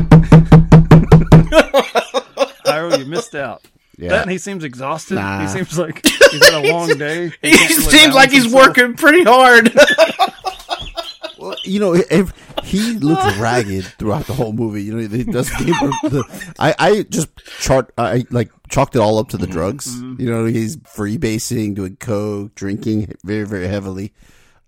Hyro, 2.66 2.98
you 2.98 3.06
missed 3.06 3.34
out. 3.34 3.62
Yeah. 3.98 4.10
That 4.10 4.22
and 4.22 4.30
he 4.30 4.38
seems 4.38 4.64
exhausted. 4.64 5.16
Nah. 5.16 5.42
He 5.42 5.48
seems 5.48 5.78
like 5.78 6.06
he's 6.30 6.44
had 6.44 6.64
a 6.64 6.72
long 6.72 6.88
day. 6.98 7.32
he 7.42 7.50
can't 7.50 7.70
really 7.70 7.90
seems 7.90 8.14
like 8.14 8.30
he's 8.30 8.44
himself. 8.44 8.68
working 8.68 8.94
pretty 8.94 9.24
hard. 9.24 9.72
Well, 11.36 11.56
you 11.64 11.78
know, 11.78 11.94
if 11.94 12.32
he 12.62 12.92
looks 12.92 13.36
ragged 13.36 13.84
throughout 13.84 14.26
the 14.26 14.32
whole 14.32 14.54
movie. 14.54 14.82
You 14.84 14.94
know, 14.94 15.08
he 15.08 15.24
does 15.24 15.48
the, 15.50 16.54
I, 16.58 16.74
I 16.78 17.02
just 17.02 17.36
chart, 17.60 17.92
I 17.98 18.24
like 18.30 18.50
chalked 18.70 18.96
it 18.96 19.00
all 19.00 19.18
up 19.18 19.28
to 19.30 19.36
the 19.36 19.46
drugs. 19.46 19.94
You 20.00 20.30
know, 20.30 20.46
he's 20.46 20.78
freebasing, 20.78 21.74
doing 21.74 21.96
coke, 21.96 22.54
drinking 22.54 23.14
very, 23.24 23.44
very 23.44 23.66
heavily. 23.66 24.14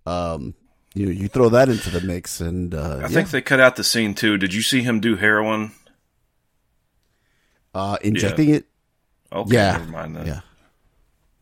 Um, 0.05 0.55
you 0.93 1.07
know, 1.07 1.13
you 1.13 1.29
throw 1.29 1.49
that 1.51 1.71
into 1.71 1.89
the 1.89 2.03
mix, 2.03 2.43
and 2.43 2.75
uh, 2.75 2.97
I 2.97 3.01
yeah. 3.03 3.09
think 3.09 3.31
they 3.31 3.41
cut 3.41 3.61
out 3.61 3.77
the 3.77 3.85
scene 3.85 4.15
too. 4.15 4.37
Did 4.37 4.53
you 4.53 4.61
see 4.61 4.83
him 4.83 5.01
do 5.01 5.17
heroin? 5.17 5.73
uh, 7.77 7.99
injecting 8.03 8.51
it. 8.51 8.65
Okay, 9.33 9.55
Yeah, 9.55 9.73
never 9.79 9.91
mind 9.91 10.17
then. 10.17 10.27
yeah. 10.27 10.41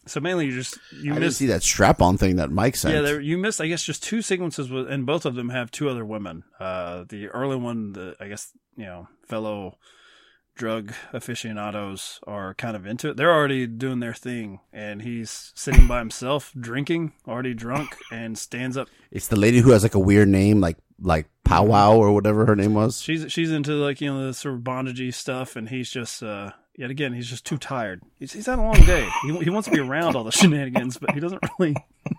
So 0.06 0.20
mainly, 0.20 0.46
you 0.46 0.52
just 0.52 0.78
you 0.92 1.12
I 1.12 1.14
didn't 1.14 1.20
missed. 1.20 1.38
see 1.38 1.46
that 1.46 1.62
strap-on 1.62 2.18
thing 2.18 2.36
that 2.36 2.50
Mike 2.50 2.76
sent. 2.76 2.94
Yeah, 2.94 3.00
there, 3.00 3.20
you 3.20 3.38
missed. 3.38 3.60
I 3.60 3.68
guess 3.68 3.82
just 3.82 4.02
two 4.02 4.20
sequences, 4.20 4.68
with, 4.70 4.90
and 4.90 5.06
both 5.06 5.24
of 5.24 5.34
them 5.34 5.48
have 5.48 5.70
two 5.70 5.88
other 5.88 6.04
women. 6.04 6.44
Uh, 6.60 7.04
the 7.08 7.28
early 7.28 7.56
one, 7.56 7.92
the 7.94 8.14
I 8.20 8.28
guess 8.28 8.50
you 8.76 8.84
know, 8.84 9.08
fellow 9.26 9.78
drug 10.56 10.92
aficionados 11.12 12.20
are 12.26 12.54
kind 12.54 12.76
of 12.76 12.86
into 12.86 13.08
it. 13.10 13.16
They're 13.16 13.32
already 13.32 13.66
doing 13.66 14.00
their 14.00 14.12
thing, 14.14 14.60
and 14.72 15.02
he's 15.02 15.52
sitting 15.54 15.86
by 15.88 15.98
himself, 16.00 16.52
drinking, 16.58 17.12
already 17.26 17.54
drunk, 17.54 17.96
and 18.12 18.36
stands 18.38 18.76
up. 18.76 18.88
It's 19.10 19.28
the 19.28 19.36
lady 19.36 19.60
who 19.60 19.70
has 19.70 19.82
like 19.82 19.94
a 19.94 19.98
weird 19.98 20.28
name, 20.28 20.60
like 20.60 20.76
like 21.00 21.28
Powwow 21.44 21.96
or 21.96 22.12
whatever 22.12 22.46
her 22.46 22.56
name 22.56 22.74
was. 22.74 23.00
She's 23.00 23.32
she's 23.32 23.50
into 23.50 23.72
like 23.72 24.00
you 24.02 24.12
know 24.12 24.26
the 24.26 24.34
sort 24.34 24.56
of 24.56 24.60
bondagey 24.60 25.12
stuff, 25.14 25.56
and 25.56 25.68
he's 25.68 25.90
just 25.90 26.22
uh, 26.22 26.50
yet 26.76 26.90
again 26.90 27.12
he's 27.12 27.28
just 27.28 27.44
too 27.44 27.58
tired. 27.58 28.02
He's 28.18 28.32
he's 28.32 28.46
had 28.46 28.58
a 28.58 28.62
long 28.62 28.80
day. 28.84 29.08
He 29.22 29.36
he 29.38 29.50
wants 29.50 29.68
to 29.68 29.74
be 29.74 29.80
around 29.80 30.16
all 30.16 30.24
the 30.24 30.32
shenanigans, 30.32 30.98
but 30.98 31.12
he 31.12 31.20
doesn't 31.20 31.42
really 31.58 31.74
he 32.04 32.14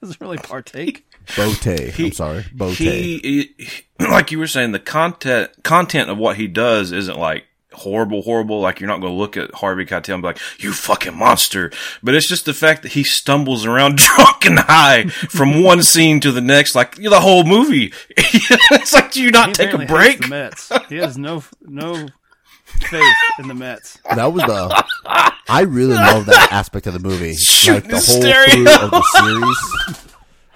doesn't 0.00 0.20
really 0.20 0.38
partake. 0.38 1.06
Bote. 1.36 1.66
I'm 1.66 2.12
sorry, 2.12 2.44
Bote. 2.52 2.76
He, 2.76 3.18
he, 3.18 3.84
like 4.04 4.30
you 4.30 4.38
were 4.38 4.46
saying, 4.46 4.72
the 4.72 4.78
content 4.78 5.50
content 5.62 6.10
of 6.10 6.18
what 6.18 6.36
he 6.36 6.46
does 6.46 6.92
isn't 6.92 7.18
like 7.18 7.44
horrible, 7.72 8.22
horrible. 8.22 8.60
Like 8.60 8.80
you're 8.80 8.88
not 8.88 9.00
going 9.00 9.12
to 9.12 9.18
look 9.18 9.36
at 9.36 9.54
Harvey 9.54 9.84
Keitel 9.84 10.14
and 10.14 10.22
be 10.22 10.28
like, 10.28 10.40
"You 10.58 10.72
fucking 10.72 11.16
monster." 11.16 11.70
But 12.02 12.14
it's 12.14 12.28
just 12.28 12.44
the 12.44 12.54
fact 12.54 12.82
that 12.82 12.92
he 12.92 13.04
stumbles 13.04 13.64
around 13.64 13.98
drunk 13.98 14.44
and 14.44 14.58
high 14.58 15.04
from 15.06 15.62
one 15.62 15.82
scene 15.82 16.20
to 16.20 16.32
the 16.32 16.40
next, 16.40 16.74
like 16.74 16.96
the 16.96 17.20
whole 17.20 17.44
movie. 17.44 17.92
it's 18.16 18.92
like, 18.92 19.12
do 19.12 19.22
you 19.22 19.30
not 19.30 19.48
He 19.48 19.52
take 19.54 19.72
a 19.72 19.86
break? 19.86 20.20
The 20.20 20.28
Mets. 20.28 20.72
He 20.88 20.96
has 20.96 21.16
no 21.16 21.44
no 21.62 22.08
faith 22.84 23.14
in 23.38 23.48
the 23.48 23.54
Mets. 23.54 23.98
That 24.14 24.32
was 24.32 24.42
the. 24.44 24.84
I 25.48 25.62
really 25.62 25.94
love 25.94 26.26
that 26.26 26.48
aspect 26.52 26.86
of 26.86 26.92
the 26.92 26.98
movie. 26.98 27.34
Shooting 27.36 27.74
like 27.74 27.84
the 27.90 27.96
whole 28.00 28.20
stereo. 28.20 28.50
through 28.50 28.66
of 28.84 28.90
the 28.90 29.02
series. 29.86 30.06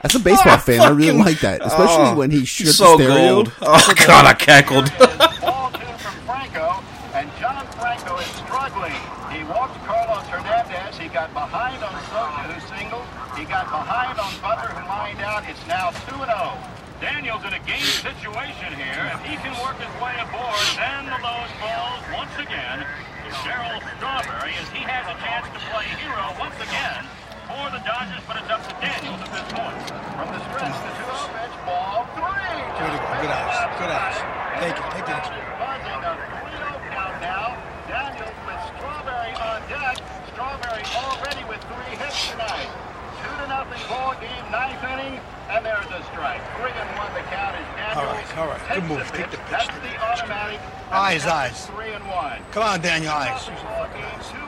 As 0.03 0.15
a 0.15 0.19
baseball 0.19 0.57
fan, 0.67 0.81
I 0.81 0.89
really 0.91 1.17
like 1.19 1.41
that, 1.41 1.61
especially 1.65 2.11
Oh, 2.11 2.17
when 2.17 2.31
he 2.31 2.45
shoots 2.45 2.77
so 2.77 2.97
the 2.97 3.05
stereo. 3.05 3.29
gold. 3.45 3.53
Oh 3.63 3.95
god, 4.07 4.25
I 4.27 4.35
cackled. 4.35 4.91
Ball 4.99 5.71
two 5.73 5.85
from 5.99 6.15
Franco, 6.27 6.83
and 7.15 7.29
John 7.39 7.67
Franco 7.79 8.17
is 8.19 8.27
struggling. 8.41 8.97
He 9.31 9.45
walks 9.45 9.77
Carlos 9.87 10.27
Hernandez. 10.27 10.97
He 10.99 11.09
got 11.09 11.33
behind 11.35 11.83
on 11.85 11.93
Socha, 12.11 12.53
who 12.53 12.61
singled. 12.77 13.05
He 13.39 13.45
got 13.45 13.67
behind 13.71 14.19
on 14.19 14.33
Butler, 14.41 14.75
who 14.75 14.89
lined 14.89 15.21
out. 15.21 15.45
It's 15.49 15.65
now 15.69 15.91
2 15.91 16.17
0. 16.17 16.59
Daniel's 17.01 17.45
in 17.45 17.50
a 17.50 17.50
game 17.67 17.93
situation 18.01 18.71
here. 18.77 19.11
If 19.13 19.21
he 19.25 19.37
can 19.41 19.53
work 19.61 19.77
his 19.81 19.93
way 20.01 20.15
aboard, 20.21 20.65
then 20.77 21.07
the 21.09 21.21
lowest 21.21 21.55
falls 21.61 22.05
once 22.13 22.35
again 22.41 22.85
to 22.85 23.31
Darryl 23.45 23.81
Strawberry 23.97 24.55
as 24.57 24.69
he 24.71 24.83
has 24.85 25.05
a 25.09 25.17
chance 25.21 25.47
to 25.53 25.61
play 25.69 25.87
hero 26.01 26.35
once 26.41 26.57
again 26.61 27.05
for 27.51 27.67
the 27.75 27.83
Dodgers, 27.83 28.23
but 28.31 28.39
it's 28.39 28.47
up 28.47 28.63
to 28.63 28.75
Daniels 28.79 29.19
at 29.27 29.31
this 29.35 29.49
point. 29.51 29.75
From 30.15 30.29
the 30.31 30.41
stretch, 30.47 30.77
the 30.87 30.93
2 31.03 31.03
0 31.03 31.35
pitch, 31.35 31.57
ball 31.67 32.07
three. 32.15 32.63
Good, 32.79 32.95
good 32.95 33.33
eyes, 33.35 33.59
good 33.75 33.91
eyes. 33.91 34.19
Take 34.63 34.79
it, 34.79 34.87
take 34.95 35.11
it. 35.11 35.25
Buzzing 35.59 36.03
a 36.07 36.15
3 36.15 36.63
0 36.63 36.95
count 36.95 37.17
now. 37.19 37.59
Daniels 37.91 38.39
with 38.47 38.63
Strawberry 38.71 39.35
on 39.35 39.59
deck. 39.67 39.99
Strawberry 40.31 40.85
already 40.95 41.43
with 41.51 41.59
three 41.67 41.93
hits 41.99 42.31
tonight. 42.31 42.71
Two 43.19 43.35
to 43.43 43.47
nothing 43.51 43.83
ball 43.91 44.15
game, 44.23 44.47
ninth 44.55 44.87
inning, 44.87 45.19
and 45.51 45.67
there's 45.67 45.91
a 45.91 46.01
strike. 46.15 46.41
Three 46.55 46.71
and 46.71 46.91
one 46.95 47.11
the 47.19 47.27
count 47.35 47.59
is 47.59 47.67
Daniels. 47.75 47.80
All 47.97 48.05
right, 48.05 48.39
all 48.39 48.47
right. 48.47 48.61
Good 48.73 48.85
move. 48.85 48.99
the 48.99 49.19
Take 49.19 49.31
the 49.33 49.37
pitch. 49.37 49.51
That's 49.51 49.67
the 49.67 49.99
automatic. 49.99 50.61
Eyes, 50.93 51.27
eyes. 51.27 51.67
Three 51.67 51.91
and 51.91 52.07
one. 52.07 52.39
Come 52.53 52.63
on, 52.63 52.81
Daniel 52.81 53.11
Eyes. 53.13 53.47
Two 53.47 53.53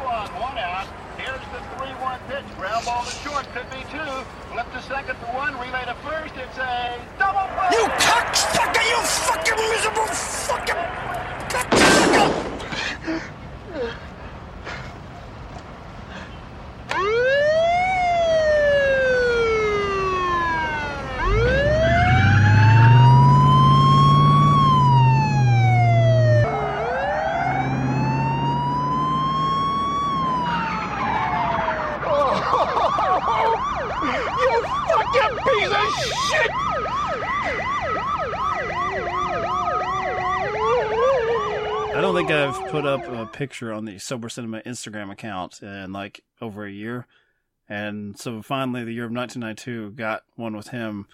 on, 0.06 0.28
one 0.38 0.58
out. 0.58 0.86
Here's 1.18 1.40
the 1.50 1.58
3-1 1.74 2.20
pitch. 2.28 2.44
Ground 2.56 2.84
ball 2.84 3.04
to 3.04 3.10
short. 3.10 3.44
Could 3.52 3.68
be 3.70 3.82
two. 3.90 3.98
Flip 4.52 4.72
to 4.72 4.82
second 4.82 5.16
for 5.16 5.34
one. 5.34 5.54
Relay 5.54 5.84
to 5.86 5.94
first. 6.06 6.34
It's 6.36 6.58
a 6.58 6.98
double 7.18 7.48
play. 7.58 7.70
You 7.72 7.88
cocksucker! 7.98 8.84
You 8.86 9.02
fucking 9.02 9.58
miserable 9.70 10.06
fucking 10.06 10.76
cocksucker! 11.50 12.48
You 34.02 34.62
fucking 34.88 35.34
piece 35.44 35.70
of 35.70 35.88
shit! 36.28 36.50
I 41.94 41.98
don't 42.00 42.14
think 42.14 42.30
I've 42.30 42.56
put 42.82 42.88
up 42.88 43.12
a 43.12 43.26
picture 43.26 43.72
on 43.72 43.84
the 43.84 43.98
Sober 43.98 44.28
Cinema 44.28 44.60
Instagram 44.62 45.12
account 45.12 45.62
in 45.62 45.92
like 45.92 46.24
over 46.40 46.64
a 46.64 46.70
year. 46.70 47.06
And 47.68 48.18
so 48.18 48.42
finally, 48.42 48.82
the 48.82 48.92
year 48.92 49.04
of 49.04 49.12
1992 49.12 49.92
got 49.92 50.24
one 50.34 50.56
with 50.56 50.68
him 50.68 51.06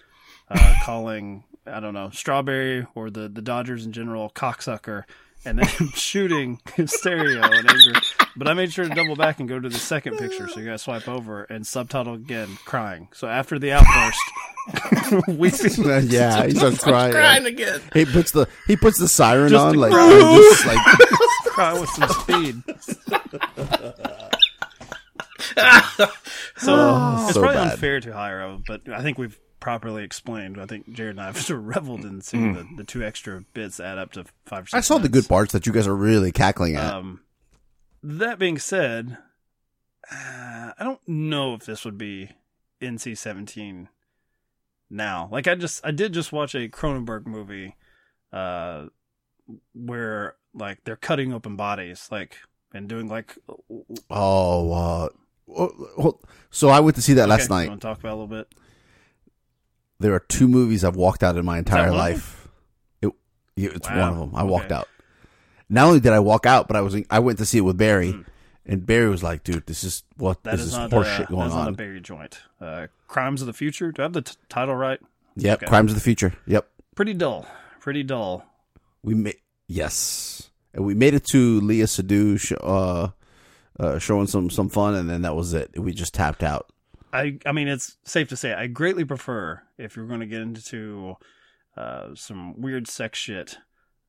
uh, 0.49 0.75
calling, 0.85 1.45
I 1.67 1.81
don't 1.81 1.93
know, 1.93 2.09
Strawberry 2.11 2.87
or 2.95 3.11
the, 3.11 3.29
the 3.29 3.43
Dodgers 3.43 3.85
in 3.85 3.93
general, 3.93 4.31
cocksucker, 4.31 5.05
and 5.45 5.59
then 5.59 5.69
shooting 5.95 6.59
his 6.75 6.91
stereo 6.91 7.45
in 7.45 7.69
anger. 7.69 8.01
But 8.35 8.49
I 8.49 8.55
made 8.55 8.73
sure 8.73 8.89
to 8.89 8.95
double 8.95 9.17
back 9.17 9.39
and 9.39 9.47
go 9.49 9.61
to 9.61 9.69
the 9.69 9.79
second 9.79 10.17
picture. 10.17 10.49
So 10.49 10.61
you 10.61 10.67
guys 10.67 10.81
swipe 10.83 11.07
over 11.07 11.45
and 11.45 11.67
subtitle 11.67 12.15
again, 12.15 12.57
crying. 12.65 13.09
So 13.13 13.29
after 13.29 13.59
the 13.59 13.73
outburst, 13.73 15.29
weeping. 15.29 16.09
yeah, 16.09 16.47
he 16.47 16.55
starts 16.55 16.83
crying. 16.83 17.13
Crying 17.13 17.45
again. 17.45 17.81
He 17.93 18.07
puts 18.07 18.31
the 18.31 18.49
he 18.67 18.77
puts 18.77 18.99
the 18.99 19.09
siren 19.09 19.51
Just 19.51 19.65
on 19.65 19.75
to 19.75 19.79
like, 19.81 19.93
just 19.93 20.67
like 20.67 20.79
cry 21.59 21.81
with 21.81 21.91
some 21.91 22.09
speed. 22.09 22.63
so 26.57 27.15
it's 27.25 27.35
so 27.35 27.41
probably 27.41 27.57
bad. 27.57 27.73
unfair 27.73 28.01
to 28.01 28.11
Hyro, 28.11 28.63
but 28.67 28.89
I 28.89 29.03
think 29.03 29.19
we've 29.19 29.39
properly 29.59 30.05
explained. 30.05 30.61
I 30.61 30.67
think 30.67 30.93
Jared 30.93 31.13
and 31.17 31.21
I 31.21 31.27
have 31.27 31.37
sort 31.41 31.59
of 31.59 31.67
reveled 31.67 32.05
in 32.05 32.21
seeing 32.21 32.55
the, 32.55 32.67
the 32.77 32.85
two 32.85 33.03
extra 33.03 33.45
bits 33.55 33.81
add 33.81 33.99
up 33.99 34.13
to 34.13 34.25
five. 34.47 34.65
Or 34.65 34.67
six 34.67 34.75
I 34.75 34.81
saw 34.81 34.99
the 34.99 35.09
good 35.09 35.29
parts 35.29 35.53
that 35.53 35.67
you 35.67 35.73
guys 35.73 35.87
are 35.87 35.97
really 35.97 36.31
cackling 36.31 36.77
at. 36.77 36.95
Um, 36.95 37.23
that 38.03 38.39
being 38.39 38.59
said, 38.59 39.19
uh, 40.11 40.73
I 40.79 40.85
don't 40.85 41.01
know 41.09 41.55
if 41.55 41.67
this 41.67 41.85
would 41.85 41.99
be 41.99 42.31
NC 42.81 43.19
seventeen 43.19 43.89
now. 44.89 45.29
Like 45.33 45.49
I 45.49 45.57
just 45.57 45.85
I 45.85 45.91
did 45.91 46.13
just 46.13 46.33
watch 46.33 46.55
a 46.55 46.69
Cronenberg 46.69 47.27
movie, 47.27 47.75
uh, 48.33 48.87
where 49.75 50.37
like 50.55 50.85
they're 50.85 50.97
cutting 50.97 51.33
open 51.33 51.57
bodies, 51.57 52.09
like 52.11 52.37
and 52.73 52.89
doing 52.89 53.09
like. 53.09 53.37
oh, 54.11 54.73
uh, 54.73 55.09
well, 55.47 55.73
well, 55.97 56.21
so 56.51 56.69
I 56.69 56.81
went 56.81 56.97
to 56.97 57.03
see 57.03 57.15
that 57.15 57.29
last 57.29 57.45
Okay, 57.51 57.55
night. 57.55 57.69
Want 57.69 57.81
to 57.81 57.87
talk 57.87 57.99
about 58.01 58.11
a 58.11 58.19
little 58.21 58.27
bit? 58.27 58.49
There 60.01 60.15
are 60.15 60.21
two 60.21 60.47
movies 60.49 60.85
I've 60.85 60.97
walked 60.97 61.23
out 61.23 61.37
in 61.37 61.45
my 61.45 61.59
entire 61.59 61.91
life. 61.91 62.49
It, 63.03 63.13
it's 63.57 63.89
Wow. 63.89 64.01
one 64.01 64.09
of 64.13 64.19
them. 64.19 64.31
I 64.37 64.45
walked 64.45 64.67
Okay. 64.67 64.75
out. 64.77 64.89
Not 65.69 65.87
only 65.89 66.01
did 66.01 66.13
I 66.13 66.21
walk 66.21 66.47
out, 66.47 66.69
but 66.69 66.77
I 66.77 66.81
was 66.81 66.97
I 67.11 67.19
went 67.19 67.39
to 67.39 67.45
see 67.47 67.59
it 67.59 67.63
with 67.63 67.77
Barry, 67.77 68.13
Mm. 68.13 68.25
and 68.65 68.87
Barry 68.87 69.09
was 69.09 69.23
like, 69.23 69.43
"Dude, 69.43 69.67
this 69.67 69.83
is 69.83 70.05
what 70.17 70.43
That 70.45 70.53
this 70.53 70.61
is 70.61 70.67
is 70.69 70.73
not 70.75 70.91
horse 70.93 71.09
a, 71.09 71.11
shit 71.11 71.29
that 71.29 71.35
going 71.35 71.49
is 71.49 71.55
not 71.55 71.65
a 71.65 71.69
on." 71.69 71.75
Barry 71.75 72.01
joint. 72.01 72.39
Uh, 72.61 72.87
Crimes 73.09 73.41
of 73.43 73.47
the 73.47 73.53
Future. 73.53 73.91
Do 73.93 74.03
I 74.03 74.05
have 74.05 74.13
the 74.13 74.23
t- 74.23 74.37
title 74.49 74.77
right? 74.77 75.01
Yep, 75.37 75.59
Okay. 75.59 75.67
Crimes 75.67 75.91
of 75.91 75.97
the 75.97 76.01
Future. 76.03 76.35
Yep, 76.47 76.69
Pretty 76.95 77.15
dull. 77.15 77.47
Pretty 77.81 78.03
dull. 78.05 78.45
We 79.03 79.15
made 79.15 79.37
yes, 79.67 80.51
and 80.75 80.85
we 80.85 80.95
made 80.95 81.15
it 81.15 81.25
to 81.33 81.61
Léa 81.61 81.85
Seydoux 81.85 82.39
sh- 82.39 82.53
uh, 82.61 83.09
uh, 83.79 83.99
showing 83.99 84.27
some 84.27 84.51
some 84.51 84.69
fun, 84.69 84.95
and 84.95 85.09
then 85.09 85.23
that 85.23 85.37
was 85.37 85.55
it. 85.55 85.79
We 85.79 85.93
just 85.93 86.15
tapped 86.15 86.43
out. 86.43 86.71
I 87.13 87.39
I 87.47 87.53
mean, 87.53 87.69
it's 87.69 87.97
safe 88.05 88.29
to 88.29 88.37
say 88.37 88.53
I 88.53 88.67
greatly 88.67 89.05
prefer 89.05 89.63
if 89.79 89.97
you're 89.97 90.07
going 90.07 90.21
to 90.21 90.27
get 90.27 90.41
into 90.41 91.17
uh, 91.77 92.15
some 92.15 92.61
weird 92.61 92.89
sex 92.89 93.19
shit, 93.19 93.59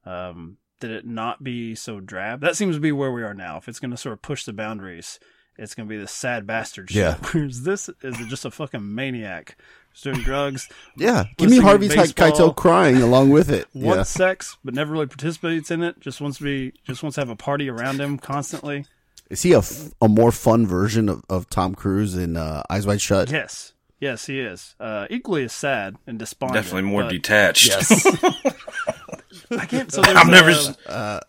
um, 0.05 0.57
that 0.79 0.91
it 0.91 1.05
not 1.05 1.43
be 1.43 1.75
so 1.75 1.99
drab. 1.99 2.41
That 2.41 2.55
seems 2.55 2.75
to 2.75 2.81
be 2.81 2.91
where 2.91 3.11
we 3.11 3.23
are 3.23 3.33
now. 3.33 3.57
If 3.57 3.67
it's 3.67 3.79
going 3.79 3.91
to 3.91 3.97
sort 3.97 4.13
of 4.13 4.21
push 4.21 4.43
the 4.43 4.53
boundaries, 4.53 5.19
it's 5.57 5.75
going 5.75 5.87
to 5.87 5.93
be 5.93 5.99
the 5.99 6.07
sad 6.07 6.47
bastard 6.47 6.89
shit. 6.89 6.97
Yeah. 6.97 7.17
Whereas 7.31 7.63
this 7.63 7.89
is 8.01 8.17
just 8.27 8.45
a 8.45 8.51
fucking 8.51 8.95
maniac 8.95 9.57
who's 9.91 10.01
doing 10.01 10.21
drugs, 10.21 10.69
Yeah, 10.97 11.25
give 11.37 11.49
me 11.49 11.57
Listening 11.57 11.61
to 11.61 11.67
Harvey's 11.67 11.93
Hi- 11.95 12.05
Keitel 12.31 12.55
crying 12.55 12.97
along 13.01 13.29
with 13.29 13.49
it. 13.49 13.67
wants 13.73 13.97
Yeah. 13.97 14.03
sex 14.27 14.57
but 14.63 14.73
never 14.73 14.93
really 14.93 15.07
participates 15.07 15.71
in 15.71 15.83
it. 15.83 15.99
Just 15.99 16.21
wants 16.21 16.37
to 16.39 16.43
be, 16.43 16.73
just 16.85 17.03
wants 17.03 17.15
to 17.15 17.21
have 17.21 17.29
a 17.29 17.35
party 17.35 17.69
around 17.69 17.99
him 18.01 18.17
constantly. 18.17 18.85
Is 19.29 19.43
he 19.43 19.53
a, 19.53 19.59
f- 19.59 19.91
a 20.01 20.07
more 20.07 20.31
fun 20.31 20.65
version 20.65 21.07
of, 21.09 21.23
of 21.29 21.49
Tom 21.49 21.75
Cruise 21.75 22.15
in 22.15 22.35
uh, 22.35 22.63
Eyes 22.69 22.87
Wide 22.87 22.99
Shut? 23.01 23.29
Yes, 23.29 23.73
yes, 23.99 24.25
he 24.25 24.39
is. 24.39 24.73
Uh, 24.79 25.05
equally 25.11 25.43
as 25.43 25.53
sad 25.53 25.97
and 26.07 26.17
despondent. 26.17 26.63
Definitely 26.65 26.89
more 26.89 27.03
but- 27.03 27.11
detached. 27.11 27.67
Yes. 27.67 28.05
I 29.51 29.65
can't. 29.65 29.91
So 29.91 30.01
there's 30.01 30.17
I've 30.17 30.27
never 30.29 30.49
a- 30.49 30.53
s- 30.53 30.77
uh, 30.87 31.19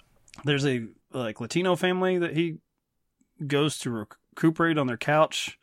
there's 0.45 0.65
a 0.67 0.87
like 1.13 1.41
Latino 1.41 1.77
family 1.77 2.17
that 2.19 2.35
he 2.37 2.57
goes 3.47 3.79
to 3.81 3.91
recuperate 3.91 4.79
on 4.79 4.87
their 4.87 4.97
couch. 4.97 5.59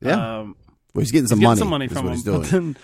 yeah. 0.00 0.38
Um, 0.40 0.56
well, 0.94 1.00
he's 1.00 1.10
getting 1.10 1.26
some 1.28 1.38
he's 1.40 1.44
getting 1.46 1.48
money. 1.50 1.58
some 1.58 1.68
money 1.70 1.84
is 1.86 1.92
from 1.92 2.04
what 2.04 2.10
him, 2.10 2.14
he's 2.16 2.24
but 2.24 2.32
doing. 2.50 2.72
then 2.72 2.76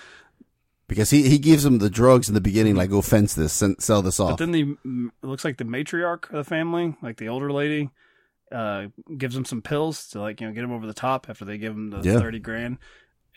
because 0.88 1.10
he, 1.10 1.28
he 1.28 1.38
gives 1.38 1.64
him 1.64 1.78
the 1.78 1.88
drugs 1.90 2.28
in 2.28 2.34
the 2.34 2.40
beginning, 2.40 2.74
like 2.74 2.90
go 2.90 3.00
fence 3.00 3.34
this, 3.34 3.52
send, 3.52 3.80
sell 3.80 4.02
this 4.02 4.18
off. 4.18 4.30
but 4.30 4.36
then 4.38 4.50
the 4.52 4.76
it 5.22 5.26
looks 5.26 5.44
like 5.44 5.56
the 5.56 5.64
matriarch 5.64 6.24
of 6.30 6.32
the 6.36 6.44
family, 6.44 6.96
like 7.02 7.16
the 7.18 7.28
older 7.28 7.52
lady, 7.52 7.90
uh, 8.50 8.86
gives 9.16 9.36
him 9.36 9.44
some 9.44 9.62
pills 9.62 10.08
to 10.08 10.20
like 10.20 10.40
you 10.40 10.46
know 10.48 10.52
get 10.52 10.64
him 10.64 10.72
over 10.72 10.86
the 10.86 10.92
top 10.94 11.26
after 11.30 11.44
they 11.44 11.58
give 11.58 11.72
him 11.72 11.90
the 11.90 12.00
Yeah. 12.02 12.18
thirty 12.18 12.40
grand. 12.40 12.78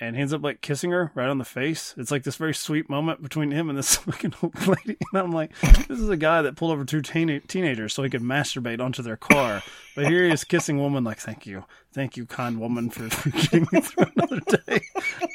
And 0.03 0.17
he 0.17 0.21
ends 0.21 0.33
up 0.33 0.43
like 0.43 0.59
kissing 0.59 0.91
her 0.91 1.11
right 1.15 1.29
on 1.29 1.37
the 1.37 1.45
face. 1.45 1.95
It's 1.97 2.11
like 2.11 2.23
this 2.23 2.35
very 2.35 2.53
sweet 2.53 2.89
moment 2.89 3.21
between 3.21 3.51
him 3.51 3.69
and 3.69 3.77
this 3.77 3.95
fucking 3.97 4.33
old 4.43 4.67
lady. 4.67 4.97
And 5.13 5.21
I'm 5.21 5.31
like, 5.31 5.57
this 5.59 5.99
is 5.99 6.09
a 6.09 6.17
guy 6.17 6.41
that 6.41 6.57
pulled 6.57 6.71
over 6.71 6.83
two 6.83 7.01
teen- 7.01 7.41
teenagers 7.47 7.93
so 7.93 8.03
he 8.03 8.09
could 8.09 8.21
masturbate 8.21 8.81
onto 8.81 9.01
their 9.01 9.15
car. 9.15 9.63
But 9.95 10.07
here 10.07 10.25
he 10.25 10.31
is 10.31 10.43
kissing 10.43 10.77
woman 10.77 11.05
like, 11.05 11.19
thank 11.19 11.45
you, 11.45 11.63
thank 11.93 12.17
you, 12.17 12.25
kind 12.25 12.59
woman, 12.59 12.89
for, 12.89 13.09
for 13.09 13.29
getting 13.29 13.65
me 13.71 13.79
through 13.79 14.07
another 14.17 14.39
day. 14.41 14.81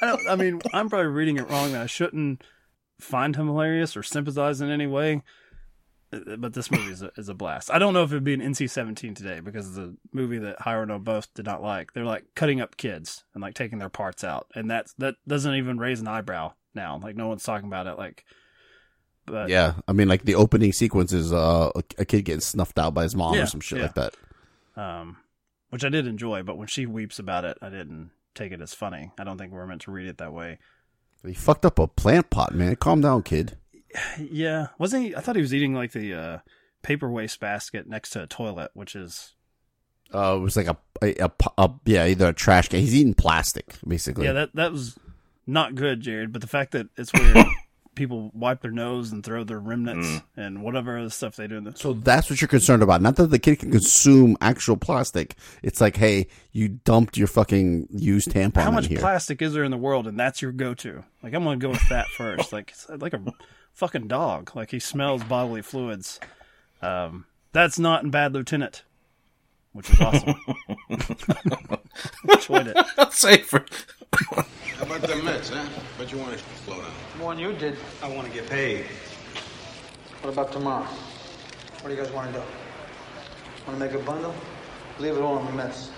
I, 0.02 0.18
I 0.30 0.36
mean, 0.36 0.60
I'm 0.74 0.90
probably 0.90 1.06
reading 1.06 1.38
it 1.38 1.48
wrong. 1.48 1.72
That 1.72 1.82
I 1.82 1.86
shouldn't 1.86 2.44
find 3.00 3.36
him 3.36 3.46
hilarious 3.46 3.96
or 3.96 4.02
sympathize 4.02 4.60
in 4.60 4.70
any 4.70 4.86
way. 4.86 5.22
But 6.10 6.54
this 6.54 6.70
movie 6.70 6.90
is 6.90 7.02
a, 7.02 7.10
is 7.16 7.28
a 7.28 7.34
blast. 7.34 7.70
I 7.70 7.78
don't 7.78 7.92
know 7.92 8.02
if 8.02 8.10
it'd 8.10 8.24
be 8.24 8.32
an 8.32 8.40
NC-17 8.40 9.14
today 9.14 9.40
because 9.40 9.74
the 9.74 9.94
movie 10.12 10.38
that 10.38 10.58
Hirono 10.60 11.02
both 11.02 11.32
did 11.34 11.44
not 11.44 11.62
like. 11.62 11.92
They're 11.92 12.04
like 12.04 12.24
cutting 12.34 12.60
up 12.62 12.78
kids 12.78 13.24
and 13.34 13.42
like 13.42 13.54
taking 13.54 13.78
their 13.78 13.90
parts 13.90 14.24
out, 14.24 14.46
and 14.54 14.70
that's 14.70 14.94
that 14.94 15.16
doesn't 15.26 15.54
even 15.54 15.78
raise 15.78 16.00
an 16.00 16.08
eyebrow 16.08 16.52
now. 16.74 16.98
Like 17.02 17.14
no 17.16 17.28
one's 17.28 17.42
talking 17.42 17.66
about 17.66 17.86
it. 17.86 17.98
Like, 17.98 18.24
but 19.26 19.50
Yeah, 19.50 19.74
I 19.86 19.92
mean, 19.92 20.08
like 20.08 20.22
the 20.24 20.34
opening 20.36 20.72
sequence 20.72 21.12
is 21.12 21.30
uh, 21.32 21.70
a, 21.74 21.82
a 21.98 22.04
kid 22.06 22.24
getting 22.24 22.40
snuffed 22.40 22.78
out 22.78 22.94
by 22.94 23.02
his 23.02 23.14
mom 23.14 23.34
Yeah, 23.34 23.42
or 23.42 23.46
some 23.46 23.60
shit 23.60 23.78
yeah. 23.78 23.84
like 23.84 23.94
that. 23.94 24.14
um, 24.76 25.18
which 25.68 25.84
I 25.84 25.90
did 25.90 26.06
enjoy. 26.06 26.42
But 26.42 26.56
when 26.56 26.68
she 26.68 26.86
weeps 26.86 27.18
about 27.18 27.44
it, 27.44 27.58
I 27.60 27.68
didn't 27.68 28.12
take 28.34 28.52
it 28.52 28.62
as 28.62 28.72
funny. 28.72 29.12
I 29.18 29.24
don't 29.24 29.36
think 29.36 29.52
we're 29.52 29.66
meant 29.66 29.82
to 29.82 29.90
read 29.90 30.06
it 30.08 30.16
that 30.18 30.32
way. 30.32 30.58
He 31.26 31.34
fucked 31.34 31.66
up 31.66 31.78
a 31.78 31.86
plant 31.88 32.30
pot, 32.30 32.54
man. 32.54 32.76
Calm 32.76 33.00
down, 33.02 33.24
kid. 33.24 33.58
Yeah, 34.30 34.68
wasn't 34.78 35.04
he? 35.06 35.16
I 35.16 35.20
thought 35.20 35.36
he 35.36 35.42
was 35.42 35.54
eating 35.54 35.74
like 35.74 35.92
the 35.92 36.14
uh, 36.14 36.38
paper 36.82 37.10
waste 37.10 37.40
basket 37.40 37.86
next 37.88 38.10
to 38.10 38.22
a 38.22 38.26
toilet, 38.26 38.70
which 38.74 38.94
is 38.96 39.34
Uh, 40.12 40.36
it 40.36 40.40
was 40.40 40.56
like 40.56 40.66
a, 40.66 40.76
a, 41.02 41.14
a, 41.20 41.30
a 41.58 41.70
yeah, 41.84 42.06
either 42.06 42.28
a 42.28 42.32
trash 42.32 42.68
can. 42.68 42.80
He's 42.80 42.94
eating 42.94 43.14
plastic, 43.14 43.74
basically. 43.86 44.24
yeah, 44.26 44.32
that 44.32 44.54
that 44.54 44.72
was 44.72 44.98
not 45.46 45.74
good, 45.74 46.00
Jared. 46.00 46.32
But 46.32 46.40
the 46.42 46.46
fact 46.48 46.72
that 46.72 46.88
it's 46.96 47.12
where 47.12 47.44
people 47.94 48.30
wipe 48.32 48.60
their 48.60 48.70
nose 48.70 49.10
and 49.10 49.24
throw 49.24 49.42
their 49.42 49.58
remnants 49.58 50.22
and 50.36 50.62
whatever 50.62 50.96
other 50.98 51.10
stuff 51.10 51.34
they 51.34 51.48
do 51.48 51.56
in 51.56 51.64
the 51.64 51.74
so 51.74 51.92
that's 51.94 52.30
what 52.30 52.40
you're 52.40 52.46
concerned 52.48 52.80
about. 52.82 53.02
Not 53.02 53.16
that 53.16 53.26
the 53.28 53.40
kid 53.40 53.58
can 53.58 53.72
consume 53.72 54.36
actual 54.40 54.76
plastic. 54.76 55.34
It's 55.64 55.80
like, 55.80 55.96
hey, 55.96 56.28
you 56.52 56.68
dumped 56.68 57.16
your 57.16 57.26
fucking 57.26 57.88
used 57.90 58.28
tampon 58.28 58.62
how 58.62 58.70
much 58.70 58.86
here. 58.86 58.98
plastic 59.00 59.42
is 59.42 59.52
there 59.52 59.64
in 59.64 59.70
the 59.72 59.76
world, 59.78 60.06
and 60.06 60.18
that's 60.20 60.40
your 60.42 60.52
go-to? 60.52 61.04
Like 61.22 61.34
I'm 61.34 61.42
gonna 61.42 61.56
go 61.56 61.70
with 61.70 61.88
that 61.88 62.06
first. 62.16 62.52
Like 62.52 62.70
it's 62.70 62.88
like 62.88 63.14
a 63.14 63.22
fucking 63.78 64.08
dog. 64.08 64.50
Like 64.56 64.72
he 64.72 64.80
smells 64.80 65.22
bodily 65.22 65.62
fluids. 65.62 66.18
Um, 66.82 67.26
that's 67.52 67.78
not 67.78 68.02
in 68.02 68.10
Bad 68.10 68.34
Lieutenant, 68.34 68.82
which 69.72 69.88
is 69.88 70.00
awesome. 70.00 70.34
Enjoyed 72.28 72.74
it. 72.74 73.12
Safer. 73.12 73.64
How 74.12 74.84
about 74.84 75.02
the 75.02 75.22
Mets, 75.22 75.50
huh? 75.50 75.64
But 75.96 76.10
you 76.10 76.18
want 76.18 76.36
to 76.36 76.44
slow 76.64 76.80
down. 76.80 76.90
More 77.18 77.34
than 77.34 77.42
you 77.42 77.52
did. 77.52 77.76
I 78.02 78.08
want 78.08 78.26
to 78.26 78.34
get 78.34 78.50
paid. 78.50 78.84
What 80.22 80.32
about 80.32 80.52
tomorrow? 80.52 80.84
What 80.84 81.90
do 81.90 81.94
you 81.94 82.02
guys 82.02 82.12
want 82.12 82.32
to 82.32 82.40
do? 82.40 82.44
Want 83.66 83.78
to 83.78 83.84
make 83.86 83.94
a 83.94 84.04
bundle? 84.04 84.34
Leave 84.98 85.16
it 85.16 85.20
all 85.20 85.38
in 85.38 85.46
the 85.46 85.52
Mets. 85.52 85.90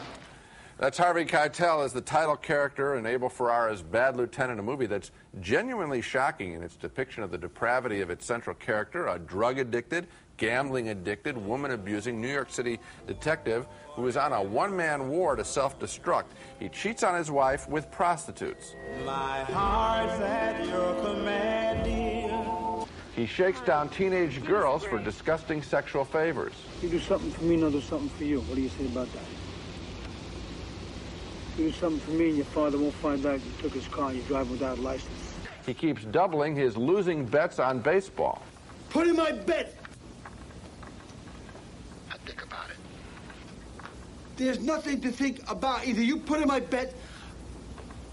That's 0.80 0.96
Harvey 0.96 1.26
Keitel 1.26 1.84
as 1.84 1.92
the 1.92 2.00
title 2.00 2.36
character 2.36 2.94
in 2.94 3.04
Abel 3.04 3.28
Ferrara's 3.28 3.82
Bad 3.82 4.16
Lieutenant, 4.16 4.58
a 4.58 4.62
movie 4.62 4.86
that's 4.86 5.10
genuinely 5.42 6.00
shocking 6.00 6.54
in 6.54 6.62
its 6.62 6.74
depiction 6.74 7.22
of 7.22 7.30
the 7.30 7.36
depravity 7.36 8.00
of 8.00 8.08
its 8.08 8.24
central 8.24 8.56
character, 8.56 9.08
a 9.08 9.18
drug 9.18 9.58
addicted, 9.58 10.06
gambling 10.38 10.88
addicted, 10.88 11.36
woman 11.36 11.72
abusing 11.72 12.18
New 12.18 12.32
York 12.32 12.50
City 12.50 12.80
detective 13.06 13.66
who 13.88 14.06
is 14.06 14.16
on 14.16 14.32
a 14.32 14.42
one 14.42 14.74
man 14.74 15.10
war 15.10 15.36
to 15.36 15.44
self 15.44 15.78
destruct. 15.78 16.28
He 16.58 16.70
cheats 16.70 17.02
on 17.02 17.14
his 17.14 17.30
wife 17.30 17.68
with 17.68 17.90
prostitutes. 17.90 18.74
My 19.04 19.44
heart's 19.44 20.18
at 20.22 20.66
your 20.66 20.94
command, 21.02 21.84
dear. 21.84 22.86
He 23.14 23.26
shakes 23.26 23.60
down 23.60 23.90
teenage 23.90 24.42
girls 24.46 24.82
for 24.84 24.98
disgusting 24.98 25.62
sexual 25.62 26.06
favors. 26.06 26.54
You 26.80 26.88
do 26.88 27.00
something 27.00 27.30
for 27.32 27.44
me, 27.44 27.56
and 27.56 27.64
I'll 27.64 27.70
do 27.70 27.82
something 27.82 28.08
for 28.08 28.24
you. 28.24 28.40
What 28.40 28.54
do 28.54 28.62
you 28.62 28.70
say 28.70 28.86
about 28.86 29.12
that? 29.12 29.49
You 31.56 31.64
do 31.64 31.72
something 31.72 32.00
for 32.00 32.10
me, 32.12 32.28
and 32.28 32.36
your 32.36 32.46
father 32.46 32.78
won't 32.78 32.94
find 32.94 33.24
out 33.26 33.34
you 33.34 33.52
took 33.60 33.72
his 33.72 33.86
car 33.88 34.10
and 34.10 34.18
you 34.18 34.22
drive 34.24 34.50
without 34.50 34.78
a 34.78 34.80
license. 34.80 35.34
He 35.66 35.74
keeps 35.74 36.04
doubling 36.04 36.56
his 36.56 36.76
losing 36.76 37.24
bets 37.24 37.58
on 37.58 37.80
baseball. 37.80 38.42
Put 38.88 39.06
in 39.06 39.16
my 39.16 39.32
bet. 39.32 39.76
I 42.10 42.16
think 42.18 42.44
about 42.44 42.70
it. 42.70 42.76
There's 44.36 44.60
nothing 44.60 45.00
to 45.02 45.10
think 45.10 45.40
about. 45.50 45.86
Either 45.86 46.02
you 46.02 46.16
put 46.16 46.40
in 46.40 46.48
my 46.48 46.60
bet, 46.60 46.94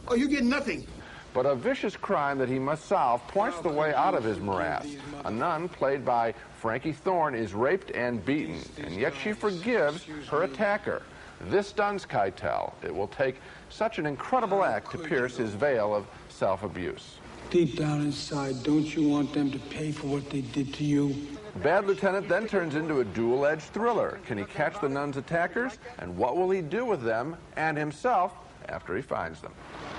or 0.07 0.17
you 0.17 0.27
get 0.27 0.43
nothing. 0.43 0.85
But 1.33 1.45
a 1.45 1.55
vicious 1.55 1.95
crime 1.95 2.37
that 2.39 2.49
he 2.49 2.57
must 2.57 2.85
solve 2.85 3.25
points 3.27 3.59
the 3.59 3.69
way 3.69 3.93
out 3.93 4.15
of 4.15 4.23
his 4.23 4.39
morass. 4.39 4.87
A 5.25 5.31
nun, 5.31 5.69
played 5.69 6.03
by 6.03 6.33
Frankie 6.59 6.93
Thorn, 6.93 7.35
is 7.35 7.53
raped 7.53 7.91
and 7.91 8.25
beaten, 8.25 8.59
and 8.77 8.95
yet 8.95 9.13
she 9.21 9.33
forgives 9.33 10.03
her 10.29 10.43
attacker. 10.43 11.03
This 11.41 11.67
stuns 11.67 12.05
Keitel. 12.05 12.73
It 12.83 12.93
will 12.93 13.07
take 13.07 13.39
such 13.69 13.99
an 13.99 14.05
incredible 14.05 14.61
ah, 14.61 14.73
act 14.75 14.91
to 14.91 14.97
pierce 14.97 15.37
his 15.37 15.51
veil 15.51 15.93
of 15.93 16.07
self-abuse. 16.29 17.19
Deep 17.49 17.77
down 17.77 18.01
inside, 18.01 18.61
don't 18.63 18.93
you 18.95 19.07
want 19.07 19.33
them 19.33 19.49
to 19.51 19.59
pay 19.59 19.91
for 19.91 20.07
what 20.07 20.29
they 20.29 20.41
did 20.41 20.73
to 20.73 20.83
you? 20.83 21.15
Bad 21.63 21.87
Lieutenant 21.87 22.27
then 22.27 22.47
turns 22.47 22.75
into 22.75 22.99
a 22.99 23.05
dual-edged 23.05 23.63
thriller. 23.63 24.19
Can 24.25 24.37
he 24.37 24.43
catch 24.43 24.79
the 24.81 24.89
nun's 24.89 25.15
attackers? 25.15 25.77
And 25.99 26.15
what 26.17 26.35
will 26.35 26.49
he 26.49 26.61
do 26.61 26.83
with 26.85 27.01
them 27.01 27.37
and 27.55 27.77
himself 27.77 28.33
after 28.67 28.95
he 28.95 29.01
finds 29.01 29.39
them? 29.39 29.53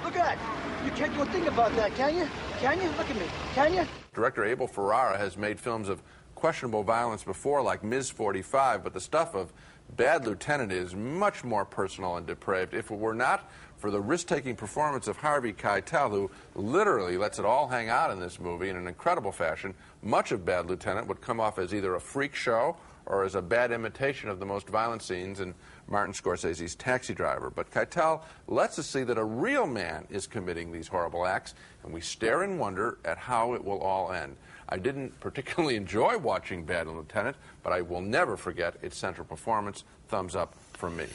Look 0.05 0.17
at 0.17 0.37
that. 0.37 0.85
You 0.85 0.91
can't 0.91 1.15
do 1.15 1.23
a 1.23 1.27
thing 1.27 1.49
about 1.49 1.75
that, 1.77 1.95
can 1.95 2.17
you? 2.17 2.29
Can 2.59 2.79
you? 2.81 2.89
Look 2.99 3.11
at 3.11 3.17
me. 3.17 3.27
Can 3.55 3.75
you? 3.75 3.87
Director 4.13 4.45
Abel 4.45 4.67
Ferrara 4.67 5.17
has 5.17 5.37
made 5.37 5.59
films 5.59 5.89
of 5.89 6.03
questionable 6.35 6.85
violence 6.85 7.25
before, 7.25 7.63
like 7.63 7.83
Ms. 7.83 8.11
45, 8.11 8.85
but 8.85 8.93
the 8.93 9.01
stuff 9.01 9.35
of 9.35 9.53
Bad 9.99 10.27
Lieutenant 10.27 10.71
is 10.71 10.95
much 10.95 11.43
more 11.43 11.65
personal 11.65 12.19
and 12.19 12.25
depraved. 12.25 12.73
If 12.73 12.93
it 12.93 12.97
were 12.97 13.17
not 13.17 13.51
for 13.79 13.91
the 13.91 14.01
risk 14.01 14.29
taking 14.29 14.55
performance 14.55 15.09
of 15.09 15.17
Harvey 15.17 15.53
Keitel, 15.53 16.11
who 16.11 16.31
literally 16.55 17.17
lets 17.17 17.41
it 17.41 17.45
all 17.45 17.67
hang 17.67 17.89
out 17.89 18.13
in 18.13 18.21
this 18.21 18.39
movie 18.39 18.69
in 18.69 18.77
an 18.77 18.87
incredible 18.87 19.33
fashion, 19.33 19.75
much 20.01 20.31
of 20.31 20.45
Bad 20.45 20.67
Lieutenant 20.67 21.09
would 21.09 21.21
come 21.21 21.41
off 21.41 21.59
as 21.59 21.75
either 21.75 21.97
a 21.97 22.01
freak 22.01 22.37
show 22.37 22.77
or 23.07 23.25
as 23.25 23.35
a 23.35 23.43
bad 23.43 23.73
imitation 23.73 24.29
of 24.29 24.39
the 24.39 24.47
most 24.47 24.69
violent 24.69 25.03
scenes 25.03 25.41
in 25.41 25.53
Martin 25.89 26.15
Scorsese's 26.15 26.77
Taxi 26.77 27.13
Driver. 27.13 27.51
But 27.51 27.73
Keitel 27.73 28.23
lets 28.47 28.79
us 28.79 28.87
see 28.87 29.03
that 29.03 29.19
a 29.19 29.25
real 29.25 29.67
man 29.67 30.07
is 30.11 30.29
committing 30.29 30.71
these 30.71 30.87
horrible 30.87 31.27
acts, 31.27 31.55
and 31.83 31.93
we 31.93 32.03
stare 32.03 32.45
in 32.45 32.57
wonder 32.57 32.99
at 33.05 33.19
how 33.19 33.55
it 33.55 33.65
will 33.65 33.81
all 33.81 34.13
end. 34.13 34.37
I 34.69 34.77
didn't 34.79 35.19
particularly 35.21 35.77
enjoy 35.77 36.19
watching 36.19 36.65
Bad 36.65 36.87
Lieutenant, 36.87 37.37
but 37.63 37.73
I 37.73 37.81
will 37.81 38.03
never 38.03 38.37
forget 38.37 38.75
its 38.83 38.99
central 38.99 39.27
performance. 39.27 39.85
Thumbs 40.09 40.37
up 40.37 40.55
from 40.75 40.97
me. 40.97 41.07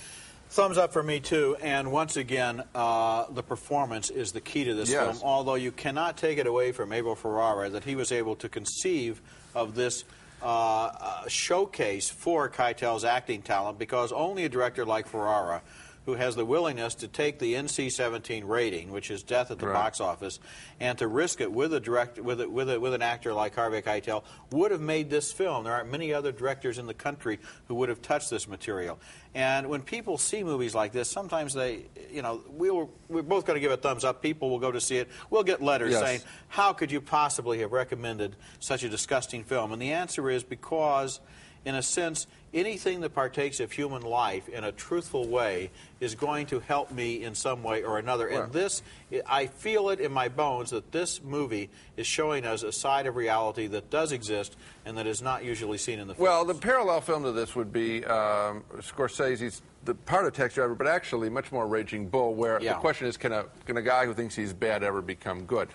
Thumbs 0.50 0.78
up 0.78 0.94
for 0.94 1.02
me 1.04 1.20
too. 1.20 1.56
And 1.62 1.92
once 1.92 2.16
again, 2.18 2.64
uh, 2.76 3.26
the 3.32 3.44
performance 3.44 4.10
is 4.10 4.32
the 4.32 4.42
key 4.42 4.64
to 4.66 4.74
this 4.74 4.90
Yes. 4.90 5.20
film. 5.20 5.20
Although 5.24 5.56
you 5.56 5.72
cannot 5.72 6.18
take 6.18 6.38
it 6.38 6.48
away 6.48 6.72
from 6.72 6.94
Abel 6.94 7.16
Ferrara 7.16 7.70
that 7.70 7.84
he 7.84 7.96
was 7.96 8.12
able 8.12 8.36
to 8.38 8.50
conceive 8.50 9.22
of 9.56 9.76
this 9.76 10.04
uh, 10.42 10.46
uh, 10.46 11.28
showcase 11.28 12.10
for 12.10 12.50
Keitel's 12.50 13.06
acting 13.06 13.42
talent, 13.42 13.80
because 13.80 14.12
only 14.12 14.44
a 14.44 14.50
director 14.50 14.84
like 14.86 15.08
Ferrara. 15.08 15.62
Who 16.06 16.16
has 16.16 16.36
the 16.36 16.44
willingness 16.46 16.96
to 16.96 17.08
take 17.08 17.40
the 17.40 17.54
NC-17 17.54 18.46
rating, 18.46 18.92
which 18.92 19.10
is 19.10 19.24
death 19.24 19.52
at 19.52 19.60
the 19.60 19.68
Right. 19.68 19.74
box 19.74 20.02
office, 20.02 20.40
and 20.80 20.98
to 20.98 21.08
risk 21.08 21.40
it 21.40 21.50
with 21.52 21.74
a 21.74 21.80
direct 21.80 22.20
with 22.20 22.42
a, 22.42 22.50
with 22.50 22.70
a, 22.70 22.78
with 22.80 22.94
an 22.94 23.02
actor 23.02 23.34
like 23.34 23.56
Harvey 23.56 23.82
Keitel 23.82 24.24
would 24.52 24.72
have 24.72 24.82
made 24.82 25.10
this 25.10 25.32
film. 25.32 25.64
There 25.64 25.74
aren't 25.74 25.90
many 25.90 26.14
other 26.14 26.34
directors 26.34 26.78
in 26.78 26.88
the 26.88 26.94
country 26.94 27.40
who 27.70 27.76
would 27.76 27.88
have 27.88 28.02
touched 28.02 28.30
this 28.30 28.50
material. 28.50 29.00
And 29.34 29.70
when 29.70 29.82
people 29.82 30.18
see 30.18 30.44
movies 30.44 30.76
like 30.76 30.92
this, 30.92 31.10
sometimes 31.10 31.54
they, 31.54 31.86
you 32.12 32.22
know, 32.22 32.42
we 32.50 32.70
were, 32.70 32.88
we're 33.08 33.22
both 33.22 33.46
going 33.46 33.56
to 33.56 33.62
give 33.62 33.72
it 33.72 33.76
a 33.80 33.82
thumbs 33.82 34.04
up. 34.04 34.22
People 34.22 34.50
will 34.50 34.60
go 34.60 34.72
to 34.74 34.82
see 34.82 34.98
it. 34.98 35.08
We'll 35.30 35.44
get 35.44 35.62
letters 35.62 35.92
Yes. 35.94 36.02
saying, 36.02 36.22
"How 36.50 36.74
could 36.74 36.92
you 36.92 37.00
possibly 37.00 37.60
have 37.60 37.72
recommended 37.72 38.36
such 38.60 38.84
a 38.84 38.90
disgusting 38.90 39.44
film?" 39.46 39.72
And 39.72 39.82
the 39.82 39.94
answer 39.94 40.30
is 40.30 40.44
because, 40.44 41.22
in 41.64 41.76
a 41.76 41.82
sense, 41.82 42.28
anything 42.54 43.02
that 43.02 43.14
partakes 43.14 43.60
of 43.60 43.72
human 43.72 44.02
life 44.02 44.48
in 44.50 44.64
a 44.64 44.72
truthful 44.72 45.28
way 45.28 45.72
is 46.00 46.16
going 46.16 46.46
to 46.48 46.60
help 46.60 46.92
me 46.92 47.24
in 47.24 47.34
some 47.36 47.64
way 47.64 47.84
or 47.84 47.98
another. 47.98 48.30
Well- 48.30 48.44
And 48.44 48.54
this, 48.54 48.82
I 49.26 49.48
feel 49.48 49.90
it 49.90 50.00
in 50.00 50.12
my 50.12 50.28
bones 50.28 50.70
that 50.72 50.92
this 50.92 51.22
movie 51.24 51.70
is 51.98 52.06
showing 52.08 52.46
us 52.46 52.64
a 52.64 52.72
side 52.72 53.08
of 53.08 53.16
reality 53.16 53.68
that 53.68 53.90
does 53.90 54.12
exist 54.12 54.56
and 54.86 54.98
that 54.98 55.08
is 55.08 55.22
not 55.22 55.44
usually 55.44 55.78
seen 55.78 56.00
in 56.00 56.08
the 56.08 56.16
film. 56.16 56.24
Well, 56.28 56.46
the 56.46 56.56
parallel 56.56 57.02
film 57.02 57.24
to 57.24 57.32
this 57.32 57.56
would 57.56 57.72
be 57.74 58.04
um, 58.06 58.64
Scorsese's 58.80 59.62
the 59.86 59.94
part 59.96 60.26
of 60.26 60.32
Taxi 60.32 60.56
Driver, 60.56 60.76
but 60.76 60.88
actually 60.88 61.30
much 61.30 61.52
more 61.52 61.68
Raging 61.68 62.08
Bull, 62.08 62.34
where 62.36 62.58
Yeah. 62.62 62.74
the 62.74 62.80
question 62.80 63.06
is, 63.06 63.18
can 63.18 63.34
a 63.34 63.46
can 63.66 63.76
a 63.76 63.82
guy 63.82 64.06
who 64.06 64.14
thinks 64.14 64.34
he's 64.34 64.54
bad 64.54 64.82
ever 64.82 65.02
become 65.02 65.44
good? 65.46 65.68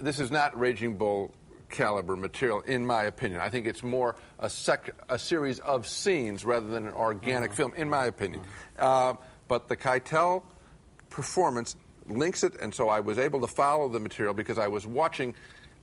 This 0.00 0.20
is 0.20 0.30
not 0.30 0.56
Raging 0.58 0.96
Bull 0.96 1.32
caliber 1.74 2.16
material, 2.16 2.60
in 2.62 2.86
my 2.86 3.02
opinion. 3.04 3.40
I 3.40 3.48
think 3.50 3.66
it's 3.66 3.82
more 3.82 4.16
a 4.38 4.48
sec- 4.48 4.94
a 5.08 5.18
series 5.18 5.58
of 5.60 5.86
scenes 5.86 6.44
rather 6.44 6.68
than 6.68 6.86
an 6.86 6.94
organic 6.94 7.52
film, 7.52 7.72
in 7.76 7.90
my 7.90 8.06
opinion. 8.06 8.42
Uh, 8.78 9.14
but 9.48 9.68
the 9.68 9.76
Keitel 9.76 10.42
performance 11.10 11.76
links 12.06 12.42
it, 12.44 12.54
and 12.60 12.74
so 12.74 12.88
I 12.88 13.00
was 13.00 13.18
able 13.18 13.40
to 13.40 13.46
follow 13.46 13.88
the 13.88 14.00
material 14.00 14.34
because 14.34 14.58
I 14.58 14.68
was 14.68 14.86
watching. 14.86 15.34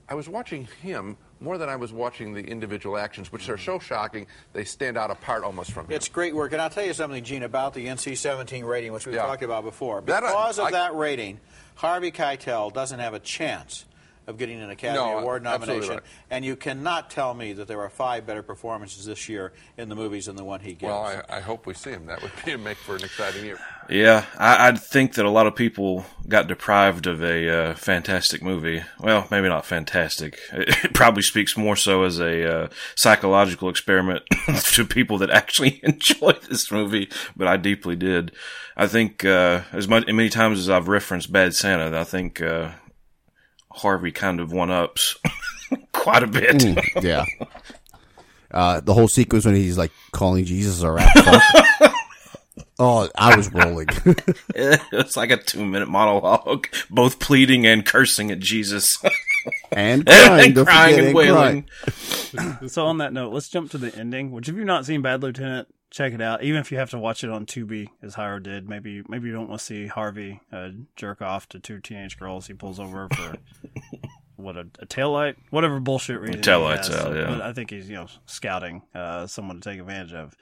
I 0.08 0.14
was 0.14 0.28
watching 0.28 0.66
him 0.82 1.16
more 1.40 1.58
than 1.58 1.68
I 1.68 1.76
was 1.76 1.92
watching 1.92 2.34
the 2.34 2.42
individual 2.42 2.98
actions, 2.98 3.32
which 3.32 3.48
are 3.48 3.56
so 3.58 3.78
shocking 3.78 4.26
they 4.52 4.64
stand 4.64 4.96
out 4.98 5.10
apart 5.10 5.42
almost 5.44 5.72
from 5.72 5.86
him. 5.86 5.92
It's 5.92 6.08
great 6.08 6.34
work, 6.34 6.52
and 6.52 6.60
I'll 6.60 6.70
tell 6.70 6.84
you 6.84 6.92
something, 6.92 7.22
Gene, 7.24 7.42
about 7.44 7.72
the 7.74 7.86
NC-17 7.86 8.64
rating, 8.64 8.92
which 8.92 9.06
we've 9.06 9.14
Yeah. 9.14 9.22
talked 9.26 9.42
about 9.42 9.64
before. 9.64 10.00
That 10.02 10.22
I- 10.24 10.28
Because 10.28 10.58
of 10.58 10.66
I- 10.66 10.70
that 10.72 10.94
rating, 10.94 11.40
Harvey 11.76 12.12
Keitel 12.12 12.72
doesn't 12.72 12.98
have 12.98 13.14
a 13.14 13.18
chance 13.20 13.84
of 14.26 14.38
getting 14.38 14.60
an 14.60 14.70
Academy 14.70 14.98
No, 14.98 15.18
Award 15.18 15.42
nomination, 15.42 15.94
right. 15.94 16.02
and 16.30 16.44
you 16.44 16.56
cannot 16.56 17.10
tell 17.10 17.34
me 17.34 17.52
that 17.54 17.66
there 17.68 17.80
are 17.80 17.90
five 17.90 18.26
better 18.26 18.42
performances 18.42 19.04
this 19.04 19.28
year 19.28 19.52
in 19.76 19.88
the 19.88 19.96
movies 19.96 20.26
than 20.26 20.36
the 20.36 20.44
one 20.44 20.60
he 20.60 20.74
gives. 20.74 20.84
Well, 20.84 21.02
I, 21.02 21.22
I 21.28 21.40
hope 21.40 21.66
we 21.66 21.74
see 21.74 21.90
him. 21.90 22.06
That 22.06 22.22
would 22.22 22.32
be 22.44 22.52
a 22.52 22.58
make 22.58 22.78
for 22.78 22.96
an 22.96 23.04
exciting 23.04 23.44
year. 23.44 23.58
Yeah, 23.88 24.26
I, 24.38 24.68
I 24.68 24.72
think 24.72 25.14
that 25.14 25.24
a 25.24 25.30
lot 25.30 25.46
of 25.46 25.56
people 25.56 26.06
got 26.28 26.46
deprived 26.46 27.06
of 27.06 27.22
a 27.22 27.48
uh, 27.48 27.74
fantastic 27.74 28.42
movie. 28.42 28.82
Well, 29.00 29.26
maybe 29.30 29.48
not 29.48 29.66
fantastic. 29.66 30.38
It, 30.52 30.68
it 30.84 30.94
probably 30.94 31.22
speaks 31.22 31.56
more 31.56 31.76
so 31.76 32.04
as 32.04 32.20
a 32.20 32.64
uh, 32.64 32.68
psychological 32.94 33.68
experiment 33.68 34.22
to 34.72 34.84
people 34.84 35.18
that 35.18 35.30
actually 35.30 35.80
enjoy 35.82 36.32
this 36.48 36.70
movie, 36.70 37.10
but 37.36 37.48
I 37.48 37.56
deeply 37.56 37.96
did. 37.96 38.32
I 38.76 38.86
think 38.86 39.24
uh, 39.24 39.62
as 39.72 39.86
much 39.88 40.06
many 40.06 40.30
times 40.30 40.58
as 40.58 40.70
I've 40.70 40.88
referenced 40.88 41.32
Bad 41.32 41.54
Santa, 41.54 41.98
I 41.98 42.04
think 42.04 42.40
uh, 42.40 42.70
Harvey 43.74 44.12
kind 44.12 44.40
of 44.40 44.52
one 44.52 44.70
ups 44.70 45.16
quite 45.92 46.22
a 46.22 46.26
bit. 46.26 46.56
Mm, 46.56 47.02
yeah. 47.02 47.24
Uh, 48.50 48.80
the 48.80 48.94
whole 48.94 49.08
sequence 49.08 49.44
when 49.44 49.54
he's 49.54 49.78
like 49.78 49.92
calling 50.12 50.44
Jesus 50.44 50.82
a 50.82 50.90
rat 50.92 51.08
oh, 52.78 53.08
I 53.16 53.34
was 53.36 53.52
rolling. 53.52 53.88
it's 54.54 55.16
like 55.16 55.30
a 55.30 55.38
two 55.38 55.64
minute 55.64 55.88
monologue, 55.88 56.66
both 56.90 57.18
pleading 57.18 57.66
and 57.66 57.84
cursing 57.84 58.30
at 58.30 58.40
Jesus. 58.40 59.02
and 59.72 60.06
crying, 60.06 60.52
don't 60.52 60.66
crying 60.66 60.94
forget, 60.96 60.98
and 60.98 61.06
and 61.06 61.14
wailing. 61.14 62.68
so 62.68 62.86
on 62.86 62.98
that 62.98 63.12
note, 63.12 63.32
let's 63.32 63.48
jump 63.48 63.70
to 63.70 63.78
the 63.78 63.94
ending. 63.96 64.30
Which, 64.30 64.48
if 64.48 64.56
you've 64.56 64.66
not 64.66 64.84
seen 64.84 65.00
Bad 65.00 65.22
Lieutenant, 65.22 65.68
check 65.92 66.12
it 66.14 66.20
out. 66.20 66.42
Even 66.42 66.60
if 66.60 66.72
you 66.72 66.78
have 66.78 66.90
to 66.90 66.98
watch 66.98 67.22
it 67.22 67.30
on 67.30 67.46
Tubi, 67.46 67.88
as 68.02 68.14
Howard 68.14 68.42
did, 68.42 68.68
maybe 68.68 69.02
maybe 69.08 69.28
you 69.28 69.34
don't 69.34 69.48
want 69.48 69.60
to 69.60 69.64
see 69.64 69.86
Harvey 69.86 70.40
uh, 70.50 70.70
jerk 70.96 71.22
off 71.22 71.48
to 71.50 71.60
two 71.60 71.78
teenage 71.78 72.18
girls 72.18 72.48
he 72.48 72.54
pulls 72.54 72.80
over 72.80 73.08
for 73.14 73.36
what 74.36 74.56
a, 74.56 74.66
a 74.80 74.86
tail 74.86 75.12
light, 75.12 75.36
whatever 75.50 75.78
bullshit 75.78 76.18
reason. 76.20 76.36
he 76.36 76.42
taillight's 76.42 76.88
has. 76.88 76.96
out, 76.96 77.14
yeah. 77.14 77.26
But 77.26 77.42
I 77.42 77.52
think 77.52 77.70
he's 77.70 77.88
you 77.88 77.96
know 77.96 78.06
scouting 78.26 78.82
uh, 78.94 79.28
someone 79.28 79.60
to 79.60 79.70
take 79.70 79.78
advantage 79.78 80.14
of. 80.14 80.34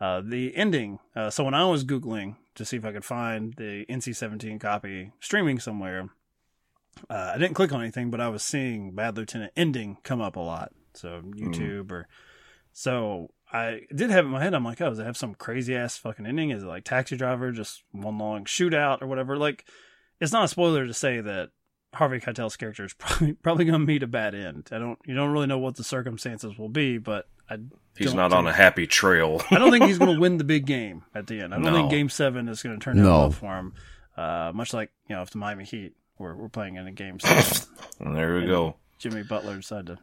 Uh, 0.00 0.20
the 0.20 0.56
ending. 0.56 0.98
Uh, 1.14 1.30
so 1.30 1.44
when 1.44 1.54
I 1.54 1.64
was 1.64 1.84
googling 1.84 2.34
to 2.56 2.64
see 2.64 2.76
if 2.76 2.84
I 2.84 2.90
could 2.90 3.04
find 3.04 3.54
the 3.54 3.86
NC-17 3.88 4.60
copy 4.60 5.12
streaming 5.20 5.60
somewhere, 5.60 6.08
uh, 7.08 7.30
I 7.32 7.38
didn't 7.38 7.54
click 7.54 7.70
on 7.70 7.80
anything, 7.80 8.10
but 8.10 8.20
I 8.20 8.28
was 8.28 8.42
seeing 8.42 8.96
Bad 8.96 9.16
Lieutenant 9.16 9.52
ending 9.54 9.98
come 10.02 10.20
up 10.20 10.34
a 10.34 10.40
lot. 10.40 10.72
So 10.94 11.22
YouTube 11.36 11.92
or 11.92 12.08
so 12.72 13.30
I 13.52 13.82
did 13.94 14.10
have 14.10 14.24
it 14.24 14.28
in 14.28 14.32
my 14.32 14.42
head. 14.42 14.54
I'm 14.54 14.64
like, 14.64 14.80
oh, 14.80 14.88
does 14.88 14.98
it 14.98 15.04
have 15.04 15.16
some 15.16 15.34
crazy 15.34 15.76
ass 15.76 15.98
fucking 15.98 16.26
ending? 16.26 16.50
Is 16.50 16.62
it 16.62 16.66
like 16.66 16.84
Taxi 16.84 17.16
Driver, 17.16 17.52
just 17.52 17.82
one 17.92 18.16
long 18.18 18.44
shootout 18.46 19.02
or 19.02 19.06
whatever? 19.06 19.36
Like, 19.36 19.66
it's 20.20 20.32
not 20.32 20.44
a 20.44 20.48
spoiler 20.48 20.86
to 20.86 20.94
say 20.94 21.20
that 21.20 21.50
Harvey 21.92 22.18
Keitel's 22.18 22.56
character 22.56 22.84
is 22.86 22.94
probably 22.98 23.34
probably 23.34 23.64
going 23.66 23.78
to 23.78 23.86
meet 23.86 24.02
a 24.02 24.06
bad 24.06 24.34
end. 24.34 24.68
I 24.72 24.78
don't, 24.78 24.98
you 25.04 25.14
don't 25.14 25.32
really 25.32 25.46
know 25.46 25.58
what 25.58 25.76
the 25.76 25.84
circumstances 25.84 26.56
will 26.58 26.70
be, 26.70 26.96
but 26.98 27.28
I. 27.50 27.58
He's 27.94 28.06
don't 28.06 28.16
not 28.16 28.32
on 28.32 28.46
a 28.46 28.52
happy 28.54 28.86
trail. 28.86 29.42
I 29.50 29.58
don't 29.58 29.70
think 29.70 29.84
he's 29.84 29.98
going 29.98 30.14
to 30.14 30.20
win 30.20 30.38
the 30.38 30.44
big 30.44 30.64
game 30.64 31.02
at 31.14 31.26
the 31.26 31.42
end. 31.42 31.52
I 31.52 31.58
don't 31.58 31.66
No. 31.66 31.74
think 31.74 31.90
Game 31.90 32.08
Seven 32.08 32.48
is 32.48 32.62
going 32.62 32.78
to 32.80 32.82
turn 32.82 32.98
out 32.98 33.02
No. 33.02 33.18
well 33.18 33.30
for 33.32 33.54
him. 33.58 33.74
Uh, 34.16 34.50
much 34.54 34.72
like 34.72 34.90
you 35.08 35.14
know, 35.16 35.20
if 35.20 35.28
the 35.30 35.36
Miami 35.36 35.64
Heat 35.64 35.92
were 36.18 36.34
we're 36.34 36.48
playing 36.48 36.76
in 36.76 36.86
a 36.86 36.92
Game 36.92 37.20
Seven, 37.20 37.68
there 38.14 38.34
we 38.40 38.46
go. 38.46 38.76
Jimmy 38.98 39.22
Butler 39.24 39.56
decided 39.56 39.88
to 39.88 39.98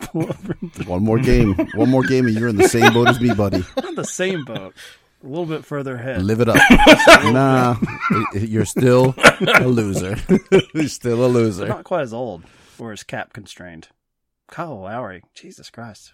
pull 0.00 0.22
over. 0.28 0.54
One 0.86 1.02
more 1.04 1.18
game. 1.18 1.54
One 1.74 1.90
more 1.90 2.02
game 2.04 2.26
and 2.26 2.34
you're 2.36 2.48
in 2.48 2.56
the 2.56 2.68
same 2.68 2.92
boat 2.92 3.08
as 3.08 3.20
me, 3.20 3.34
buddy. 3.34 3.64
Not 3.76 3.96
the 3.96 4.04
same 4.04 4.44
boat, 4.44 4.74
a 5.22 5.26
little 5.26 5.46
bit 5.46 5.64
further 5.64 5.94
ahead. 5.96 6.22
Live 6.22 6.40
it 6.40 6.48
up. 6.48 6.56
nah, 7.32 7.76
you're 8.34 8.64
still 8.64 9.14
a 9.56 9.66
loser. 9.66 10.16
you're 10.74 10.88
still 10.88 11.24
a 11.24 11.28
loser. 11.28 11.66
not 11.68 11.84
quite 11.84 12.02
as 12.02 12.12
old 12.14 12.42
or 12.78 12.92
as 12.92 13.02
cap 13.02 13.32
constrained. 13.32 13.88
Kyle 14.48 14.80
Lowry, 14.80 15.22
Jesus 15.34 15.70
Christ. 15.70 16.12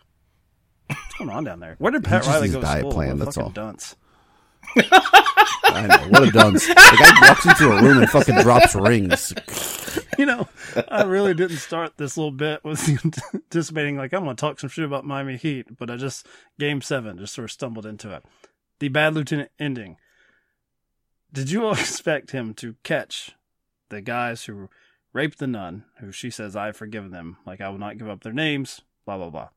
What's 0.86 1.14
going 1.18 1.30
on 1.30 1.44
down 1.44 1.60
there? 1.60 1.74
Where 1.78 1.92
did 1.92 2.04
Pat 2.04 2.22
just 2.22 2.28
Riley 2.34 2.48
go 2.48 2.60
to 2.60 2.66
diet 2.66 2.80
school? 2.80 2.92
plan, 2.92 3.08
What 3.10 3.14
a 3.22 3.24
that's 3.24 3.36
fucking 3.36 3.46
all. 3.48 3.50
dunce. 3.52 3.96
I 4.76 5.86
know. 5.86 6.08
What 6.08 6.28
a 6.28 6.30
dunce. 6.30 6.66
The 6.66 6.74
guy 6.74 7.28
walks 7.28 7.46
into 7.46 7.72
a 7.72 7.82
room 7.82 7.98
and 7.98 8.10
fucking 8.10 8.40
drops 8.42 8.74
rings. 8.74 9.32
You 10.18 10.26
know, 10.26 10.48
I 10.88 11.04
really 11.04 11.34
didn't 11.34 11.58
start 11.58 11.96
this 11.96 12.16
little 12.16 12.32
bit 12.32 12.64
with 12.64 12.88
anticipating 13.34 13.96
like 13.96 14.12
I'm 14.12 14.24
going 14.24 14.34
to 14.34 14.40
talk 14.40 14.58
some 14.60 14.70
shit 14.70 14.84
about 14.84 15.04
Miami 15.04 15.36
Heat, 15.36 15.78
but 15.78 15.90
I 15.90 15.96
just 15.96 16.26
game 16.58 16.82
seven 16.82 17.18
just 17.18 17.34
sort 17.34 17.44
of 17.44 17.52
stumbled 17.52 17.86
into 17.86 18.14
it. 18.14 18.24
The 18.80 18.88
bad 18.88 19.14
lieutenant 19.14 19.50
ending. 19.58 19.96
Did 21.32 21.50
you 21.50 21.64
all 21.64 21.72
expect 21.72 22.30
him 22.30 22.54
to 22.54 22.76
catch 22.82 23.32
the 23.90 24.00
guys 24.00 24.44
who 24.44 24.68
raped 25.12 25.38
the 25.38 25.46
nun, 25.46 25.84
who 26.00 26.12
she 26.12 26.30
says 26.30 26.56
I've 26.56 26.76
forgiven 26.76 27.10
them, 27.10 27.36
like 27.46 27.60
I 27.60 27.68
will 27.68 27.78
not 27.78 27.98
give 27.98 28.08
up 28.08 28.22
their 28.22 28.32
names, 28.32 28.80
blah 29.04 29.16
blah 29.16 29.30
blah. 29.30 29.48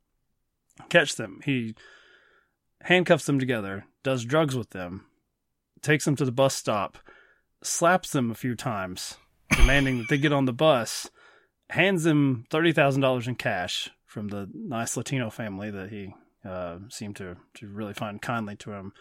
Catch 0.89 1.15
them. 1.15 1.41
He 1.43 1.76
handcuffs 2.84 3.26
them 3.26 3.39
together, 3.39 3.86
does 4.04 4.26
drugs 4.26 4.56
with 4.56 4.72
them, 4.72 5.06
takes 5.82 6.06
them 6.06 6.15
to 6.15 6.26
the 6.26 6.32
bus 6.32 6.56
stop, 6.56 6.98
slaps 7.63 8.12
them 8.12 8.32
a 8.32 8.36
few 8.36 8.56
times, 8.56 9.17
demanding 9.56 10.00
that 10.00 10.10
they 10.10 10.17
get 10.17 10.34
on 10.34 10.46
the 10.46 10.54
bus, 10.54 11.10
hands 11.70 12.04
them 12.04 12.46
thirty 12.50 12.72
thousand 12.72 13.02
dollars 13.02 13.28
in 13.28 13.36
cash 13.36 13.89
from 14.06 14.28
the 14.28 14.50
nice 14.54 14.98
Latino 14.98 15.30
family 15.30 15.72
that 15.72 15.89
he 15.89 16.13
uh, 16.46 16.80
seemed 16.89 17.15
to 17.17 17.38
to 17.56 17.67
really 17.67 17.94
find 17.94 18.22
kindly 18.22 18.56
to 18.58 18.72
him, 18.72 18.94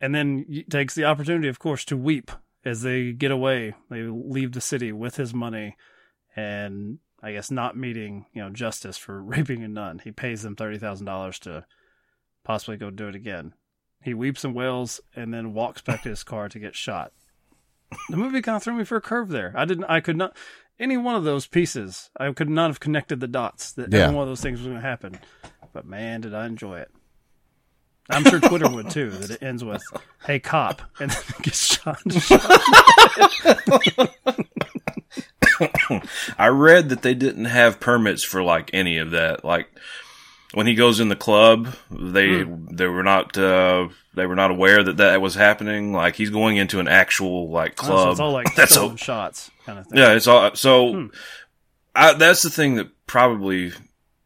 and 0.00 0.14
then 0.14 0.64
takes 0.70 0.94
the 0.94 1.04
opportunity, 1.04 1.48
of 1.48 1.58
course, 1.58 1.84
to 1.86 1.96
weep 1.96 2.30
as 2.64 2.82
they 2.82 3.12
get 3.12 3.30
away. 3.30 3.74
They 3.90 4.02
leave 4.02 4.52
the 4.52 4.60
city 4.60 4.92
with 4.92 5.16
his 5.16 5.32
money, 5.32 5.76
and 6.34 6.98
I 7.22 7.32
guess 7.32 7.50
not 7.50 7.76
meeting 7.76 8.26
you 8.32 8.42
know 8.42 8.50
justice 8.50 8.96
for 8.98 9.22
raping 9.22 9.62
a 9.62 9.68
nun. 9.68 10.00
He 10.00 10.12
pays 10.12 10.42
them 10.42 10.56
thirty 10.56 10.78
thousand 10.78 11.06
dollars 11.06 11.38
to 11.40 11.64
possibly 12.46 12.76
go 12.76 12.90
do 12.90 13.08
it 13.08 13.14
again. 13.14 13.52
He 14.02 14.14
weeps 14.14 14.44
and 14.44 14.54
wails, 14.54 15.00
and 15.14 15.34
then 15.34 15.52
walks 15.52 15.82
back 15.82 16.02
to 16.04 16.08
his 16.08 16.22
car 16.22 16.48
to 16.48 16.58
get 16.58 16.74
shot 16.76 17.12
the 18.08 18.16
movie 18.16 18.42
kind 18.42 18.56
of 18.56 18.62
threw 18.64 18.74
me 18.74 18.82
for 18.84 18.96
a 18.96 19.00
curve 19.00 19.28
there. 19.28 19.52
I 19.56 19.64
didn't. 19.64 19.84
I 19.84 20.00
could 20.00 20.16
not. 20.16 20.36
Any 20.78 20.96
one 20.96 21.14
of 21.14 21.22
those 21.24 21.46
pieces, 21.46 22.10
I 22.18 22.30
could 22.32 22.50
not 22.50 22.68
have 22.68 22.80
connected 22.80 23.20
the 23.20 23.28
dots 23.28 23.72
that 23.74 23.92
Yeah. 23.92 24.06
any 24.08 24.14
one 24.16 24.24
of 24.24 24.28
those 24.28 24.40
things 24.40 24.58
was 24.58 24.66
going 24.66 24.80
to 24.80 24.86
happen. 24.86 25.18
But 25.72 25.86
man, 25.86 26.20
did 26.22 26.34
I 26.34 26.46
enjoy 26.46 26.80
it! 26.80 26.90
I'm 28.10 28.24
sure 28.24 28.40
Twitter 28.40 28.68
would 28.68 28.90
too. 28.90 29.10
That 29.10 29.30
it 29.30 29.40
ends 29.42 29.62
with 29.64 29.82
"Hey 30.24 30.40
cop" 30.40 30.82
and 30.98 31.12
then 31.12 31.22
it 31.38 31.42
gets 31.42 31.76
shot. 31.76 32.02
I 36.38 36.48
read 36.48 36.88
that 36.90 37.02
they 37.02 37.14
didn't 37.14 37.46
have 37.46 37.80
permits 37.80 38.22
for 38.24 38.42
like 38.42 38.70
any 38.72 38.98
of 38.98 39.10
that. 39.12 39.44
Like 39.44 39.68
when 40.56 40.66
he 40.66 40.74
goes 40.74 41.00
in 41.00 41.10
the 41.10 41.16
club, 41.16 41.68
they 41.90 42.42
they 42.42 42.86
were 42.86 43.02
not 43.02 43.36
uh, 43.36 43.88
they 44.14 44.24
were 44.24 44.34
not 44.34 44.50
aware 44.50 44.82
that 44.82 44.96
that 44.96 45.20
was 45.20 45.34
happening. 45.34 45.92
Like 45.92 46.16
he's 46.16 46.30
going 46.30 46.56
into 46.56 46.80
an 46.80 46.88
actual 46.88 47.50
like 47.50 47.72
Oh, 47.82 47.86
club. 47.86 47.98
so 48.06 48.10
it's 48.12 48.20
all 48.20 48.32
like 48.32 48.54
That's 48.56 48.72
stolen 48.72 48.94
a, 48.94 48.96
shots 48.96 49.50
kind 49.66 49.78
of 49.78 49.86
thing. 49.86 49.98
yeah. 49.98 50.12
It's 50.14 50.26
all 50.26 50.54
so. 50.54 50.92
Hmm. 50.92 51.06
I, 51.94 52.14
that's 52.14 52.40
the 52.42 52.48
thing 52.48 52.76
that 52.76 52.88
probably 53.06 53.72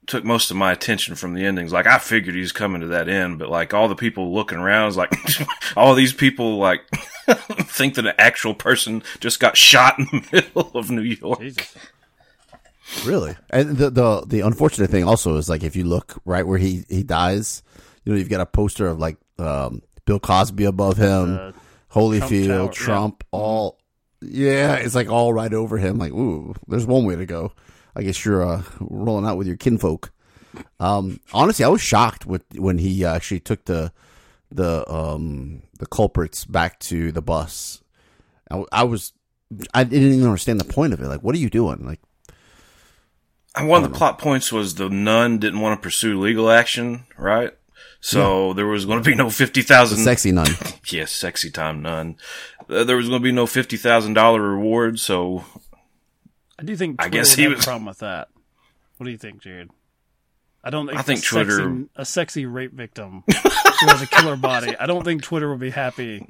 took 0.07 0.25
most 0.25 0.53
of 0.53 0.57
my 0.57 0.71
attention 0.71 1.17
from 1.17 1.35
the 1.35 1.45
endings. 1.45 1.73
Like 1.73 1.87
I 1.89 1.99
figured 1.99 2.37
he's 2.37 2.53
coming 2.53 2.81
to 2.83 2.87
that 2.89 3.09
end, 3.09 3.41
but 3.41 3.49
like 3.51 3.75
all 3.75 3.89
the 3.89 3.97
people 3.97 4.33
looking 4.33 4.59
around 4.59 4.91
is 4.91 4.97
like 4.97 5.13
all 5.77 5.97
these 5.97 6.13
people 6.13 6.59
like 6.59 6.83
think 7.29 7.95
that 7.97 8.07
an 8.07 8.15
actual 8.19 8.55
person 8.55 9.03
just 9.19 9.41
got 9.41 9.57
shot 9.57 9.99
in 9.99 10.05
the 10.13 10.29
middle 10.33 10.71
of 10.79 10.93
New 10.93 11.03
York. 11.03 11.41
Jesus. 11.41 11.77
Really? 13.05 13.37
And 13.51 13.77
the 13.77 13.91
the 13.91 14.23
the 14.27 14.41
unfortunate 14.41 14.91
thing 14.91 15.05
also 15.05 15.37
is 15.37 15.49
like 15.49 15.63
if 15.63 15.77
you 15.77 15.85
look 15.85 16.21
right 16.25 16.47
where 16.47 16.59
he 16.59 16.85
he 16.89 17.03
dies, 17.03 17.63
you 18.05 18.13
know, 18.13 18.19
you've 18.19 18.29
got 18.29 18.41
a 18.41 18.47
poster 18.47 18.87
of 18.87 18.99
like 18.99 19.17
um, 19.39 19.83
Bill 20.05 20.21
Cosby 20.21 20.65
above 20.65 20.97
him, 20.97 21.39
Uh, 21.39 21.53
Holyfield, 21.93 22.67
yeah. 22.67 22.73
Trump, 22.73 23.25
all 23.31 23.79
yeah, 24.21 24.75
it's 24.75 24.95
like 24.95 25.09
all 25.09 25.33
right 25.33 25.53
over 25.53 25.79
him. 25.79 25.99
Like, 25.99 26.13
ooh, 26.13 26.55
there's 26.69 26.87
one 26.87 27.05
way 27.05 27.17
to 27.17 27.27
go. 27.27 27.53
I 27.97 28.03
guess 28.03 28.25
you're 28.25 28.47
uh, 28.47 28.63
rolling 28.81 29.27
out 29.27 29.37
with 29.39 29.47
your 29.47 29.57
kinfolk. 29.57 30.13
Um, 30.79 31.21
honestly, 31.33 31.65
I 31.65 31.69
was 31.69 31.81
shocked 31.81 32.27
with 32.27 32.43
when 32.57 32.79
he 32.79 33.05
uh, 33.05 33.15
actually 33.15 33.41
took 33.41 33.65
the 33.65 33.93
the 34.51 34.85
um 34.93 35.63
the 35.79 35.87
culprits 35.87 36.45
back 36.45 36.79
to 36.81 37.13
the 37.13 37.23
bus. 37.23 37.83
I, 38.51 38.65
I 38.73 38.83
was 38.85 39.13
I 39.73 39.85
didn't 39.85 40.13
even 40.13 40.27
understand 40.27 40.61
the 40.61 40.65
point 40.65 40.93
of 40.93 41.01
it. 41.01 41.07
Like, 41.09 41.23
what 41.23 41.35
are 41.35 41.39
you 41.39 41.51
doing? 41.51 41.87
Like, 41.87 42.01
one 43.59 43.83
of 43.85 43.91
the 43.91 43.97
plot 43.97 44.19
points 44.19 44.53
was 44.53 44.77
the 44.77 44.89
nun 44.89 45.39
didn't 45.39 45.61
want 45.61 45.81
to 45.81 45.83
pursue 45.83 46.19
legal 46.21 46.51
action, 46.51 47.07
right? 47.19 47.51
So 48.01 48.53
there 48.55 48.67
was 48.67 48.87
going 48.87 49.03
to 49.03 49.09
be 49.11 49.15
no 49.17 49.29
fifty 49.29 49.61
the 49.61 50.05
sexy 50.05 50.33
nun. 50.33 50.47
yes, 50.89 51.13
sexy 51.13 51.51
time 51.51 51.83
nun. 51.83 52.17
Uh, 52.69 52.85
there 52.85 52.97
was 52.97 53.09
going 53.09 53.21
to 53.21 53.25
be 53.25 53.33
no 53.33 53.47
fifty 53.47 53.77
thousand 53.77 54.15
dollar 54.15 54.41
reward. 54.41 54.99
So 54.99 55.45
I 56.59 56.63
do 56.63 56.77
think 56.77 56.97
I 56.99 57.05
Twitter 57.09 57.19
guess 57.19 57.31
would 57.33 57.39
he 57.39 57.43
have 57.45 57.53
was- 57.57 57.65
a 57.65 57.67
problem 57.67 57.87
with 57.87 57.99
that. 57.99 58.29
What 58.97 59.05
do 59.05 59.11
you 59.13 59.19
think, 59.19 59.43
Jared? 59.43 59.71
I 60.63 60.69
don't 60.71 60.87
think. 60.87 60.99
I 60.99 61.03
think 61.03 61.19
a 61.21 61.23
sexy, 61.23 61.37
Twitter- 61.37 61.85
a 61.97 62.05
sexy 62.05 62.47
rape 62.47 62.73
victim 62.73 63.25
who 63.27 63.87
has 63.89 64.03
a 64.03 64.07
killer 64.07 64.37
body. 64.37 64.77
I 64.79 64.87
don't 64.87 65.05
think 65.05 65.23
Twitter 65.23 65.51
would 65.51 65.61
be 65.61 65.71
happy 65.71 66.27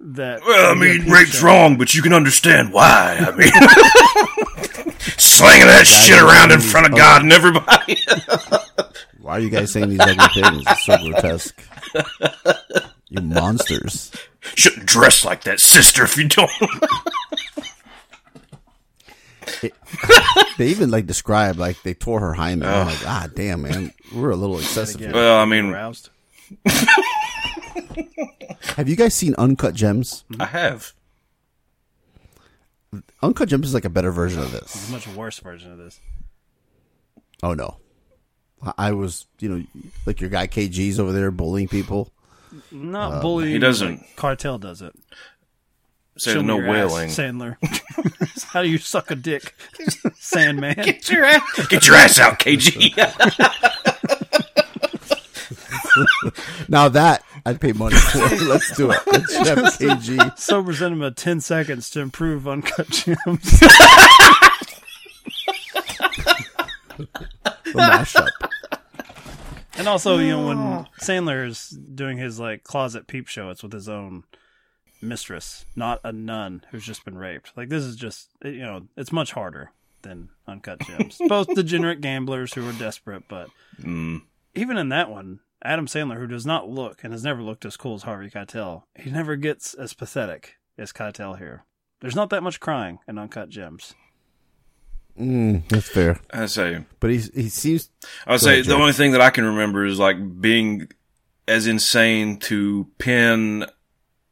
that. 0.00 0.40
well, 0.44 0.70
I 0.70 0.74
you 0.74 0.80
get 0.98 1.00
a 1.00 1.04
mean, 1.04 1.12
rape's 1.12 1.38
show. 1.38 1.46
wrong, 1.46 1.76
but 1.78 1.94
you 1.94 2.02
can 2.02 2.12
understand 2.12 2.72
why. 2.72 3.16
I 3.20 3.30
mean, 3.36 3.50
slinging 5.30 5.66
that 5.66 5.86
shit 5.86 6.20
around 6.20 6.52
in 6.52 6.60
front 6.60 6.86
of 6.86 6.96
God 6.96 7.22
and 7.22 7.32
everybody. 7.32 7.96
Why 9.20 9.32
are 9.32 9.40
you 9.40 9.50
guys 9.50 9.72
saying 9.72 9.90
these 9.90 10.00
ugly 10.00 10.42
things? 10.42 10.62
It's 10.68 10.84
so 10.84 10.96
grotesque. 10.98 11.62
You 13.08 13.20
monsters. 13.22 14.10
Shouldn't 14.54 14.86
dress 14.86 15.24
like 15.24 15.44
that, 15.44 15.60
sister, 15.60 16.04
if 16.04 16.16
you 16.16 16.28
don't. 16.28 16.50
They 20.58 20.68
even 20.68 20.90
like 20.90 21.06
describe 21.06 21.56
like 21.58 21.82
they 21.82 21.94
tore 21.94 22.20
her 22.20 22.34
hymen. 22.34 22.68
I'm 22.68 22.86
like, 22.86 23.06
ah, 23.06 23.28
damn, 23.34 23.62
man, 23.62 23.92
we're 24.14 24.30
a 24.30 24.36
little 24.36 24.58
excessive. 24.58 25.00
here. 25.00 25.12
well, 25.12 25.38
I 25.40 25.44
mean, 25.44 25.66
Aroused. 25.70 26.10
Have 28.76 28.88
you 28.88 28.96
guys 28.96 29.14
seen 29.14 29.34
Uncut 29.38 29.74
Gems? 29.74 30.24
I 30.38 30.46
have. 30.46 30.92
Uncut 33.22 33.48
Gems 33.48 33.68
is 33.68 33.74
like 33.74 33.84
a 33.84 33.90
better 33.90 34.10
version 34.10 34.40
of 34.40 34.50
this. 34.52 34.74
It's 34.74 34.88
a 34.88 34.92
much 34.92 35.08
worse 35.08 35.38
version 35.38 35.72
of 35.72 35.78
this. 35.78 36.00
Oh 37.42 37.54
no, 37.54 37.76
I- 38.62 38.72
I 38.78 38.92
was, 38.92 39.26
you 39.40 39.48
know, 39.48 39.64
like 40.06 40.20
your 40.20 40.30
guy 40.30 40.46
KG's 40.46 40.98
over 40.98 41.12
there 41.12 41.30
bullying 41.30 41.68
people. 41.68 42.12
Not 42.72 43.14
Um, 43.14 43.20
bullying. 43.22 43.52
he 43.52 43.58
doesn't- 43.58 43.98
like 43.98 44.16
Cartel 44.16 44.58
does 44.58 44.82
it. 44.82 44.94
Say 46.18 46.34
Show 46.34 46.42
no 46.42 46.58
your 46.58 46.68
ass, 46.76 46.90
wailing. 46.90 47.08
Sandler. 47.10 47.56
How 48.52 48.62
do 48.62 48.68
you 48.68 48.78
suck 48.78 49.10
a 49.10 49.14
dick, 49.14 49.54
Sandman? 50.18 50.74
Get 50.74 51.08
your 51.10 51.24
ass, 51.24 51.66
get 51.68 51.86
your 51.86 51.96
ass 51.96 52.18
out, 52.18 52.38
KG. 52.38 52.96
Now 56.68 56.88
that 56.88 57.22
I'd 57.46 57.60
pay 57.60 57.72
money 57.72 57.96
for. 57.96 58.18
It. 58.24 58.42
Let's 58.42 58.76
do 58.76 58.90
it. 58.90 58.98
Let's 59.06 59.34
have 59.36 59.58
KG. 59.58 60.38
Sober 60.38 60.72
Cinema, 60.74 61.10
10 61.10 61.40
seconds 61.40 61.90
to 61.90 62.00
improve 62.00 62.46
Uncut 62.48 62.88
Gems. 62.90 63.60
The 66.96 67.08
mashup. 67.74 68.28
and 69.78 69.88
also, 69.88 70.18
you 70.18 70.30
know, 70.30 70.46
when 70.46 70.58
Sandler 71.00 71.46
is 71.46 71.70
doing 71.70 72.18
his 72.18 72.38
like 72.40 72.62
closet 72.64 73.06
peep 73.06 73.28
show, 73.28 73.50
it's 73.50 73.62
with 73.62 73.72
his 73.72 73.88
own 73.88 74.24
mistress, 75.02 75.64
not 75.76 76.00
a 76.04 76.12
nun 76.12 76.64
who's 76.70 76.84
just 76.84 77.04
been 77.04 77.16
raped. 77.16 77.52
Like 77.56 77.68
this 77.68 77.84
is 77.84 77.96
just, 77.96 78.28
you 78.44 78.58
know, 78.60 78.86
it's 78.96 79.12
much 79.12 79.32
harder 79.32 79.70
than 80.02 80.28
Uncut 80.46 80.80
Gems. 80.80 81.18
Both 81.28 81.54
degenerate 81.54 82.00
gamblers 82.00 82.54
who 82.54 82.68
are 82.68 82.72
desperate, 82.72 83.24
but 83.28 83.48
Mm. 83.82 84.20
even 84.54 84.76
in 84.76 84.90
that 84.90 85.08
one, 85.10 85.40
Adam 85.62 85.86
Sandler, 85.86 86.16
who 86.16 86.26
does 86.26 86.46
not 86.46 86.68
look 86.68 87.04
and 87.04 87.12
has 87.12 87.22
never 87.24 87.42
looked 87.42 87.64
as 87.64 87.76
cool 87.76 87.94
as 87.94 88.02
Harvey 88.04 88.30
Keitel, 88.30 88.84
he 88.98 89.10
never 89.10 89.36
gets 89.36 89.74
as 89.74 89.92
pathetic 89.94 90.56
as 90.78 90.92
Keitel 90.92 91.38
here. 91.38 91.64
There's 92.00 92.16
not 92.16 92.30
that 92.30 92.42
much 92.42 92.60
crying 92.60 92.98
in 93.06 93.18
Uncut 93.18 93.50
Gems. 93.50 93.94
Mm, 95.18 95.68
that's 95.68 95.88
fair. 95.88 96.18
I 96.32 96.46
say, 96.46 96.84
But 96.98 97.10
he 97.10 97.18
he 97.34 97.48
seems. 97.48 97.90
I 98.26 98.32
would 98.32 98.40
say 98.40 98.52
ahead, 98.54 98.64
the 98.64 98.68
Jerry. 98.70 98.80
only 98.80 98.92
thing 98.94 99.12
that 99.12 99.20
I 99.20 99.30
can 99.30 99.44
remember 99.44 99.84
is 99.84 99.98
like 99.98 100.40
being 100.40 100.88
as 101.46 101.66
insane 101.66 102.38
to 102.38 102.86
pin 102.98 103.66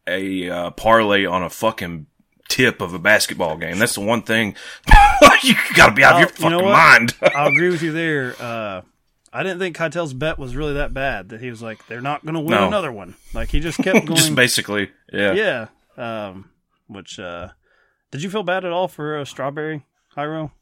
a 0.06 0.48
uh, 0.48 0.70
parlay 0.70 1.26
on 1.26 1.42
a 1.42 1.50
fucking 1.50 2.06
tip 2.48 2.80
of 2.80 2.94
a 2.94 2.98
basketball 2.98 3.58
game. 3.58 3.78
That's 3.78 3.96
the 3.96 4.00
one 4.00 4.22
thing 4.22 4.54
you 5.42 5.54
got 5.76 5.88
to 5.88 5.94
be 5.94 6.04
out 6.04 6.14
of 6.14 6.20
your 6.20 6.28
I'll- 6.30 6.34
Oh, 6.40 6.44
you 6.44 6.50
know 6.50 6.58
fucking 6.60 6.72
mind. 6.72 7.14
I'll 7.36 7.48
agree 7.48 7.68
with 7.68 7.82
you 7.82 7.92
there. 7.92 8.34
Uh, 8.40 8.82
I 9.32 9.42
didn't 9.42 9.58
think 9.58 9.76
Keitel's 9.76 10.14
bet 10.14 10.38
was 10.38 10.56
really 10.56 10.74
that 10.74 10.94
bad. 10.94 11.28
That 11.30 11.40
he 11.40 11.50
was 11.50 11.62
like, 11.62 11.86
they're 11.86 12.00
not 12.00 12.22
going 12.24 12.34
to 12.34 12.40
win 12.40 12.50
No. 12.52 12.66
another 12.66 12.92
one. 12.92 13.14
Like 13.34 13.50
he 13.50 13.60
just 13.60 13.78
kept 13.78 14.06
going. 14.06 14.16
Just 14.16 14.34
basically, 14.34 14.90
yeah. 15.12 15.32
yeah. 15.34 16.28
Um, 16.28 16.50
which 16.86 17.18
uh, 17.18 17.48
did 18.10 18.22
you 18.22 18.30
feel 18.30 18.42
bad 18.42 18.64
at 18.64 18.72
all 18.72 18.88
for 18.88 19.18
uh, 19.18 19.24
Strawberry 19.24 19.84
Hyro? 20.16 20.52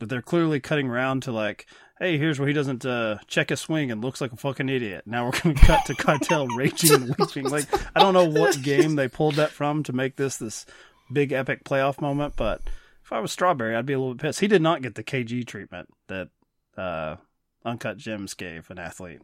That 0.00 0.08
they're 0.08 0.22
clearly 0.22 0.58
cutting 0.60 0.88
around 0.88 1.22
to 1.24 1.32
like, 1.32 1.66
hey, 2.00 2.18
here's 2.18 2.38
where 2.40 2.48
he 2.48 2.54
doesn't 2.54 2.84
uh, 2.84 3.18
check 3.28 3.50
a 3.52 3.56
swing 3.56 3.90
and 3.92 4.02
looks 4.02 4.20
like 4.20 4.32
a 4.32 4.36
fucking 4.36 4.68
idiot. 4.68 5.04
Now 5.06 5.26
we're 5.26 5.40
going 5.42 5.54
to 5.56 5.66
cut 5.66 5.84
to 5.86 5.94
Keitel 5.94 6.48
raging 6.56 6.92
and 6.92 7.14
weeping. 7.18 7.48
Like 7.48 7.66
I 7.96 8.00
don't 8.00 8.14
know 8.14 8.28
what 8.28 8.60
game 8.62 8.96
they 8.96 9.06
pulled 9.08 9.34
that 9.36 9.50
from 9.50 9.82
to 9.84 9.92
make 9.92 10.16
this 10.16 10.36
this 10.36 10.66
big 11.12 11.30
epic 11.32 11.64
playoff 11.64 12.00
moment, 12.00 12.34
but 12.36 12.62
if 13.04 13.12
I 13.12 13.20
was 13.20 13.30
Strawberry, 13.30 13.76
I'd 13.76 13.86
be 13.86 13.92
a 13.92 13.98
little 13.98 14.14
bit 14.14 14.22
pissed. 14.22 14.40
He 14.40 14.48
did 14.48 14.62
not 14.62 14.80
get 14.82 14.94
the 14.94 15.04
KG 15.04 15.46
treatment 15.46 15.88
that 16.08 16.30
uh, 16.76 17.16
Uncut 17.64 17.96
Gems 17.96 18.34
gave 18.34 18.70
an 18.70 18.78
athlete. 18.78 19.20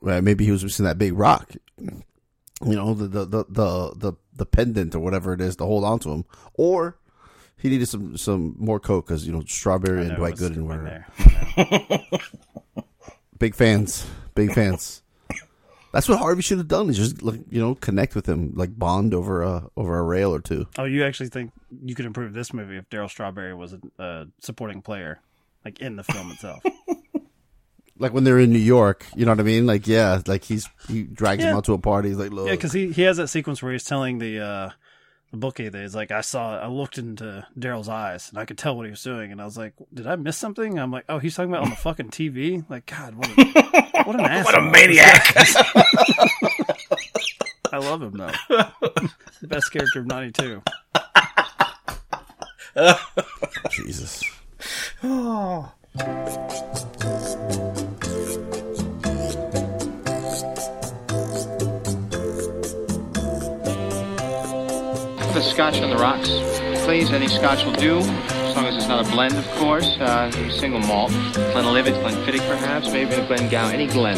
Well, 0.00 0.22
maybe 0.22 0.44
he 0.44 0.50
was 0.50 0.64
missing 0.64 0.84
that 0.84 0.98
big 0.98 1.12
rock. 1.18 1.52
You 1.78 2.02
know, 2.62 2.94
the 2.94 3.06
the 3.06 3.24
the 3.24 3.44
the 3.48 3.92
the, 3.96 4.12
the 4.34 4.46
pendant 4.46 4.94
or 4.94 5.00
whatever 5.00 5.32
it 5.32 5.40
is 5.40 5.56
to 5.56 5.64
hold 5.64 5.84
on 5.84 5.98
to 6.00 6.10
him, 6.10 6.24
or 6.54 6.98
he 7.56 7.68
needed 7.68 7.88
some 7.88 8.16
some 8.16 8.54
more 8.58 8.80
coke 8.80 9.06
because 9.06 9.26
you 9.26 9.32
know 9.32 9.42
Strawberry 9.46 10.00
I 10.00 10.02
and 10.02 10.10
know, 10.10 10.16
Dwight 10.16 10.36
Gooden 10.36 10.66
were 10.66 11.04
big 13.38 13.54
fans, 13.54 14.06
big 14.34 14.52
fans. 14.52 15.02
That's 15.92 16.08
what 16.08 16.18
Harvey 16.18 16.42
should 16.42 16.58
have 16.58 16.68
done. 16.68 16.88
Is 16.88 16.96
just 16.96 17.22
like 17.22 17.40
you 17.50 17.60
know 17.60 17.74
connect 17.74 18.14
with 18.14 18.26
him, 18.26 18.52
like 18.54 18.78
bond 18.78 19.12
over 19.12 19.42
a 19.42 19.68
over 19.76 19.98
a 19.98 20.02
rail 20.02 20.34
or 20.34 20.40
two. 20.40 20.66
Oh, 20.78 20.84
you 20.84 21.04
actually 21.04 21.30
think 21.30 21.52
you 21.82 21.94
could 21.94 22.06
improve 22.06 22.32
this 22.32 22.52
movie 22.52 22.76
if 22.76 22.88
Darryl 22.88 23.10
Strawberry 23.10 23.54
was 23.54 23.72
a, 23.72 23.80
a 23.98 24.26
supporting 24.40 24.82
player, 24.82 25.20
like 25.64 25.80
in 25.80 25.96
the 25.96 26.04
film 26.04 26.30
itself? 26.30 26.62
Like 28.00 28.14
when 28.14 28.24
they're 28.24 28.38
in 28.38 28.50
New 28.50 28.58
York, 28.58 29.06
you 29.14 29.26
know 29.26 29.32
what 29.32 29.40
I 29.40 29.44
mean? 29.44 29.66
Like 29.66 29.86
yeah, 29.86 30.22
like 30.26 30.42
he's 30.42 30.68
he 30.88 31.02
drags 31.02 31.44
him 31.44 31.54
out 31.54 31.66
to 31.66 31.74
a 31.74 31.78
party. 31.78 32.08
He's 32.08 32.18
like, 32.18 32.30
look, 32.30 32.46
yeah, 32.46 32.54
because 32.54 32.72
he, 32.72 32.90
he 32.90 33.02
has 33.02 33.18
that 33.18 33.28
sequence 33.28 33.62
where 33.62 33.72
he's 33.72 33.84
telling 33.84 34.18
the 34.18 34.40
uh, 34.40 34.70
the 35.30 35.36
bookie 35.36 35.68
that 35.68 35.80
he's 35.80 35.94
like, 35.94 36.10
I 36.10 36.22
saw, 36.22 36.58
I 36.58 36.66
looked 36.66 36.96
into 36.98 37.46
Darryl's 37.58 37.88
eyes 37.88 38.30
and 38.30 38.38
I 38.38 38.46
could 38.46 38.58
tell 38.58 38.76
what 38.76 38.86
he 38.86 38.90
was 38.90 39.02
doing, 39.02 39.32
and 39.32 39.40
I 39.40 39.44
was 39.44 39.56
like, 39.56 39.74
did 39.92 40.06
I 40.06 40.16
miss 40.16 40.36
something? 40.36 40.78
I'm 40.78 40.90
like, 40.90 41.04
oh, 41.08 41.18
he's 41.18 41.36
talking 41.36 41.50
about 41.52 41.64
on 41.64 41.70
the 41.70 41.76
fucking 41.82 42.08
TV. 42.08 42.64
Like, 42.68 42.86
God, 42.86 43.14
what 43.14 43.28
a 43.28 43.44
what 44.04 44.18
an 44.18 44.24
asshole! 44.24 44.44
What 44.44 44.54
a 44.54 44.62
maniac! 44.62 45.34
I 47.72 47.78
love 47.78 48.02
him 48.02 48.12
though. 48.16 48.32
the 48.48 49.46
best 49.46 49.70
character 49.72 50.00
of 50.00 50.06
'92. 50.06 50.62
Jesus. 53.70 54.24
The 55.02 55.68
scotch 65.60 65.82
on 65.82 65.90
the 65.90 65.96
rocks, 65.96 66.30
please. 66.86 67.12
Any 67.12 67.28
scotch 67.28 67.66
will 67.66 67.74
do, 67.74 67.98
as 67.98 68.56
long 68.56 68.64
as 68.64 68.76
it's 68.76 68.88
not 68.88 69.06
a 69.06 69.10
blend, 69.10 69.36
of 69.36 69.46
course. 69.56 69.98
Uh, 69.98 70.30
single 70.48 70.80
malt. 70.80 71.10
Glenlivet, 71.34 71.92
Glenfiddich, 71.96 72.40
perhaps, 72.48 72.90
maybe 72.90 73.12
a 73.12 73.26
Glengow, 73.26 73.70
any 73.70 73.86
Glen. 73.86 74.16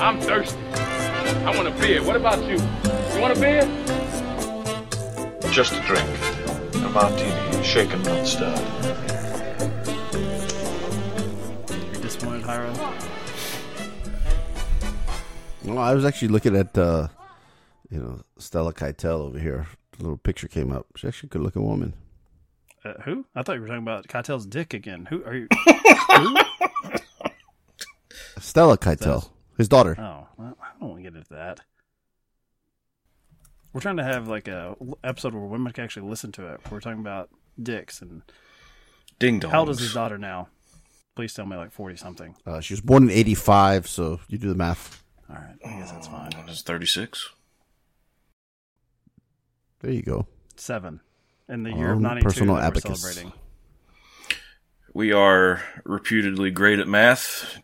I'm 0.00 0.18
thirsty. 0.22 0.58
I 1.44 1.52
want 1.54 1.68
a 1.68 1.78
beer. 1.82 2.02
What 2.02 2.16
about 2.16 2.42
you? 2.48 2.56
You 2.56 3.20
want 3.20 3.36
a 3.36 3.40
beer? 3.42 3.68
Just 5.52 5.74
a 5.74 5.80
drink. 5.82 6.08
A 6.76 6.88
martini, 6.88 7.62
shaken, 7.62 8.00
not 8.04 8.26
stirred. 8.26 8.73
Well, 15.74 15.82
I 15.82 15.92
was 15.94 16.04
actually 16.04 16.28
looking 16.28 16.54
at 16.54 16.78
uh, 16.78 17.08
you 17.90 17.98
know 17.98 18.20
Stella 18.38 18.72
Keitel 18.72 19.22
over 19.26 19.38
here. 19.40 19.66
A 19.98 20.02
little 20.02 20.16
picture 20.16 20.46
came 20.46 20.70
up. 20.70 20.86
She's 20.94 21.08
actually 21.08 21.26
a 21.28 21.30
good 21.30 21.42
looking 21.42 21.66
woman. 21.66 21.94
Uh, 22.84 22.92
who? 23.04 23.26
I 23.34 23.42
thought 23.42 23.56
you 23.56 23.60
were 23.60 23.66
talking 23.66 23.82
about 23.82 24.06
Keitel's 24.06 24.46
dick 24.46 24.72
again. 24.72 25.06
Who 25.06 25.24
are 25.24 25.34
you? 25.34 25.48
Stella 28.38 28.78
Keitel, 28.78 29.30
his 29.58 29.68
daughter. 29.68 29.96
Oh, 29.98 30.28
well, 30.36 30.56
I 30.62 30.78
don't 30.78 30.90
want 30.90 31.02
to 31.02 31.10
get 31.10 31.16
into 31.16 31.34
that. 31.34 31.58
We're 33.72 33.80
trying 33.80 33.96
to 33.96 34.04
have 34.04 34.28
like 34.28 34.46
a 34.46 34.76
l- 34.80 34.98
episode 35.02 35.34
where 35.34 35.42
women 35.42 35.72
can 35.72 35.82
actually 35.82 36.08
listen 36.08 36.30
to 36.32 36.54
it. 36.54 36.60
We're 36.70 36.78
talking 36.78 37.00
about 37.00 37.30
dicks 37.60 38.00
and 38.00 38.22
Ding 39.18 39.40
dong. 39.40 39.50
how 39.50 39.60
old 39.60 39.70
is 39.70 39.80
his 39.80 39.92
daughter 39.92 40.18
now? 40.18 40.46
Please 41.16 41.34
tell 41.34 41.46
me 41.46 41.56
like 41.56 41.72
forty 41.72 41.96
something. 41.96 42.36
Uh, 42.46 42.60
she 42.60 42.74
was 42.74 42.80
born 42.80 43.04
in 43.04 43.10
'85, 43.10 43.88
so 43.88 44.20
you 44.28 44.38
do 44.38 44.48
the 44.48 44.54
math. 44.54 45.03
All 45.30 45.36
right, 45.36 45.56
I 45.64 45.78
guess 45.78 45.90
that's 45.92 46.06
fine. 46.06 46.30
It's 46.48 46.62
36. 46.62 47.30
There 49.80 49.90
you 49.92 50.02
go. 50.02 50.26
Seven 50.56 51.00
in 51.48 51.62
the 51.62 51.70
year 51.72 51.90
of 51.92 51.96
Um, 51.96 52.02
'92 52.02 52.24
personal 52.24 52.54
that 52.56 52.60
we're 52.62 52.66
abacus. 52.68 53.00
celebrating. 53.02 53.32
We 54.94 55.12
are 55.12 55.62
reputedly 55.84 56.50
great 56.50 56.78
at 56.78 56.86
math. 56.88 57.58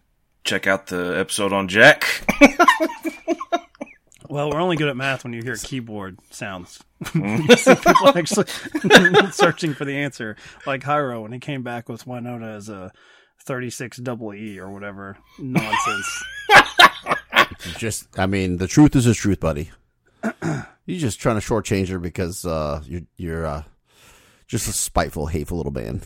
Check 0.44 0.66
out 0.66 0.88
the 0.88 1.16
episode 1.18 1.52
on 1.52 1.68
Jack. 1.68 2.26
Well, 4.28 4.48
we're 4.48 4.60
only 4.60 4.76
good 4.76 4.86
at 4.88 4.96
math 4.96 5.24
when 5.24 5.32
you 5.32 5.42
hear 5.42 5.56
keyboard 5.56 6.18
sounds. 6.30 6.78
You 7.16 7.56
see 7.56 7.74
people 7.74 8.16
actually 8.16 8.46
searching 9.32 9.74
for 9.74 9.84
the 9.84 9.96
answer, 9.96 10.36
like 10.68 10.82
Hyro 10.84 11.22
when 11.22 11.32
he 11.32 11.40
came 11.40 11.64
back 11.64 11.88
with 11.88 12.06
Winona 12.06 12.52
as 12.54 12.68
a 12.68 12.92
36 13.44 13.96
double 13.96 14.32
E 14.32 14.60
or 14.60 14.70
whatever 14.70 15.16
nonsense. 15.40 16.24
Just, 17.78 18.06
I 18.18 18.26
mean, 18.26 18.56
the 18.58 18.66
truth 18.66 18.96
is 18.96 19.04
the 19.04 19.14
truth, 19.14 19.40
buddy. 19.40 19.70
You're 20.86 20.98
just 20.98 21.20
trying 21.20 21.38
to 21.38 21.46
shortchange 21.46 21.88
her 21.88 21.98
because 21.98 22.44
uh, 22.44 22.82
you're 22.84 23.02
you're 23.16 23.46
uh, 23.46 23.62
just 24.48 24.66
a 24.68 24.72
spiteful, 24.72 25.26
hateful 25.26 25.56
little 25.58 25.72
man. 25.72 26.02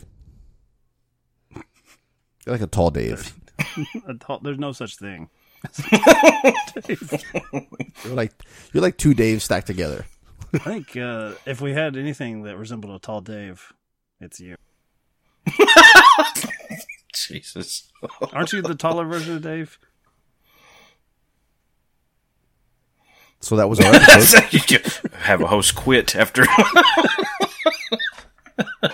You're 1.55 2.53
like 2.53 2.61
a 2.61 2.67
tall 2.67 2.91
Dave. 2.91 3.33
A 4.07 4.13
tall- 4.13 4.39
There's 4.43 4.59
no 4.59 4.73
such 4.73 4.97
thing. 4.97 5.29
You're 8.03 8.13
like 8.13 8.31
you're 8.73 8.83
like 8.83 8.97
two 8.97 9.15
Daves 9.15 9.41
stacked 9.41 9.65
together. 9.67 10.05
I 10.53 10.57
think 10.59 10.95
uh, 10.97 11.33
if 11.45 11.61
we 11.61 11.71
had 11.73 11.97
anything 11.97 12.43
that 12.43 12.57
resembled 12.57 12.93
a 12.95 12.99
tall 12.99 13.21
Dave, 13.21 13.73
it's 14.19 14.39
you. 14.39 14.55
Jesus. 17.15 17.91
Aren't 18.33 18.53
you 18.53 18.61
the 18.61 18.75
taller 18.75 19.05
version 19.05 19.37
of 19.37 19.41
Dave? 19.41 19.79
So 23.45 23.55
that 23.57 23.69
was 23.69 23.79
our 23.85 23.93
episode. 23.93 25.13
Have 25.13 25.39
a 25.41 25.45
host 25.45 25.75
quit 25.75 26.15
after. 26.15 26.47
Are 28.81 28.89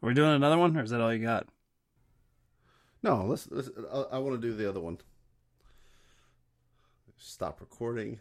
we 0.00 0.14
doing 0.14 0.32
another 0.32 0.56
one, 0.56 0.74
or 0.74 0.82
is 0.82 0.88
that 0.88 1.02
all 1.02 1.12
you 1.12 1.22
got? 1.22 1.46
No, 3.02 3.26
let's. 3.26 3.46
let's 3.50 3.68
I, 3.92 4.04
I 4.12 4.18
want 4.20 4.40
to 4.40 4.48
do 4.48 4.54
the 4.56 4.66
other 4.66 4.80
one. 4.80 4.96
Stop 7.18 7.60
recording. 7.60 8.20